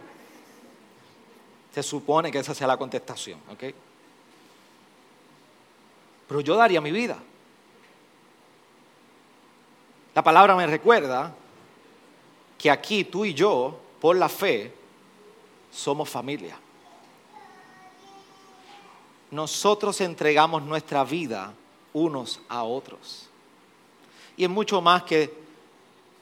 Se 1.74 1.82
supone 1.82 2.32
que 2.32 2.40
esa 2.40 2.54
sea 2.54 2.68
la 2.68 2.78
contestación, 2.78 3.40
¿ok? 3.52 3.64
Pero 6.28 6.42
yo 6.42 6.56
daría 6.56 6.80
mi 6.80 6.92
vida. 6.92 7.18
La 10.14 10.24
palabra 10.24 10.56
me 10.56 10.68
recuerda 10.68 11.34
que 12.58 12.70
aquí 12.70 13.04
tú 13.04 13.26
y 13.26 13.34
yo, 13.34 13.80
por 14.00 14.16
la 14.16 14.30
fe, 14.30 14.72
somos 15.74 16.10
familia. 16.10 16.58
nosotros 19.34 20.00
entregamos 20.02 20.62
nuestra 20.62 21.04
vida 21.04 21.54
unos 21.92 22.40
a 22.48 22.64
otros. 22.64 23.28
Y 24.38 24.44
es 24.44 24.50
mucho 24.50 24.80
más 24.80 25.04
que, 25.04 25.34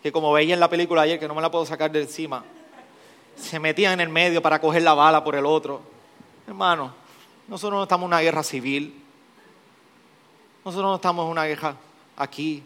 que 0.02 0.12
como 0.14 0.32
veía 0.32 0.54
en 0.54 0.62
la 0.62 0.70
película 0.70 1.02
ayer, 1.02 1.20
que 1.20 1.28
no 1.28 1.36
me 1.36 1.42
la 1.42 1.52
puedo 1.52 1.66
sacar 1.66 1.92
de 1.92 2.02
encima, 2.02 2.44
se 3.36 3.60
metían 3.60 3.94
en 3.94 4.00
el 4.02 4.10
medio 4.10 4.42
para 4.42 4.62
coger 4.62 4.82
la 4.84 4.94
bala 4.94 5.24
por 5.24 5.36
el 5.36 5.46
otro. 5.46 5.82
Hermano, 6.48 6.94
nosotros 7.50 7.78
no 7.78 7.84
estamos 7.84 8.06
en 8.06 8.14
una 8.14 8.22
guerra 8.22 8.44
civil. 8.44 9.02
Nosotros 10.64 10.90
no 10.90 10.96
estamos 10.96 11.26
en 11.26 11.32
una 11.32 11.46
guerra 11.46 11.76
aquí. 12.16 12.64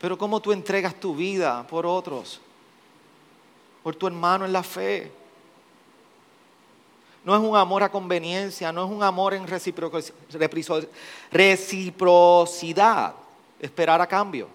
Pero 0.00 0.18
¿cómo 0.18 0.40
tú 0.40 0.50
entregas 0.50 0.98
tu 0.98 1.14
vida 1.14 1.64
por 1.66 1.86
otros? 1.86 2.40
Por 3.84 3.94
tu 3.94 4.08
hermano 4.08 4.44
en 4.44 4.52
la 4.52 4.64
fe. 4.64 5.12
No 7.22 7.34
es 7.36 7.40
un 7.40 7.56
amor 7.56 7.84
a 7.84 7.88
conveniencia, 7.90 8.72
no 8.72 8.84
es 8.84 8.90
un 8.90 9.02
amor 9.02 9.34
en 9.34 9.46
reciprocidad, 11.30 13.14
esperar 13.60 14.00
a 14.00 14.06
cambio. 14.06 14.48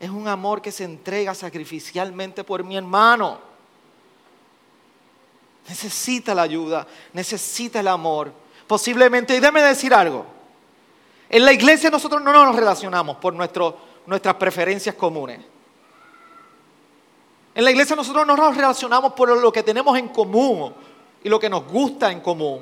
Es 0.00 0.10
un 0.10 0.28
amor 0.28 0.60
que 0.60 0.72
se 0.72 0.84
entrega 0.84 1.34
sacrificialmente 1.34 2.44
por 2.44 2.64
mi 2.64 2.76
hermano. 2.76 3.38
Necesita 5.68 6.34
la 6.34 6.42
ayuda, 6.42 6.86
necesita 7.12 7.80
el 7.80 7.88
amor. 7.88 8.32
Posiblemente, 8.66 9.34
y 9.34 9.40
déme 9.40 9.62
decir 9.62 9.94
algo, 9.94 10.26
en 11.30 11.44
la 11.44 11.52
iglesia 11.52 11.90
nosotros 11.90 12.22
no 12.22 12.32
nos 12.32 12.56
relacionamos 12.56 13.16
por 13.16 13.34
nuestras 13.34 14.34
preferencias 14.34 14.94
comunes. 14.94 15.40
En 17.58 17.64
la 17.64 17.72
iglesia 17.72 17.96
nosotros 17.96 18.24
no 18.24 18.36
nos 18.36 18.56
relacionamos 18.56 19.14
por 19.14 19.36
lo 19.36 19.50
que 19.50 19.64
tenemos 19.64 19.98
en 19.98 20.10
común 20.10 20.72
y 21.24 21.28
lo 21.28 21.40
que 21.40 21.50
nos 21.50 21.66
gusta 21.66 22.12
en 22.12 22.20
común. 22.20 22.60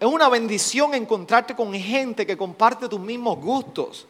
Es 0.00 0.08
una 0.08 0.30
bendición 0.30 0.94
encontrarte 0.94 1.54
con 1.54 1.74
gente 1.74 2.24
que 2.24 2.38
comparte 2.38 2.88
tus 2.88 2.98
mismos 2.98 3.36
gustos. 3.36 4.06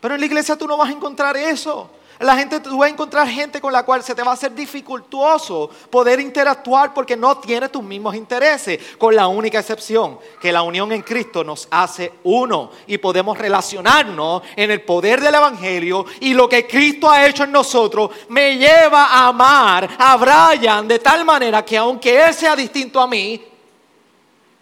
Pero 0.00 0.14
en 0.14 0.20
la 0.20 0.26
iglesia 0.26 0.56
tú 0.56 0.68
no 0.68 0.76
vas 0.76 0.90
a 0.90 0.92
encontrar 0.92 1.36
eso. 1.36 1.90
La 2.22 2.36
gente, 2.36 2.60
tú 2.60 2.78
vas 2.78 2.86
a 2.86 2.92
encontrar 2.92 3.26
gente 3.26 3.60
con 3.60 3.72
la 3.72 3.82
cual 3.82 4.02
se 4.04 4.14
te 4.14 4.22
va 4.22 4.30
a 4.30 4.34
hacer 4.34 4.54
dificultuoso 4.54 5.68
poder 5.90 6.20
interactuar 6.20 6.94
porque 6.94 7.16
no 7.16 7.38
tiene 7.38 7.68
tus 7.68 7.82
mismos 7.82 8.14
intereses, 8.14 8.96
con 8.96 9.16
la 9.16 9.26
única 9.26 9.58
excepción 9.58 10.20
que 10.40 10.52
la 10.52 10.62
unión 10.62 10.92
en 10.92 11.02
Cristo 11.02 11.42
nos 11.42 11.66
hace 11.68 12.12
uno 12.22 12.70
y 12.86 12.98
podemos 12.98 13.36
relacionarnos 13.36 14.42
en 14.54 14.70
el 14.70 14.82
poder 14.82 15.20
del 15.20 15.34
Evangelio 15.34 16.06
y 16.20 16.32
lo 16.32 16.48
que 16.48 16.64
Cristo 16.64 17.10
ha 17.10 17.26
hecho 17.26 17.42
en 17.42 17.50
nosotros 17.50 18.10
me 18.28 18.56
lleva 18.56 19.06
a 19.06 19.26
amar 19.26 19.88
a 19.98 20.16
Brian 20.16 20.86
de 20.86 21.00
tal 21.00 21.24
manera 21.24 21.64
que 21.64 21.76
aunque 21.76 22.24
él 22.24 22.32
sea 22.32 22.54
distinto 22.54 23.00
a 23.00 23.08
mí 23.08 23.42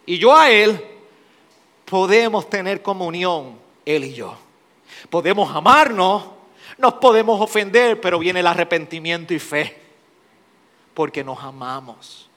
y 0.07 0.19
yo 0.19 0.35
a 0.35 0.49
él, 0.49 0.83
podemos 1.85 2.49
tener 2.49 2.81
comunión 2.81 3.59
él 3.85 4.05
y 4.05 4.15
yo. 4.15 4.35
Podemos 5.11 5.55
amarnos 5.55 6.40
nos 6.79 6.95
podemos 6.95 7.41
ofender, 7.41 8.01
pero 8.01 8.19
viene 8.19 8.41
el 8.41 8.47
arrepentimiento 8.47 9.35
y 9.35 9.39
fe, 9.39 9.77
porque 10.95 11.25
nos 11.25 11.43
amamos. 11.43 12.29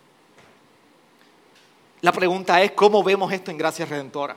La 2.01 2.11
pregunta 2.11 2.61
es, 2.61 2.71
¿cómo 2.71 3.03
vemos 3.03 3.31
esto 3.31 3.49
en 3.51 3.57
Gracia 3.57 3.85
Redentora? 3.85 4.35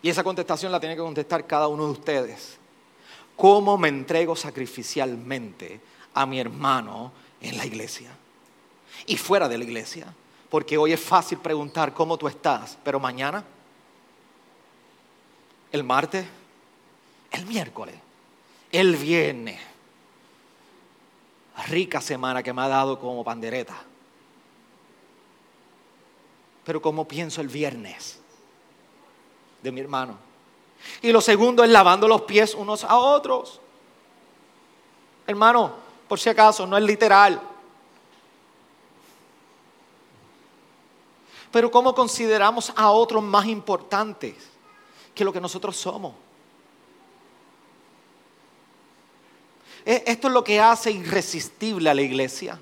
Y 0.00 0.08
esa 0.10 0.22
contestación 0.22 0.70
la 0.70 0.78
tiene 0.78 0.94
que 0.94 1.02
contestar 1.02 1.46
cada 1.46 1.66
uno 1.66 1.86
de 1.86 1.92
ustedes. 1.92 2.58
¿Cómo 3.36 3.78
me 3.78 3.88
entrego 3.88 4.36
sacrificialmente 4.36 5.80
a 6.12 6.26
mi 6.26 6.38
hermano 6.38 7.10
en 7.40 7.56
la 7.56 7.66
iglesia 7.66 8.10
y 9.06 9.16
fuera 9.16 9.48
de 9.48 9.58
la 9.58 9.64
iglesia? 9.64 10.14
Porque 10.50 10.78
hoy 10.78 10.92
es 10.92 11.00
fácil 11.00 11.38
preguntar 11.38 11.94
cómo 11.94 12.16
tú 12.16 12.28
estás, 12.28 12.78
pero 12.84 13.00
mañana 13.00 13.44
el 15.74 15.82
martes, 15.82 16.24
el 17.32 17.46
miércoles, 17.46 17.96
el 18.70 18.94
viernes. 18.94 19.60
Rica 21.66 22.00
semana 22.00 22.44
que 22.44 22.52
me 22.52 22.62
ha 22.62 22.68
dado 22.68 23.00
como 23.00 23.24
pandereta. 23.24 23.74
Pero 26.64 26.80
como 26.80 27.08
pienso 27.08 27.40
el 27.40 27.48
viernes 27.48 28.20
de 29.64 29.72
mi 29.72 29.80
hermano. 29.80 30.16
Y 31.02 31.10
lo 31.10 31.20
segundo 31.20 31.64
es 31.64 31.70
lavando 31.70 32.06
los 32.06 32.22
pies 32.22 32.54
unos 32.54 32.84
a 32.84 32.96
otros. 32.96 33.60
Hermano, 35.26 35.72
por 36.06 36.20
si 36.20 36.28
acaso, 36.28 36.68
no 36.68 36.76
es 36.76 36.84
literal. 36.84 37.42
Pero 41.50 41.68
¿cómo 41.68 41.96
consideramos 41.96 42.72
a 42.76 42.92
otros 42.92 43.24
más 43.24 43.46
importantes? 43.46 44.53
Que 45.14 45.24
lo 45.24 45.32
que 45.32 45.40
nosotros 45.40 45.76
somos. 45.76 46.12
E, 49.86 50.02
esto 50.06 50.28
es 50.28 50.34
lo 50.34 50.42
que 50.42 50.60
hace 50.60 50.90
irresistible 50.90 51.90
a 51.90 51.94
la 51.94 52.02
iglesia. 52.02 52.58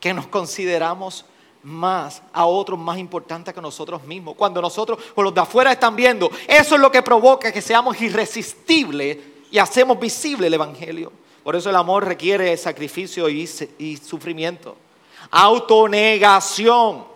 Que 0.00 0.14
nos 0.14 0.26
consideramos 0.26 1.24
más 1.62 2.22
a 2.32 2.44
otros 2.44 2.78
más 2.78 2.98
importantes 2.98 3.54
que 3.54 3.60
nosotros 3.60 4.04
mismos. 4.04 4.36
Cuando 4.36 4.60
nosotros, 4.60 4.98
con 5.14 5.24
los 5.24 5.34
de 5.34 5.40
afuera 5.40 5.72
están 5.72 5.96
viendo, 5.96 6.30
eso 6.46 6.74
es 6.74 6.80
lo 6.80 6.92
que 6.92 7.02
provoca 7.02 7.50
que 7.50 7.62
seamos 7.62 8.00
irresistibles 8.00 9.18
y 9.50 9.58
hacemos 9.58 9.98
visible 9.98 10.46
el 10.46 10.54
Evangelio. 10.54 11.10
Por 11.42 11.56
eso 11.56 11.70
el 11.70 11.76
amor 11.76 12.04
requiere 12.04 12.56
sacrificio 12.56 13.28
y, 13.28 13.48
y 13.78 13.96
sufrimiento. 13.96 14.76
Autonegación 15.30 17.13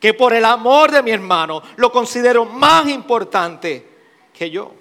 que 0.00 0.14
por 0.14 0.32
el 0.32 0.44
amor 0.44 0.90
de 0.90 1.02
mi 1.02 1.10
hermano 1.10 1.62
lo 1.76 1.90
considero 1.90 2.44
más 2.44 2.88
importante 2.88 3.86
que 4.32 4.50
yo. 4.50 4.72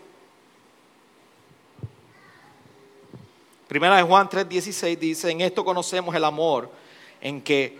Primera 3.67 3.97
de 3.97 4.03
Juan 4.03 4.29
3:16 4.29 4.97
dice, 4.97 5.31
en 5.31 5.41
esto 5.41 5.65
conocemos 5.65 6.15
el 6.15 6.23
amor, 6.23 6.71
en 7.19 7.41
que 7.41 7.77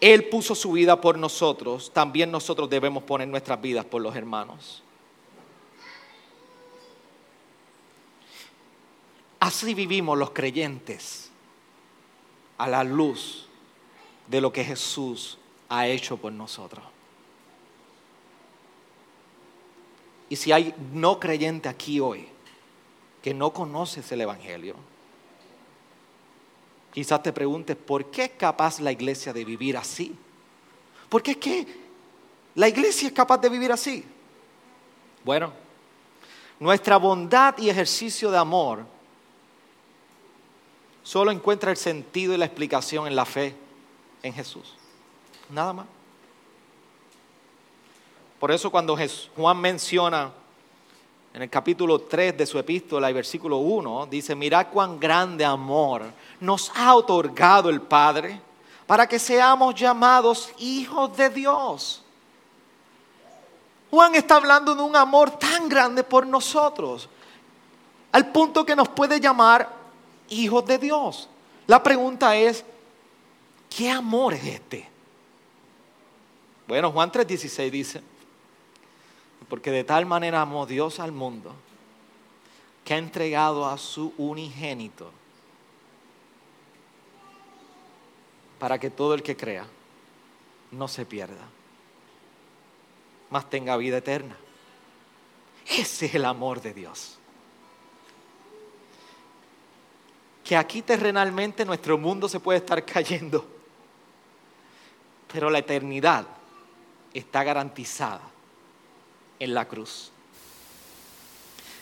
Él 0.00 0.28
puso 0.28 0.54
su 0.54 0.72
vida 0.72 1.00
por 1.00 1.16
nosotros, 1.18 1.92
también 1.92 2.30
nosotros 2.30 2.68
debemos 2.68 3.04
poner 3.04 3.28
nuestras 3.28 3.60
vidas 3.60 3.84
por 3.84 4.02
los 4.02 4.16
hermanos. 4.16 4.82
Así 9.38 9.74
vivimos 9.74 10.16
los 10.16 10.30
creyentes 10.30 11.30
a 12.58 12.68
la 12.68 12.84
luz 12.84 13.46
de 14.28 14.40
lo 14.40 14.52
que 14.52 14.64
Jesús 14.64 15.38
ha 15.72 15.86
hecho 15.86 16.18
por 16.18 16.30
nosotros. 16.30 16.84
Y 20.28 20.36
si 20.36 20.52
hay 20.52 20.74
no 20.92 21.18
creyente 21.18 21.66
aquí 21.66 21.98
hoy 21.98 22.28
que 23.22 23.32
no 23.32 23.54
conoces 23.54 24.12
el 24.12 24.20
Evangelio, 24.20 24.74
quizás 26.92 27.22
te 27.22 27.32
preguntes, 27.32 27.74
¿por 27.74 28.10
qué 28.10 28.24
es 28.24 28.30
capaz 28.32 28.80
la 28.80 28.92
iglesia 28.92 29.32
de 29.32 29.46
vivir 29.46 29.78
así? 29.78 30.14
¿Por 31.08 31.22
qué 31.22 31.30
es 31.32 31.36
que 31.38 31.66
la 32.54 32.68
iglesia 32.68 33.08
es 33.08 33.14
capaz 33.14 33.38
de 33.38 33.48
vivir 33.48 33.72
así? 33.72 34.04
Bueno, 35.24 35.54
nuestra 36.60 36.98
bondad 36.98 37.56
y 37.56 37.70
ejercicio 37.70 38.30
de 38.30 38.36
amor 38.36 38.84
solo 41.02 41.30
encuentra 41.30 41.70
el 41.70 41.78
sentido 41.78 42.34
y 42.34 42.36
la 42.36 42.44
explicación 42.44 43.06
en 43.06 43.16
la 43.16 43.24
fe 43.24 43.54
en 44.22 44.34
Jesús 44.34 44.76
nada 45.50 45.72
más. 45.72 45.86
Por 48.38 48.50
eso 48.50 48.70
cuando 48.70 48.98
Juan 49.36 49.60
menciona 49.60 50.32
en 51.32 51.42
el 51.42 51.48
capítulo 51.48 52.00
3 52.00 52.36
de 52.36 52.44
su 52.44 52.58
epístola 52.58 53.10
y 53.10 53.14
versículo 53.14 53.58
1, 53.58 54.06
dice, 54.06 54.34
mirad 54.34 54.66
cuán 54.72 54.98
grande 54.98 55.44
amor 55.44 56.02
nos 56.40 56.70
ha 56.74 56.94
otorgado 56.94 57.70
el 57.70 57.80
Padre 57.80 58.40
para 58.86 59.06
que 59.06 59.18
seamos 59.18 59.74
llamados 59.74 60.50
hijos 60.58 61.16
de 61.16 61.30
Dios. 61.30 62.02
Juan 63.90 64.14
está 64.14 64.36
hablando 64.36 64.74
de 64.74 64.82
un 64.82 64.96
amor 64.96 65.38
tan 65.38 65.68
grande 65.68 66.02
por 66.02 66.26
nosotros, 66.26 67.08
al 68.10 68.32
punto 68.32 68.66
que 68.66 68.76
nos 68.76 68.88
puede 68.88 69.20
llamar 69.20 69.68
hijos 70.28 70.66
de 70.66 70.78
Dios. 70.78 71.28
La 71.66 71.82
pregunta 71.82 72.34
es, 72.36 72.64
¿qué 73.70 73.90
amor 73.90 74.34
es 74.34 74.44
este? 74.44 74.91
Bueno, 76.66 76.92
Juan 76.92 77.10
3:16 77.10 77.70
dice, 77.70 78.02
porque 79.48 79.70
de 79.70 79.84
tal 79.84 80.06
manera 80.06 80.40
amó 80.40 80.66
Dios 80.66 81.00
al 81.00 81.12
mundo 81.12 81.54
que 82.84 82.94
ha 82.94 82.98
entregado 82.98 83.68
a 83.68 83.78
su 83.78 84.12
unigénito 84.16 85.10
para 88.58 88.78
que 88.78 88.90
todo 88.90 89.14
el 89.14 89.22
que 89.22 89.36
crea 89.36 89.66
no 90.70 90.88
se 90.88 91.04
pierda, 91.04 91.48
mas 93.30 93.48
tenga 93.50 93.76
vida 93.76 93.98
eterna. 93.98 94.36
Ese 95.66 96.06
es 96.06 96.14
el 96.14 96.24
amor 96.24 96.60
de 96.60 96.74
Dios. 96.74 97.18
que 100.44 100.56
aquí 100.56 100.82
terrenalmente 100.82 101.64
nuestro 101.64 101.96
mundo 101.96 102.28
se 102.28 102.40
puede 102.40 102.58
estar 102.58 102.84
cayendo, 102.86 103.46
pero 105.32 105.50
la 105.50 105.58
eternidad 105.58 106.26
está 107.14 107.44
garantizada 107.44 108.22
en 109.38 109.54
la 109.54 109.66
cruz. 109.66 110.10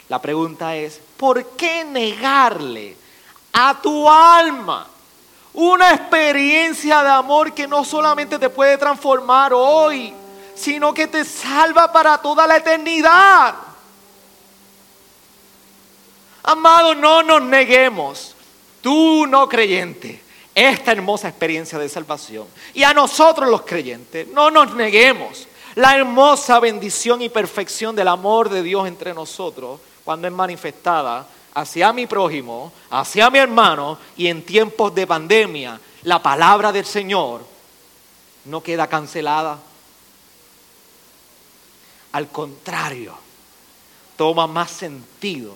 La 0.09 0.20
pregunta 0.20 0.74
es, 0.74 1.01
¿por 1.16 1.51
qué 1.51 1.85
negarle 1.85 2.97
a 3.53 3.81
tu 3.81 4.09
alma 4.09 4.87
una 5.53 5.91
experiencia 5.91 7.03
de 7.03 7.11
amor 7.11 7.53
que 7.53 7.68
no 7.68 7.85
solamente 7.85 8.39
te 8.39 8.51
puede 8.51 8.76
transformar 8.76 9.53
hoy, 9.55 10.12
sino 10.55 10.93
que 10.93 11.07
te 11.07 11.24
salva 11.24 11.93
para 11.93 12.18
toda 12.18 12.47
la 12.47 12.57
eternidad? 12.57 13.55
Amado, 16.43 16.95
no 16.95 17.22
nos 17.22 17.43
neguemos, 17.43 18.35
tú 18.81 19.26
no 19.26 19.49
creyente, 19.49 20.22
esta 20.69 20.93
hermosa 20.93 21.29
experiencia 21.29 21.79
de 21.79 21.89
salvación. 21.89 22.47
Y 22.75 22.83
a 22.83 22.93
nosotros 22.93 23.49
los 23.49 23.63
creyentes, 23.63 24.29
no 24.29 24.51
nos 24.51 24.75
neguemos 24.75 25.47
la 25.75 25.97
hermosa 25.97 26.61
bendición 26.61 27.23
y 27.23 27.29
perfección 27.29 27.95
del 27.97 28.09
amor 28.09 28.49
de 28.49 28.63
Dios 28.63 28.87
entre 28.87 29.15
nosotros 29.15 29.81
cuando 30.05 30.27
es 30.27 30.35
manifestada 30.35 31.27
hacia 31.55 31.93
mi 31.93 32.07
prójimo, 32.07 32.73
hacia 32.91 33.31
mi 33.31 33.39
hermano 33.39 33.99
y 34.17 34.27
en 34.27 34.45
tiempos 34.45 34.95
de 34.95 35.07
pandemia, 35.07 35.81
la 36.03 36.23
palabra 36.23 36.73
del 36.73 36.85
Señor 36.85 37.45
no 38.45 38.63
queda 38.63 38.87
cancelada. 38.87 39.59
Al 42.13 42.29
contrario, 42.29 43.15
toma 44.17 44.47
más 44.47 44.71
sentido 44.71 45.55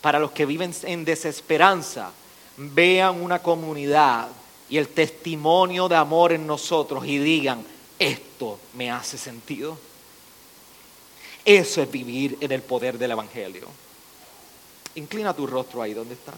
para 0.00 0.18
los 0.18 0.32
que 0.32 0.46
viven 0.46 0.74
en 0.82 1.04
desesperanza, 1.04 2.10
vean 2.56 3.22
una 3.22 3.40
comunidad 3.40 4.28
y 4.68 4.78
el 4.78 4.88
testimonio 4.88 5.88
de 5.88 5.96
amor 5.96 6.32
en 6.32 6.46
nosotros 6.46 7.04
y 7.06 7.18
digan, 7.18 7.64
esto 7.98 8.58
me 8.74 8.90
hace 8.90 9.18
sentido. 9.18 9.78
Eso 11.44 11.82
es 11.82 11.90
vivir 11.90 12.38
en 12.40 12.52
el 12.52 12.62
poder 12.62 12.98
del 12.98 13.10
Evangelio. 13.10 13.68
Inclina 14.94 15.34
tu 15.34 15.46
rostro 15.46 15.82
ahí 15.82 15.92
donde 15.92 16.14
estás. 16.14 16.34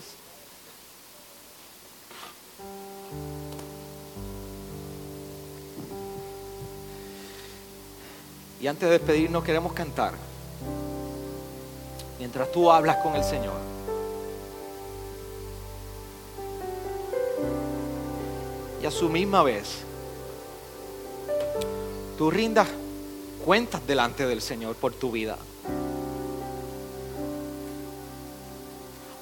Y 8.61 8.67
antes 8.67 8.89
de 8.89 8.99
despedirnos 8.99 9.45
queremos 9.45 9.73
cantar. 9.75 10.15
Mientras 12.19 12.51
tú 12.51 12.71
hablas 12.71 12.97
con 12.97 13.15
el 13.15 13.23
Señor. 13.23 13.76
A 18.87 18.91
su 18.93 19.09
misma 19.09 19.43
vez, 19.43 19.79
tú 22.17 22.31
rindas 22.31 22.69
cuentas 23.45 23.85
delante 23.85 24.25
del 24.29 24.41
Señor 24.41 24.77
por 24.77 24.93
tu 24.93 25.11
vida. 25.11 25.37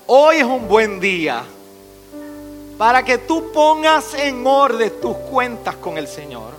Hoy 0.06 0.36
es 0.36 0.44
un 0.44 0.68
buen 0.68 1.00
día 1.00 1.44
para 2.76 3.02
que 3.06 3.16
tú 3.16 3.52
pongas 3.52 4.12
en 4.12 4.46
orden 4.46 5.00
tus 5.00 5.16
cuentas 5.16 5.76
con 5.76 5.96
el 5.96 6.08
Señor. 6.08 6.52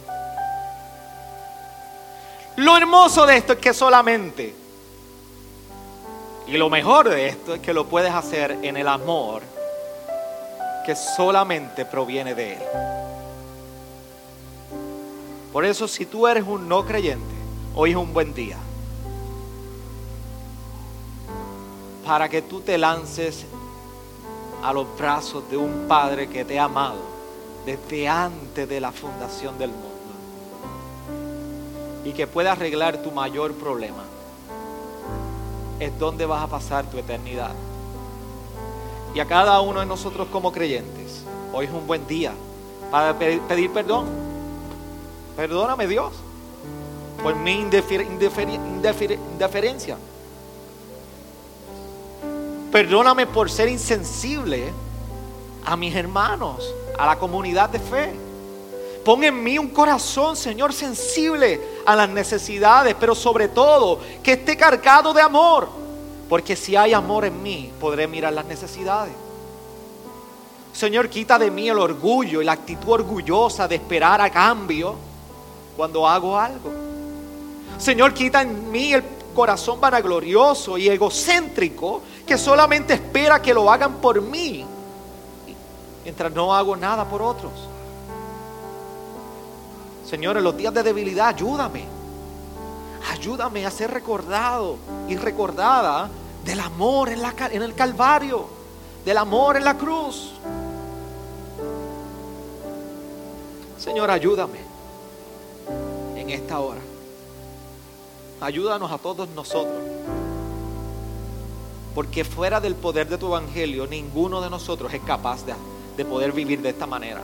Lo 2.55 2.75
hermoso 2.75 3.27
de 3.27 3.37
esto 3.37 3.53
es 3.53 3.59
que 3.59 3.75
solamente, 3.75 4.55
y 6.47 6.57
lo 6.57 6.71
mejor 6.71 7.09
de 7.09 7.27
esto 7.27 7.53
es 7.53 7.61
que 7.61 7.71
lo 7.71 7.85
puedes 7.85 8.11
hacer 8.11 8.57
en 8.63 8.77
el 8.77 8.87
amor 8.87 9.54
que 10.85 10.95
solamente 10.95 11.85
proviene 11.85 12.35
de 12.35 12.53
Él. 12.53 12.63
Por 15.51 15.65
eso 15.65 15.87
si 15.87 16.05
tú 16.05 16.27
eres 16.27 16.43
un 16.45 16.67
no 16.67 16.85
creyente, 16.85 17.35
Hoy 17.77 17.91
es 17.91 17.97
un 17.97 18.13
buen 18.13 18.33
día 18.33 18.55
para 22.07 22.29
que 22.29 22.41
tú 22.41 22.61
te 22.61 22.77
lances 22.77 23.45
a 24.63 24.71
los 24.71 24.87
brazos 24.97 25.49
de 25.49 25.57
un 25.57 25.85
Padre 25.85 26.29
que 26.29 26.45
te 26.45 26.57
ha 26.57 26.63
amado 26.63 27.01
desde 27.65 28.07
antes 28.07 28.69
de 28.69 28.79
la 28.79 28.93
fundación 28.93 29.57
del 29.57 29.71
mundo 29.71 29.89
y 32.05 32.13
que 32.13 32.27
pueda 32.27 32.53
arreglar 32.53 32.99
tu 32.99 33.11
mayor 33.11 33.53
problema. 33.55 34.05
Es 35.77 35.99
donde 35.99 36.25
vas 36.25 36.43
a 36.43 36.47
pasar 36.47 36.89
tu 36.89 36.97
eternidad. 36.97 37.51
Y 39.15 39.19
a 39.21 39.25
cada 39.25 39.61
uno 39.61 39.79
de 39.79 39.85
nosotros 39.85 40.27
como 40.29 40.51
creyentes, 40.51 41.23
hoy 41.53 41.67
es 41.67 41.71
un 41.71 41.87
buen 41.87 42.05
día 42.05 42.33
para 42.91 43.17
pedir 43.17 43.71
perdón. 43.71 44.07
Perdóname 45.37 45.87
Dios 45.87 46.11
por 47.23 47.33
mi 47.35 47.53
indiferencia. 47.53 49.97
Perdóname 52.73 53.25
por 53.25 53.49
ser 53.49 53.69
insensible 53.69 54.73
a 55.63 55.77
mis 55.77 55.95
hermanos, 55.95 56.69
a 56.99 57.05
la 57.05 57.17
comunidad 57.17 57.69
de 57.69 57.79
fe. 57.79 58.13
Pon 59.05 59.23
en 59.23 59.41
mí 59.41 59.57
un 59.57 59.69
corazón, 59.69 60.35
Señor, 60.35 60.73
sensible 60.73 61.61
a 61.85 61.95
las 61.95 62.09
necesidades, 62.09 62.93
pero 62.99 63.15
sobre 63.15 63.47
todo 63.47 64.01
que 64.21 64.33
esté 64.33 64.57
cargado 64.57 65.13
de 65.13 65.21
amor. 65.21 65.84
Porque 66.29 66.55
si 66.55 66.75
hay 66.75 66.93
amor 66.93 67.25
en 67.25 67.41
mí, 67.41 67.71
podré 67.79 68.07
mirar 68.07 68.33
las 68.33 68.45
necesidades. 68.45 69.13
Señor, 70.73 71.09
quita 71.09 71.39
de 71.39 71.51
mí 71.51 71.69
el 71.69 71.79
orgullo 71.79 72.41
y 72.41 72.45
la 72.45 72.51
actitud 72.51 72.89
orgullosa 72.89 73.67
de 73.67 73.75
esperar 73.75 74.19
a 74.19 74.29
cambio 74.29 74.95
cuando 75.77 76.07
hago 76.07 76.37
algo. 76.37 76.71
Señor, 77.77 78.13
quita 78.13 78.41
en 78.41 78.71
mí 78.71 78.93
el 78.93 79.03
corazón 79.33 79.79
vanaglorioso 79.79 80.77
y 80.77 80.89
egocéntrico 80.89 82.01
que 82.25 82.37
solamente 82.37 82.93
espera 82.95 83.41
que 83.41 83.53
lo 83.53 83.71
hagan 83.71 83.95
por 83.95 84.21
mí, 84.21 84.65
mientras 86.03 86.31
no 86.33 86.53
hago 86.53 86.75
nada 86.75 87.05
por 87.05 87.21
otros. 87.21 87.51
Señor, 90.09 90.37
en 90.37 90.43
los 90.43 90.57
días 90.57 90.73
de 90.73 90.83
debilidad, 90.83 91.27
ayúdame. 91.27 91.94
Ayúdame 93.11 93.65
a 93.65 93.71
ser 93.71 93.91
recordado 93.91 94.77
y 95.07 95.15
recordada 95.15 96.09
del 96.43 96.59
amor 96.59 97.09
en, 97.09 97.61
el 97.61 97.73
Calvario, 97.75 98.45
del 99.03 99.17
amor 99.17 99.57
en 99.57 99.63
la 99.63 99.77
cruz. 99.77 100.31
Señor, 103.77 104.09
ayúdame 104.09 104.59
en 106.15 106.29
esta 106.29 106.59
hora. 106.59 106.81
Ayúdanos 108.41 108.91
a 108.91 108.97
todos 108.97 109.29
nosotros. 109.29 109.81
Porque 111.93 112.25
fuera 112.25 112.59
del 112.59 112.75
poder 112.75 113.07
de 113.07 113.17
tu 113.17 113.27
evangelio, 113.27 113.87
ninguno 113.87 114.41
de 114.41 114.49
nosotros 114.49 114.93
es 114.93 115.01
capaz 115.01 115.45
de, 115.45 116.05
poder 116.05 116.31
vivir 116.31 116.61
de 116.61 116.69
esta 116.69 116.85
manera. 116.85 117.21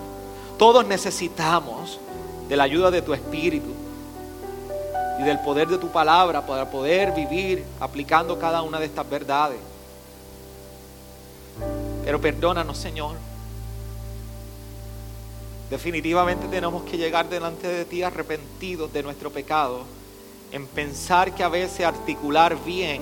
Todos 0.58 0.86
necesitamos 0.86 2.00
de 2.48 2.56
la 2.56 2.64
ayuda 2.64 2.90
de 2.90 3.02
tu 3.02 3.14
espíritu 3.14 3.81
y 5.20 5.24
del 5.24 5.40
poder 5.40 5.68
de 5.68 5.78
tu 5.78 5.90
palabra 5.90 6.46
para 6.46 6.70
poder 6.70 7.12
vivir 7.14 7.64
aplicando 7.80 8.40
cada 8.40 8.62
una 8.62 8.80
de 8.80 8.86
estas 8.86 9.10
verdades. 9.10 9.60
Pero 12.04 12.20
perdónanos, 12.20 12.78
Señor. 12.78 13.16
Definitivamente 15.70 16.48
tenemos 16.48 16.84
que 16.84 16.98
llegar 16.98 17.30
delante 17.30 17.68
de 17.68 17.86
ti 17.86 18.04
arrepentidos 18.04 18.92
de 18.92 19.04
nuestro 19.04 19.32
pecado 19.32 19.84
en 20.52 20.68
pensar 20.68 21.34
que 21.34 21.44
a 21.44 21.50
veces 21.50 21.86
articular 21.86 22.58
bien 22.66 23.02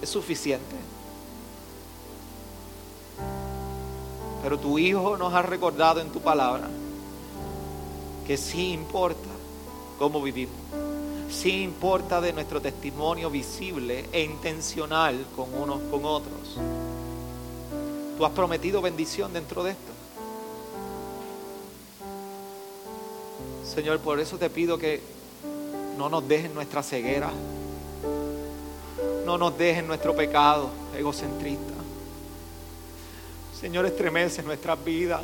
es 0.00 0.08
suficiente. 0.08 0.76
Pero 4.42 4.58
tu 4.60 4.78
Hijo 4.78 5.16
nos 5.16 5.34
ha 5.34 5.42
recordado 5.42 6.00
en 6.00 6.10
tu 6.10 6.20
palabra 6.20 6.68
que 8.26 8.36
sí 8.36 8.72
importa 8.72 9.35
cómo 9.98 10.22
vivimos. 10.22 10.54
Sí 11.30 11.62
importa 11.62 12.20
de 12.20 12.32
nuestro 12.32 12.60
testimonio 12.60 13.30
visible 13.30 14.06
e 14.12 14.22
intencional 14.22 15.26
con 15.34 15.52
unos 15.54 15.80
con 15.90 16.04
otros. 16.04 16.56
Tú 18.16 18.24
has 18.24 18.32
prometido 18.32 18.80
bendición 18.80 19.32
dentro 19.32 19.62
de 19.62 19.72
esto. 19.72 19.92
Señor, 23.64 23.98
por 24.00 24.20
eso 24.20 24.38
te 24.38 24.48
pido 24.48 24.78
que 24.78 25.02
no 25.98 26.08
nos 26.08 26.26
dejen 26.26 26.54
nuestra 26.54 26.82
ceguera. 26.82 27.30
No 29.26 29.36
nos 29.36 29.58
dejen 29.58 29.86
nuestro 29.86 30.14
pecado 30.14 30.70
egocentrista. 30.96 31.74
Señor, 33.60 33.84
estremece 33.86 34.42
nuestras 34.42 34.82
vidas. 34.82 35.22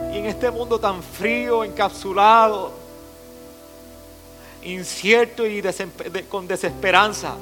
Y 0.00 0.18
en 0.18 0.26
este 0.26 0.50
mundo 0.50 0.78
tan 0.78 1.02
frío, 1.02 1.64
encapsulado, 1.64 2.72
incierto 4.62 5.46
y 5.46 5.62
con 6.28 6.46
desesperanza, 6.46 7.34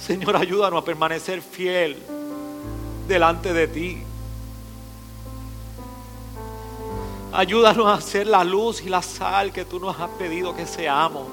Señor, 0.00 0.36
ayúdanos 0.36 0.82
a 0.82 0.84
permanecer 0.84 1.42
fiel 1.42 1.96
delante 3.08 3.52
de 3.52 3.68
ti. 3.68 4.02
Ayúdanos 7.32 7.86
a 7.86 8.00
ser 8.00 8.26
la 8.26 8.44
luz 8.44 8.82
y 8.82 8.88
la 8.88 9.02
sal 9.02 9.52
que 9.52 9.64
tú 9.64 9.80
nos 9.80 9.98
has 9.98 10.10
pedido 10.10 10.54
que 10.54 10.66
seamos. 10.66 11.26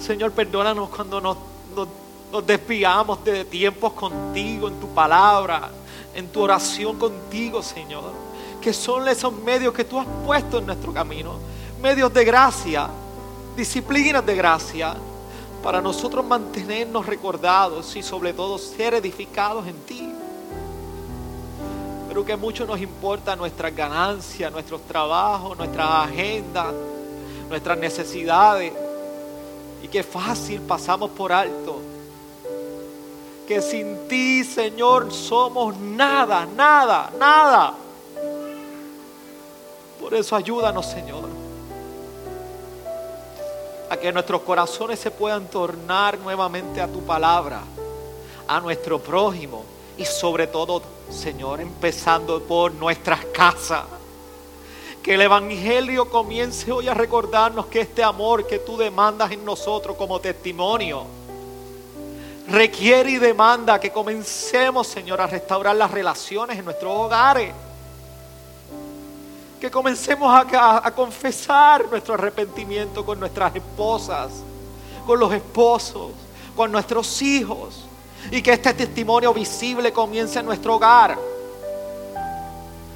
Señor, 0.00 0.32
perdónanos 0.32 0.88
cuando 0.90 1.20
nos, 1.20 1.36
nos, 1.74 1.88
nos 2.30 2.46
desviamos 2.46 3.22
de 3.24 3.44
tiempos 3.44 3.92
contigo, 3.92 4.68
en 4.68 4.80
tu 4.80 4.88
palabra, 4.94 5.70
en 6.14 6.28
tu 6.28 6.42
oración 6.42 6.98
contigo, 6.98 7.62
Señor. 7.62 8.23
Que 8.64 8.72
son 8.72 9.06
esos 9.08 9.30
medios 9.30 9.74
que 9.74 9.84
tú 9.84 10.00
has 10.00 10.06
puesto 10.24 10.56
en 10.56 10.64
nuestro 10.64 10.90
camino. 10.90 11.34
Medios 11.82 12.10
de 12.14 12.24
gracia, 12.24 12.88
disciplinas 13.54 14.24
de 14.24 14.34
gracia, 14.34 14.94
para 15.62 15.82
nosotros 15.82 16.24
mantenernos 16.24 17.04
recordados 17.04 17.94
y 17.94 18.02
sobre 18.02 18.32
todo 18.32 18.56
ser 18.56 18.94
edificados 18.94 19.66
en 19.66 19.76
ti. 19.80 20.10
Pero 22.08 22.24
que 22.24 22.36
mucho 22.38 22.64
nos 22.64 22.80
importa 22.80 23.36
nuestras 23.36 23.76
ganancias, 23.76 24.50
nuestros 24.50 24.80
trabajos, 24.86 25.58
nuestras 25.58 25.86
agendas, 25.86 26.72
nuestras 27.50 27.76
necesidades. 27.76 28.72
Y 29.82 29.88
que 29.88 30.02
fácil 30.02 30.62
pasamos 30.62 31.10
por 31.10 31.34
alto. 31.34 31.82
Que 33.46 33.60
sin 33.60 34.08
ti, 34.08 34.42
Señor, 34.42 35.12
somos 35.12 35.76
nada, 35.76 36.46
nada, 36.56 37.12
nada. 37.18 37.83
Por 40.04 40.12
eso 40.12 40.36
ayúdanos, 40.36 40.84
Señor. 40.84 41.24
A 43.88 43.96
que 43.96 44.12
nuestros 44.12 44.42
corazones 44.42 44.98
se 44.98 45.10
puedan 45.10 45.46
tornar 45.46 46.18
nuevamente 46.18 46.82
a 46.82 46.86
tu 46.86 47.00
palabra, 47.04 47.62
a 48.46 48.60
nuestro 48.60 48.98
prójimo 48.98 49.64
y 49.96 50.04
sobre 50.04 50.46
todo, 50.46 50.82
Señor, 51.08 51.62
empezando 51.62 52.42
por 52.42 52.74
nuestras 52.74 53.24
casas. 53.32 53.84
Que 55.02 55.14
el 55.14 55.22
Evangelio 55.22 56.10
comience 56.10 56.70
hoy 56.70 56.86
a 56.86 56.92
recordarnos 56.92 57.64
que 57.68 57.80
este 57.80 58.04
amor 58.04 58.46
que 58.46 58.58
tú 58.58 58.76
demandas 58.76 59.32
en 59.32 59.42
nosotros 59.42 59.96
como 59.96 60.20
testimonio 60.20 61.06
requiere 62.50 63.12
y 63.12 63.16
demanda 63.16 63.80
que 63.80 63.90
comencemos, 63.90 64.86
Señor, 64.86 65.22
a 65.22 65.26
restaurar 65.26 65.74
las 65.74 65.90
relaciones 65.90 66.58
en 66.58 66.66
nuestros 66.66 66.92
hogares. 66.94 67.54
Que 69.64 69.70
comencemos 69.70 70.30
a, 70.30 70.86
a, 70.86 70.94
confesar 70.94 71.86
nuestro 71.88 72.12
arrepentimiento 72.12 73.02
con 73.02 73.18
nuestras 73.18 73.56
esposas, 73.56 74.30
con 75.06 75.18
los 75.18 75.32
esposos, 75.32 76.10
con 76.54 76.70
nuestros 76.70 77.22
hijos. 77.22 77.86
Y 78.30 78.42
que 78.42 78.52
este 78.52 78.74
testimonio 78.74 79.32
visible 79.32 79.90
comience 79.90 80.38
en 80.38 80.44
nuestro 80.44 80.74
hogar. 80.74 81.16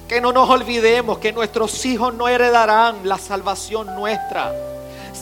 Que 0.07 0.21
no 0.21 0.31
nos 0.31 0.51
olvidemos 0.51 1.16
que 1.16 1.33
nuestros 1.33 1.87
hijos 1.87 2.12
no 2.12 2.29
heredarán 2.29 2.97
la 3.09 3.16
salvación 3.16 3.97
nuestra. 3.97 4.53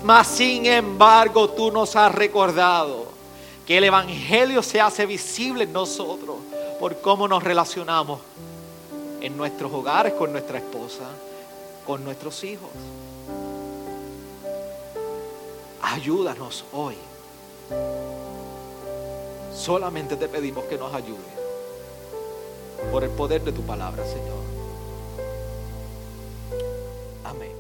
Mas 0.03 0.27
sin 0.27 0.67
embargo 0.67 1.51
tú 1.51 1.71
nos 1.71 1.95
has 1.95 2.13
recordado 2.13 3.07
que 3.65 3.79
el 3.79 3.85
Evangelio 3.85 4.65
se 4.65 4.81
hace 4.81 5.07
visible 5.07 5.63
en 5.63 5.73
nosotros 5.73 6.39
por 6.81 7.01
cómo 7.01 7.29
nos 7.29 7.45
relacionamos 7.45 8.19
en 9.21 9.37
nuestros 9.37 9.73
hogares 9.73 10.13
con 10.15 10.33
nuestra 10.33 10.59
esposa, 10.59 11.05
con 11.87 12.05
nuestros 12.05 12.43
hijos. 12.45 12.71
Ayúdanos 15.81 16.65
hoy. 16.73 16.97
Solamente 19.55 20.17
te 20.17 20.29
pedimos 20.29 20.65
que 20.65 20.77
nos 20.77 20.93
ayude 20.93 21.37
por 22.91 23.05
el 23.05 23.11
poder 23.11 23.43
de 23.43 23.53
tu 23.53 23.63
palabra, 23.63 24.05
Señor. 24.05 24.43
Amén. 27.25 27.56